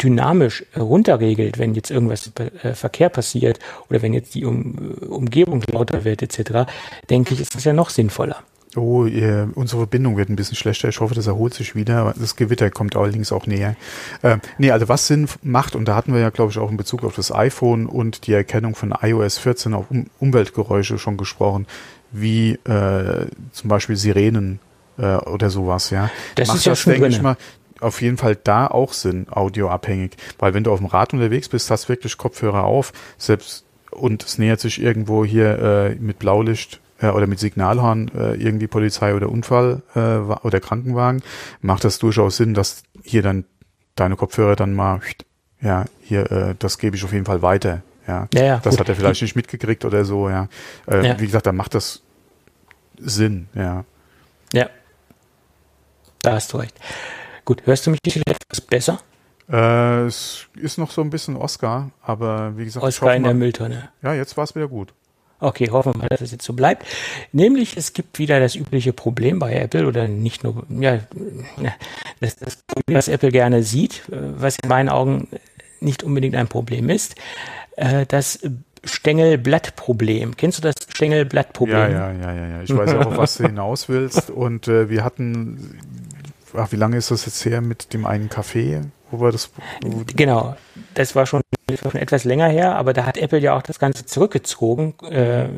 dynamisch 0.00 0.64
runterregelt, 0.76 1.58
wenn 1.58 1.74
jetzt 1.74 1.90
irgendwas 1.90 2.30
äh, 2.62 2.74
Verkehr 2.74 3.08
passiert 3.08 3.58
oder 3.90 4.02
wenn 4.02 4.12
jetzt 4.12 4.34
die 4.34 4.44
um, 4.44 4.96
Umgebung 5.08 5.62
lauter 5.70 6.04
wird 6.04 6.22
etc., 6.22 6.70
denke 7.10 7.34
ich, 7.34 7.40
ist 7.40 7.54
das 7.54 7.64
ja 7.64 7.72
noch 7.72 7.90
sinnvoller. 7.90 8.42
Oh, 8.74 9.04
ihr, 9.04 9.50
unsere 9.54 9.82
Verbindung 9.82 10.16
wird 10.16 10.30
ein 10.30 10.36
bisschen 10.36 10.56
schlechter. 10.56 10.88
Ich 10.88 11.00
hoffe, 11.00 11.14
das 11.14 11.26
erholt 11.26 11.52
sich 11.52 11.74
wieder. 11.74 12.14
Das 12.18 12.36
Gewitter 12.36 12.70
kommt 12.70 12.96
allerdings 12.96 13.30
auch 13.30 13.46
näher. 13.46 13.76
Äh, 14.22 14.38
nee, 14.56 14.70
also 14.70 14.88
was 14.88 15.06
Sinn 15.06 15.28
macht, 15.42 15.76
und 15.76 15.86
da 15.86 15.94
hatten 15.94 16.14
wir 16.14 16.20
ja, 16.20 16.30
glaube 16.30 16.52
ich, 16.52 16.58
auch 16.58 16.70
in 16.70 16.78
Bezug 16.78 17.04
auf 17.04 17.14
das 17.14 17.34
iPhone 17.34 17.84
und 17.84 18.26
die 18.26 18.32
Erkennung 18.32 18.74
von 18.74 18.94
iOS 18.98 19.36
14 19.38 19.74
auf 19.74 19.90
um 19.90 20.06
Umweltgeräusche 20.18 20.98
schon 20.98 21.18
gesprochen, 21.18 21.66
wie 22.12 22.52
äh, 22.64 23.26
zum 23.52 23.68
Beispiel 23.68 23.96
Sirenen 23.96 24.58
äh, 24.96 25.16
oder 25.16 25.50
sowas, 25.50 25.90
ja. 25.90 26.10
Das 26.34 26.48
macht 26.48 26.58
ist 26.58 26.64
ja 26.64 26.72
das, 26.72 26.80
schon 26.80 26.92
denke 26.94 27.08
ich 27.08 27.20
mal, 27.20 27.36
auf 27.82 28.00
jeden 28.00 28.16
Fall 28.16 28.36
da 28.36 28.66
auch 28.66 28.92
Sinn, 28.92 29.26
audioabhängig. 29.30 30.12
Weil 30.38 30.54
wenn 30.54 30.64
du 30.64 30.72
auf 30.72 30.78
dem 30.78 30.86
Rad 30.86 31.12
unterwegs 31.12 31.48
bist, 31.48 31.70
hast 31.70 31.88
wirklich 31.88 32.16
Kopfhörer 32.16 32.64
auf, 32.64 32.92
selbst 33.18 33.64
und 33.90 34.24
es 34.24 34.38
nähert 34.38 34.60
sich 34.60 34.80
irgendwo 34.80 35.24
hier 35.24 35.58
äh, 35.58 35.94
mit 35.96 36.18
Blaulicht 36.18 36.80
äh, 37.00 37.08
oder 37.08 37.26
mit 37.26 37.38
Signalhorn 37.38 38.10
äh, 38.16 38.34
irgendwie 38.34 38.66
Polizei 38.66 39.14
oder 39.14 39.28
Unfall 39.28 39.82
äh, 39.94 40.16
oder 40.46 40.60
Krankenwagen, 40.60 41.22
macht 41.60 41.84
das 41.84 41.98
durchaus 41.98 42.36
Sinn, 42.36 42.54
dass 42.54 42.84
hier 43.02 43.22
dann 43.22 43.44
deine 43.94 44.16
Kopfhörer 44.16 44.56
dann 44.56 44.74
mal, 44.74 45.00
ja, 45.60 45.84
hier, 46.02 46.30
äh, 46.32 46.54
das 46.58 46.78
gebe 46.78 46.96
ich 46.96 47.04
auf 47.04 47.12
jeden 47.12 47.26
Fall 47.26 47.42
weiter. 47.42 47.82
Ja, 48.06 48.28
ja, 48.34 48.42
ja 48.42 48.60
das 48.62 48.72
gut. 48.72 48.80
hat 48.80 48.88
er 48.88 48.96
vielleicht 48.96 49.22
nicht 49.22 49.36
mitgekriegt 49.36 49.84
oder 49.84 50.04
so, 50.04 50.28
ja. 50.28 50.48
Äh, 50.86 51.06
ja. 51.06 51.20
Wie 51.20 51.26
gesagt, 51.26 51.46
da 51.46 51.52
macht 51.52 51.74
das 51.74 52.02
Sinn, 52.98 53.48
ja. 53.54 53.84
Ja. 54.52 54.68
Da 56.22 56.32
hast 56.32 56.52
du 56.52 56.58
recht. 56.58 56.74
Gut, 57.44 57.62
hörst 57.64 57.86
du 57.86 57.90
mich 57.90 58.00
etwas 58.04 58.60
besser? 58.60 59.00
Äh, 59.50 60.06
es 60.06 60.46
ist 60.54 60.78
noch 60.78 60.90
so 60.90 61.02
ein 61.02 61.10
bisschen 61.10 61.36
Oscar, 61.36 61.90
aber 62.00 62.56
wie 62.56 62.64
gesagt. 62.64 62.84
Oscar 62.84 63.14
in 63.14 63.24
der 63.24 63.34
Mülltonne. 63.34 63.90
Ja, 64.02 64.14
jetzt 64.14 64.36
war 64.36 64.44
es 64.44 64.54
wieder 64.54 64.68
gut. 64.68 64.94
Okay, 65.40 65.70
hoffen 65.70 65.94
wir 65.94 65.98
mal, 65.98 66.08
dass 66.08 66.20
es 66.20 66.30
jetzt 66.30 66.44
so 66.44 66.52
bleibt. 66.52 66.86
Nämlich, 67.32 67.76
es 67.76 67.94
gibt 67.94 68.20
wieder 68.20 68.38
das 68.38 68.54
übliche 68.54 68.92
Problem 68.92 69.40
bei 69.40 69.54
Apple 69.54 69.88
oder 69.88 70.06
nicht 70.06 70.44
nur, 70.44 70.64
ja, 70.68 71.00
das, 72.20 72.36
das 72.36 72.58
was 72.86 73.08
Apple 73.08 73.32
gerne 73.32 73.64
sieht, 73.64 74.02
was 74.08 74.56
in 74.62 74.68
meinen 74.68 74.88
Augen 74.88 75.26
nicht 75.80 76.04
unbedingt 76.04 76.36
ein 76.36 76.46
Problem 76.46 76.88
ist, 76.88 77.16
äh, 77.76 78.06
das 78.06 78.38
Stängelblattproblem. 78.84 80.36
Kennst 80.36 80.58
du 80.58 80.62
das 80.62 80.74
Stängelblattproblem? 80.88 81.76
Ja, 81.76 81.88
ja, 81.88 82.12
ja, 82.12 82.34
ja, 82.34 82.46
ja. 82.46 82.62
Ich 82.62 82.76
weiß 82.76 82.94
auch, 82.94 83.06
auf 83.06 83.16
was 83.16 83.36
du 83.36 83.42
hinaus 83.46 83.88
willst. 83.88 84.30
Und 84.30 84.68
äh, 84.68 84.88
wir 84.88 85.04
hatten 85.04 85.78
ach, 86.54 86.72
wie 86.72 86.76
lange 86.76 86.96
ist 86.96 87.10
das 87.10 87.26
jetzt 87.26 87.44
her 87.44 87.60
mit 87.60 87.92
dem 87.92 88.06
einen 88.06 88.28
Café? 88.28 88.82
Wo 89.10 89.20
war 89.20 89.30
das? 89.30 89.50
Wo 89.82 90.04
genau, 90.06 90.56
das 90.94 91.14
war 91.14 91.26
schon, 91.26 91.42
schon 91.80 92.00
etwas 92.00 92.24
länger 92.24 92.48
her, 92.48 92.76
aber 92.76 92.94
da 92.94 93.04
hat 93.04 93.18
Apple 93.18 93.38
ja 93.38 93.54
auch 93.54 93.62
das 93.62 93.78
Ganze 93.78 94.06
zurückgezogen. 94.06 94.94
Äh, 95.02 95.48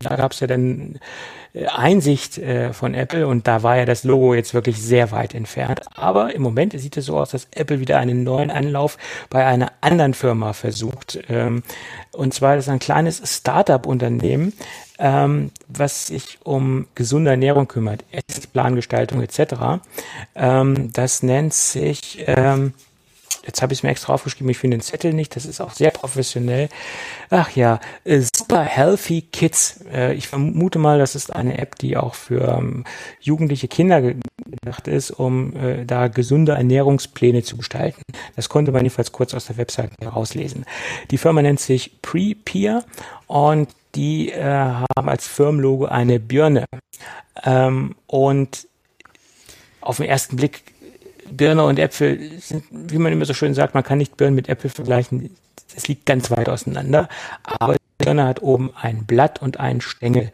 da 0.00 0.16
gab 0.16 0.30
es 0.30 0.38
ja 0.38 0.46
dann 0.46 1.00
äh, 1.52 1.66
Einsicht 1.66 2.38
äh, 2.38 2.72
von 2.72 2.94
Apple 2.94 3.26
und 3.26 3.48
da 3.48 3.64
war 3.64 3.76
ja 3.76 3.84
das 3.84 4.04
Logo 4.04 4.34
jetzt 4.34 4.54
wirklich 4.54 4.80
sehr 4.80 5.10
weit 5.10 5.34
entfernt. 5.34 5.80
Aber 5.96 6.34
im 6.34 6.42
Moment 6.42 6.78
sieht 6.78 6.96
es 6.96 7.06
so 7.06 7.18
aus, 7.18 7.30
dass 7.30 7.48
Apple 7.50 7.80
wieder 7.80 7.98
einen 7.98 8.22
neuen 8.22 8.52
Anlauf 8.52 8.96
bei 9.28 9.44
einer 9.44 9.72
anderen 9.80 10.14
Firma 10.14 10.52
versucht. 10.52 11.18
Ähm, 11.28 11.64
und 12.12 12.32
zwar 12.32 12.56
ist 12.56 12.68
ein 12.68 12.78
kleines 12.78 13.20
Startup-Unternehmen, 13.24 14.52
ähm, 15.00 15.50
was 15.66 16.06
sich 16.06 16.38
um 16.44 16.86
gesunde 16.94 17.30
Ernährung 17.30 17.66
kümmert, 17.66 18.04
Essensplangestaltung 18.12 19.22
etc. 19.22 19.82
Ähm, 20.36 20.92
das 20.92 21.22
nennt 21.22 21.54
sich 21.54 22.22
ähm, 22.26 22.74
Jetzt 23.46 23.62
habe 23.62 23.72
ich 23.72 23.78
es 23.78 23.82
mir 23.82 23.90
extra 23.90 24.12
aufgeschrieben, 24.12 24.50
ich 24.50 24.58
finde 24.58 24.76
den 24.76 24.82
Zettel 24.82 25.14
nicht, 25.14 25.34
das 25.34 25.46
ist 25.46 25.60
auch 25.60 25.72
sehr 25.72 25.90
professionell. 25.90 26.68
Ach 27.30 27.50
ja, 27.52 27.80
äh, 28.04 28.20
Super 28.20 28.62
Healthy 28.62 29.22
Kids. 29.32 29.80
Äh, 29.90 30.14
ich 30.14 30.28
vermute 30.28 30.78
mal, 30.78 30.98
das 30.98 31.14
ist 31.14 31.34
eine 31.34 31.58
App, 31.58 31.76
die 31.78 31.96
auch 31.96 32.14
für 32.14 32.58
ähm, 32.58 32.84
jugendliche 33.20 33.66
Kinder 33.66 34.02
gedacht 34.02 34.88
ist, 34.88 35.10
um 35.10 35.56
äh, 35.56 35.86
da 35.86 36.08
gesunde 36.08 36.52
Ernährungspläne 36.52 37.42
zu 37.42 37.56
gestalten. 37.56 38.02
Das 38.36 38.50
konnte 38.50 38.72
man 38.72 38.82
jedenfalls 38.82 39.12
kurz 39.12 39.32
aus 39.32 39.46
der 39.46 39.56
Webseite 39.56 39.94
herauslesen. 40.02 40.66
Die 41.10 41.18
Firma 41.18 41.40
nennt 41.40 41.60
sich 41.60 42.02
Prepeer 42.02 42.84
und 43.26 43.68
die 43.94 44.30
äh, 44.30 44.44
haben 44.44 45.08
als 45.08 45.26
Firmenlogo 45.26 45.86
eine 45.86 46.20
Birne. 46.20 46.66
Ähm, 47.44 47.96
und 48.06 48.68
auf 49.80 49.96
den 49.96 50.06
ersten 50.06 50.36
Blick 50.36 50.62
Birne 51.30 51.64
und 51.64 51.78
Äpfel 51.78 52.40
sind, 52.40 52.64
wie 52.70 52.98
man 52.98 53.12
immer 53.12 53.24
so 53.24 53.34
schön 53.34 53.54
sagt, 53.54 53.74
man 53.74 53.84
kann 53.84 53.98
nicht 53.98 54.16
Birnen 54.16 54.34
mit 54.34 54.48
Äpfel 54.48 54.70
vergleichen. 54.70 55.30
Es 55.76 55.88
liegt 55.88 56.06
ganz 56.06 56.30
weit 56.30 56.48
auseinander. 56.48 57.08
Aber 57.44 57.74
die 57.74 58.04
Birne 58.04 58.26
hat 58.26 58.42
oben 58.42 58.72
ein 58.74 59.06
Blatt 59.06 59.40
und 59.40 59.60
einen 59.60 59.80
Stängel. 59.80 60.32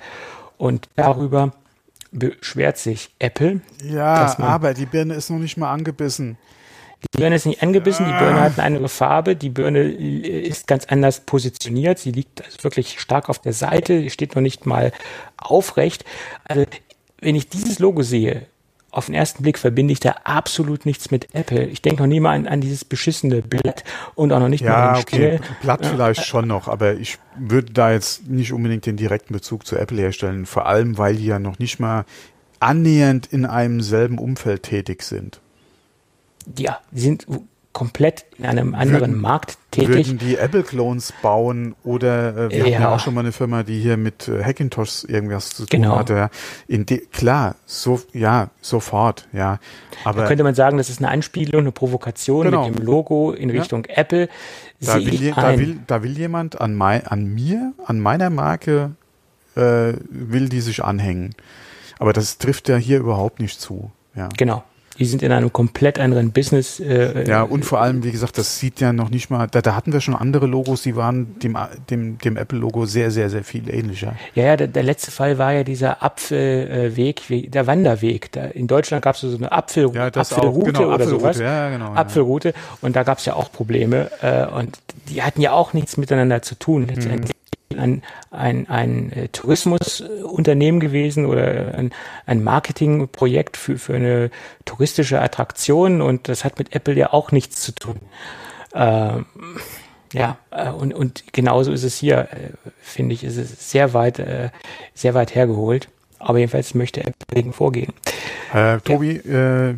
Und 0.56 0.88
darüber 0.96 1.52
beschwert 2.12 2.78
sich 2.78 3.14
Apple. 3.18 3.60
Ja, 3.82 4.34
aber 4.38 4.74
die 4.74 4.86
Birne 4.86 5.14
ist 5.14 5.30
noch 5.30 5.38
nicht 5.38 5.56
mal 5.56 5.72
angebissen. 5.72 6.38
Die 7.02 7.18
Birne 7.18 7.36
ist 7.36 7.46
nicht 7.46 7.62
angebissen, 7.62 8.06
die 8.06 8.12
Birne 8.12 8.40
hat 8.40 8.58
eine 8.58 8.66
andere 8.66 8.88
Farbe, 8.88 9.36
die 9.36 9.50
Birne 9.50 9.82
ist 9.82 10.66
ganz 10.66 10.86
anders 10.86 11.20
positioniert, 11.20 11.98
sie 11.98 12.10
liegt 12.10 12.44
also 12.44 12.64
wirklich 12.64 13.00
stark 13.00 13.28
auf 13.28 13.38
der 13.38 13.52
Seite, 13.52 14.08
steht 14.10 14.34
noch 14.34 14.42
nicht 14.42 14.66
mal 14.66 14.92
aufrecht. 15.36 16.04
Also 16.44 16.64
wenn 17.20 17.34
ich 17.34 17.48
dieses 17.48 17.78
Logo 17.78 18.02
sehe, 18.02 18.46
auf 18.90 19.06
den 19.06 19.14
ersten 19.14 19.42
Blick 19.42 19.58
verbinde 19.58 19.92
ich 19.92 20.00
da 20.00 20.16
absolut 20.24 20.86
nichts 20.86 21.10
mit 21.10 21.34
Apple. 21.34 21.66
Ich 21.66 21.82
denke 21.82 22.02
noch 22.02 22.08
nie 22.08 22.20
mal 22.20 22.34
an, 22.34 22.46
an 22.46 22.62
dieses 22.62 22.84
beschissene 22.84 23.42
Blatt 23.42 23.84
und 24.14 24.32
auch 24.32 24.40
noch 24.40 24.48
nicht 24.48 24.64
ja, 24.64 24.70
mal 24.70 24.88
an 24.94 25.00
okay, 25.00 25.40
Blatt 25.60 25.84
vielleicht 25.84 26.24
schon 26.24 26.48
noch, 26.48 26.66
aber 26.66 26.94
ich 26.94 27.18
würde 27.38 27.72
da 27.74 27.92
jetzt 27.92 28.26
nicht 28.26 28.54
unbedingt 28.54 28.86
den 28.86 28.96
direkten 28.96 29.34
Bezug 29.34 29.66
zu 29.66 29.76
Apple 29.76 30.00
herstellen, 30.00 30.46
vor 30.46 30.64
allem 30.64 30.96
weil 30.96 31.16
die 31.16 31.26
ja 31.26 31.38
noch 31.38 31.58
nicht 31.58 31.78
mal 31.78 32.06
annähernd 32.58 33.26
in 33.26 33.44
einem 33.44 33.82
selben 33.82 34.18
Umfeld 34.18 34.62
tätig 34.62 35.02
sind. 35.02 35.42
Ja, 36.58 36.78
die 36.90 37.00
sind 37.00 37.26
komplett 37.72 38.24
in 38.38 38.46
einem 38.46 38.74
anderen 38.74 39.00
Würden- 39.02 39.20
Markt 39.20 39.58
tätig. 39.70 39.88
Würden 39.90 40.16
die 40.18 40.36
Apple-Clones 40.38 41.12
bauen 41.20 41.74
oder 41.84 42.30
äh, 42.30 42.50
wir 42.50 42.60
hatten 42.60 42.72
Ja. 42.72 42.80
ja 42.80 42.94
auch 42.94 43.00
schon 43.00 43.12
mal 43.12 43.20
eine 43.20 43.32
Firma, 43.32 43.64
die 43.64 43.78
hier 43.78 43.98
mit 43.98 44.28
äh, 44.28 44.42
Hackintosh 44.42 45.04
irgendwas 45.04 45.50
zu 45.50 45.66
tun 45.66 45.82
Genau. 45.82 45.96
hatte. 45.96 46.14
Ja. 46.14 46.30
In 46.68 46.86
de 46.86 47.04
klar, 47.12 47.56
so 47.66 48.00
ja, 48.14 48.48
sofort, 48.62 49.28
ja. 49.34 49.58
Aber 50.04 50.22
Da 50.22 50.28
könnte 50.28 50.42
man 50.42 50.54
sagen, 50.54 50.78
das 50.78 50.88
ist 50.88 51.00
eine 51.00 51.10
Anspielung, 51.10 51.60
eine 51.60 51.72
Provokation 51.72 52.46
Genau. 52.46 52.66
mit 52.66 52.78
dem 52.78 52.82
Logo 52.86 53.32
in 53.32 53.50
Ja. 53.50 53.60
Richtung 53.60 53.84
Apple. 53.84 54.30
da 54.80 54.94
will, 54.96 55.14
je, 55.14 55.32
da, 55.32 55.58
will, 55.58 55.78
da 55.86 56.02
will 56.02 56.16
jemand 56.16 56.58
an, 56.58 56.74
mein, 56.74 57.06
an 57.06 57.26
mir, 57.26 57.74
an 57.84 58.00
meiner 58.00 58.30
Marke, 58.30 58.92
äh, 59.54 59.92
will 60.08 60.48
die 60.48 60.60
sich 60.62 60.82
anhängen. 60.82 61.34
Aber 61.98 62.14
das 62.14 62.38
trifft 62.38 62.70
ja 62.70 62.76
hier 62.76 62.98
überhaupt 63.00 63.38
nicht 63.40 63.60
zu. 63.60 63.90
Ja. 64.14 64.30
Genau. 64.38 64.64
Die 64.98 65.04
sind 65.04 65.22
in 65.22 65.32
einem 65.32 65.52
komplett 65.52 65.98
anderen 65.98 66.32
Business. 66.32 66.80
Äh, 66.80 67.28
Ja, 67.28 67.42
und 67.42 67.64
vor 67.64 67.80
allem, 67.80 68.02
wie 68.04 68.12
gesagt, 68.12 68.38
das 68.38 68.58
sieht 68.58 68.80
ja 68.80 68.92
noch 68.92 69.10
nicht 69.10 69.30
mal, 69.30 69.46
da, 69.46 69.60
da 69.60 69.74
hatten 69.76 69.92
wir 69.92 70.00
schon 70.00 70.14
andere 70.14 70.46
Logos, 70.46 70.82
die 70.82 70.96
waren 70.96 71.38
dem, 71.40 71.56
dem, 71.90 72.18
dem 72.18 72.36
Apple-Logo 72.36 72.86
sehr, 72.86 73.10
sehr, 73.10 73.28
sehr 73.30 73.44
viel 73.44 73.68
ähnlicher. 73.68 74.14
Ja, 74.34 74.44
ja, 74.44 74.56
der, 74.56 74.68
der 74.68 74.82
letzte 74.82 75.10
Fall 75.10 75.38
war 75.38 75.52
ja 75.52 75.64
dieser 75.64 76.02
Apfelweg, 76.02 77.22
der 77.50 77.66
Wanderweg. 77.66 78.32
Da, 78.32 78.44
in 78.46 78.66
Deutschland 78.66 79.02
gab 79.04 79.14
es 79.16 79.20
so 79.20 79.36
eine 79.36 79.52
Apfel, 79.52 79.90
Ja, 79.94 80.06
Apfelroute 80.06 80.72
genau, 80.72 80.86
oder 80.86 80.94
Apfelroute, 80.94 81.20
sowas. 81.20 81.38
ja, 81.38 81.64
ja, 81.64 81.70
genau, 81.70 81.86
ja. 81.92 81.94
Apfelroute. 81.94 82.54
Und 82.80 82.96
da 82.96 83.02
gab 83.02 83.18
es 83.18 83.24
ja 83.26 83.34
auch 83.34 83.52
Probleme. 83.52 84.10
Äh, 84.22 84.46
und 84.46 84.78
die 85.08 85.22
hatten 85.22 85.40
ja 85.40 85.52
auch 85.52 85.72
nichts 85.72 85.96
miteinander 85.96 86.42
zu 86.42 86.54
tun. 86.58 86.86
Letztendlich 86.86 87.35
ein, 87.76 88.02
ein, 88.30 88.68
ein 88.68 89.12
äh, 89.12 89.28
Tourismusunternehmen 89.28 90.80
gewesen 90.80 91.26
oder 91.26 91.74
ein, 91.74 91.92
ein 92.26 92.44
Marketingprojekt 92.44 93.56
für, 93.56 93.78
für 93.78 93.94
eine 93.94 94.30
touristische 94.64 95.20
Attraktion. 95.20 96.00
Und 96.00 96.28
das 96.28 96.44
hat 96.44 96.58
mit 96.58 96.74
Apple 96.74 96.94
ja 96.94 97.12
auch 97.12 97.32
nichts 97.32 97.60
zu 97.60 97.72
tun. 97.72 98.00
Ähm, 98.74 99.26
ja, 100.12 100.38
äh, 100.50 100.70
und, 100.70 100.94
und 100.94 101.32
genauso 101.32 101.72
ist 101.72 101.82
es 101.82 101.96
hier, 101.96 102.28
äh, 102.32 102.50
finde 102.80 103.14
ich, 103.14 103.24
ist 103.24 103.36
es 103.36 103.70
sehr 103.70 103.94
weit, 103.94 104.22
sehr 104.94 105.14
weit 105.14 105.34
hergeholt. 105.34 105.88
Aber 106.18 106.38
jedenfalls 106.38 106.74
möchte 106.74 107.00
Apple 107.00 107.14
dagegen 107.28 107.52
vorgehen. 107.52 107.92
Äh, 108.52 108.78
Tobi, 108.80 109.16
äh, 109.16 109.74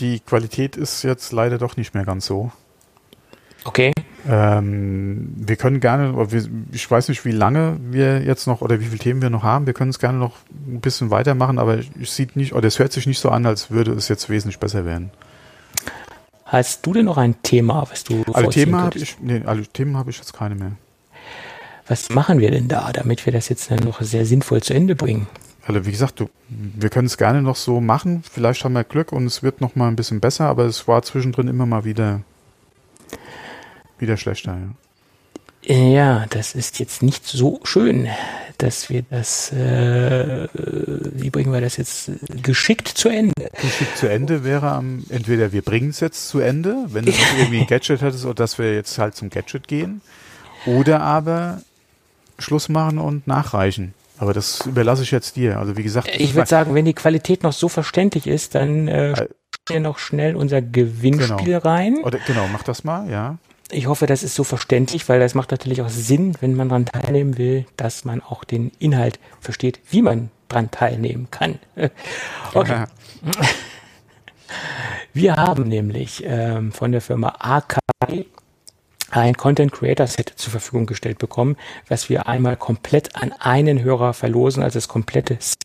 die 0.00 0.20
Qualität 0.20 0.76
ist 0.76 1.02
jetzt 1.02 1.32
leider 1.32 1.58
doch 1.58 1.76
nicht 1.76 1.94
mehr 1.94 2.04
ganz 2.04 2.26
so. 2.26 2.50
Okay. 3.64 3.92
Ähm, 4.26 5.34
wir 5.36 5.56
können 5.56 5.80
gerne, 5.80 6.30
wir, 6.30 6.48
ich 6.72 6.90
weiß 6.90 7.08
nicht, 7.08 7.24
wie 7.24 7.32
lange 7.32 7.76
wir 7.90 8.22
jetzt 8.22 8.46
noch 8.46 8.62
oder 8.62 8.80
wie 8.80 8.86
viele 8.86 8.98
Themen 8.98 9.22
wir 9.22 9.30
noch 9.30 9.42
haben. 9.42 9.66
Wir 9.66 9.74
können 9.74 9.90
es 9.90 9.98
gerne 9.98 10.18
noch 10.18 10.36
ein 10.66 10.80
bisschen 10.80 11.10
weitermachen, 11.10 11.58
aber 11.58 11.78
es 12.00 12.16
sieht 12.16 12.36
nicht, 12.36 12.54
oder 12.54 12.66
es 12.66 12.78
hört 12.78 12.92
sich 12.92 13.06
nicht 13.06 13.18
so 13.18 13.28
an, 13.28 13.44
als 13.44 13.70
würde 13.70 13.92
es 13.92 14.08
jetzt 14.08 14.30
wesentlich 14.30 14.58
besser 14.58 14.84
werden. 14.84 15.10
Hast 16.46 16.86
du 16.86 16.92
denn 16.92 17.06
noch 17.06 17.18
ein 17.18 17.42
Thema, 17.42 17.86
was 17.90 18.04
du 18.04 18.22
Alle 18.32 18.48
Themen 18.48 18.76
habe 18.76 18.98
ich, 18.98 19.16
nee, 19.20 19.42
alle 19.44 19.66
Themen 19.66 19.96
habe 19.96 20.10
ich 20.10 20.18
jetzt 20.18 20.32
keine 20.32 20.54
mehr. 20.54 20.72
Was 21.86 22.08
machen 22.08 22.38
wir 22.38 22.50
denn 22.50 22.68
da, 22.68 22.92
damit 22.92 23.26
wir 23.26 23.32
das 23.32 23.48
jetzt 23.50 23.70
dann 23.70 23.80
noch 23.80 24.00
sehr 24.00 24.24
sinnvoll 24.24 24.62
zu 24.62 24.72
Ende 24.72 24.94
bringen? 24.94 25.26
Also 25.66 25.84
wie 25.84 25.90
gesagt, 25.90 26.20
du, 26.20 26.28
wir 26.48 26.90
können 26.90 27.06
es 27.06 27.16
gerne 27.16 27.42
noch 27.42 27.56
so 27.56 27.80
machen. 27.80 28.22
Vielleicht 28.30 28.64
haben 28.64 28.74
wir 28.74 28.84
Glück 28.84 29.12
und 29.12 29.26
es 29.26 29.42
wird 29.42 29.60
noch 29.60 29.76
mal 29.76 29.88
ein 29.88 29.96
bisschen 29.96 30.20
besser, 30.20 30.46
aber 30.46 30.64
es 30.64 30.86
war 30.88 31.02
zwischendrin 31.02 31.48
immer 31.48 31.66
mal 31.66 31.84
wieder 31.84 32.20
wieder 33.98 34.16
schlechter. 34.16 34.52
Ja. 34.56 34.74
Ja, 35.66 36.26
das 36.28 36.54
ist 36.54 36.78
jetzt 36.78 37.02
nicht 37.02 37.26
so 37.26 37.58
schön, 37.64 38.06
dass 38.58 38.90
wir 38.90 39.02
das, 39.08 39.50
äh, 39.50 40.46
wie 40.52 41.30
bringen 41.30 41.52
wir 41.54 41.62
das 41.62 41.78
jetzt 41.78 42.10
geschickt 42.42 42.88
zu 42.88 43.08
Ende? 43.08 43.32
Geschickt 43.62 43.96
zu 43.96 44.06
Ende 44.06 44.44
wäre 44.44 44.70
am, 44.72 45.04
entweder 45.08 45.52
wir 45.52 45.62
bringen 45.62 45.88
es 45.88 46.00
jetzt 46.00 46.28
zu 46.28 46.38
Ende, 46.40 46.76
wenn 46.88 47.06
du 47.06 47.12
irgendwie 47.38 47.60
ein 47.60 47.66
Gadget 47.66 48.02
hättest, 48.02 48.26
oder 48.26 48.34
dass 48.34 48.58
wir 48.58 48.74
jetzt 48.74 48.98
halt 48.98 49.14
zum 49.16 49.30
Gadget 49.30 49.66
gehen, 49.66 50.02
oder 50.66 51.00
aber 51.00 51.62
Schluss 52.38 52.68
machen 52.68 52.98
und 52.98 53.26
nachreichen. 53.26 53.94
Aber 54.18 54.34
das 54.34 54.66
überlasse 54.66 55.02
ich 55.02 55.10
jetzt 55.12 55.34
dir. 55.36 55.58
Also 55.58 55.78
wie 55.78 55.82
gesagt, 55.82 56.10
Ich 56.14 56.34
würde 56.34 56.48
sagen, 56.48 56.74
wenn 56.74 56.84
die 56.84 56.92
Qualität 56.94 57.42
noch 57.42 57.52
so 57.54 57.70
verständlich 57.70 58.26
ist, 58.26 58.54
dann 58.54 58.86
äh, 58.86 59.12
Äh, 59.12 59.28
wir 59.66 59.80
noch 59.80 59.98
schnell 59.98 60.36
unser 60.36 60.60
Gewinnspiel 60.60 61.36
Genau. 61.54 61.58
rein. 61.60 61.96
oder 62.04 62.18
genau, 62.26 62.46
mach 62.52 62.64
das 62.64 62.84
mal, 62.84 63.08
ja. 63.10 63.38
Ich 63.74 63.88
hoffe, 63.88 64.06
das 64.06 64.22
ist 64.22 64.36
so 64.36 64.44
verständlich, 64.44 65.08
weil 65.08 65.18
das 65.18 65.34
macht 65.34 65.50
natürlich 65.50 65.82
auch 65.82 65.88
Sinn, 65.88 66.36
wenn 66.40 66.54
man 66.54 66.68
daran 66.68 66.86
teilnehmen 66.86 67.38
will, 67.38 67.66
dass 67.76 68.04
man 68.04 68.22
auch 68.22 68.44
den 68.44 68.70
Inhalt 68.78 69.18
versteht, 69.40 69.80
wie 69.90 70.00
man 70.00 70.30
daran 70.48 70.70
teilnehmen 70.70 71.28
kann. 71.30 71.58
Okay. 72.54 72.84
Wir 75.12 75.34
haben 75.34 75.64
nämlich 75.64 76.22
ähm, 76.24 76.70
von 76.70 76.92
der 76.92 77.00
Firma 77.00 77.34
AK 77.40 77.78
ein 79.10 79.36
Content 79.36 79.72
Creator 79.72 80.06
Set 80.06 80.32
zur 80.36 80.52
Verfügung 80.52 80.86
gestellt 80.86 81.18
bekommen, 81.18 81.56
was 81.88 82.08
wir 82.08 82.26
einmal 82.26 82.56
komplett 82.56 83.16
an 83.16 83.34
einen 83.38 83.82
Hörer 83.82 84.14
verlosen, 84.14 84.62
also 84.62 84.76
das 84.76 84.88
komplette 84.88 85.36
Set. 85.40 85.58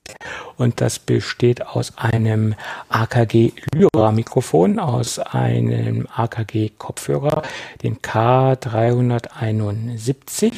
Und 0.57 0.81
das 0.81 0.99
besteht 0.99 1.65
aus 1.65 1.97
einem 1.97 2.55
AKG 2.89 3.53
Lyra 3.73 4.11
Mikrofon, 4.11 4.79
aus 4.79 5.19
einem 5.19 6.05
AKG 6.13 6.71
Kopfhörer, 6.77 7.43
den 7.83 7.99
K371 7.99 10.51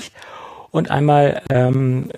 und 0.72 0.90
einmal 0.90 1.44
ähm, 1.50 2.10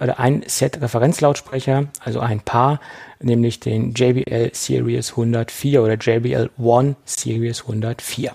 oder 0.00 0.20
ein 0.20 0.44
Set 0.46 0.80
Referenzlautsprecher, 0.80 1.88
also 2.00 2.20
ein 2.20 2.40
Paar, 2.40 2.80
nämlich 3.20 3.60
den 3.60 3.92
JBL 3.94 4.50
Series 4.52 5.10
104 5.10 5.82
oder 5.82 5.94
JBL 5.94 6.50
One 6.58 6.96
Series 7.04 7.62
104. 7.62 8.34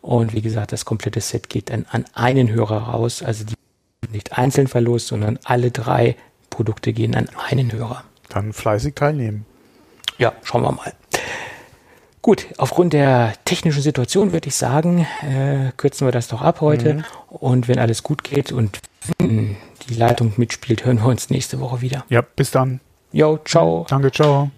Und 0.02 0.34
wie 0.34 0.42
gesagt, 0.42 0.72
das 0.72 0.84
komplette 0.84 1.22
Set 1.22 1.48
geht 1.48 1.70
dann 1.70 1.86
an 1.88 2.04
einen 2.12 2.52
Hörer 2.52 2.90
raus. 2.90 3.22
Also 3.22 3.46
die 3.46 3.56
nicht 4.10 4.36
einzeln 4.38 4.66
verlost, 4.66 5.08
sondern 5.08 5.38
alle 5.44 5.70
drei 5.70 6.16
Produkte 6.50 6.92
gehen 6.92 7.14
an 7.14 7.28
einen 7.48 7.72
Hörer. 7.72 8.04
Dann 8.28 8.52
fleißig 8.52 8.94
teilnehmen. 8.94 9.46
Ja, 10.18 10.32
schauen 10.42 10.62
wir 10.62 10.72
mal. 10.72 10.92
Gut, 12.22 12.46
aufgrund 12.56 12.92
der 12.92 13.34
technischen 13.44 13.82
Situation 13.82 14.32
würde 14.32 14.48
ich 14.48 14.56
sagen, 14.56 15.06
äh, 15.22 15.70
kürzen 15.76 16.08
wir 16.08 16.12
das 16.12 16.26
doch 16.26 16.42
ab 16.42 16.60
heute. 16.60 17.04
Und 17.28 17.68
wenn 17.68 17.78
alles 17.78 18.02
gut 18.02 18.24
geht 18.24 18.50
und 18.50 18.80
die 19.20 19.94
Leitung 19.94 20.32
mitspielt, 20.36 20.84
hören 20.84 20.98
wir 20.98 21.06
uns 21.06 21.30
nächste 21.30 21.60
Woche 21.60 21.82
wieder. 21.82 22.04
Ja, 22.08 22.22
bis 22.22 22.50
dann. 22.50 22.80
Jo, 23.12 23.38
ciao. 23.44 23.86
Danke, 23.88 24.10
ciao. 24.10 24.50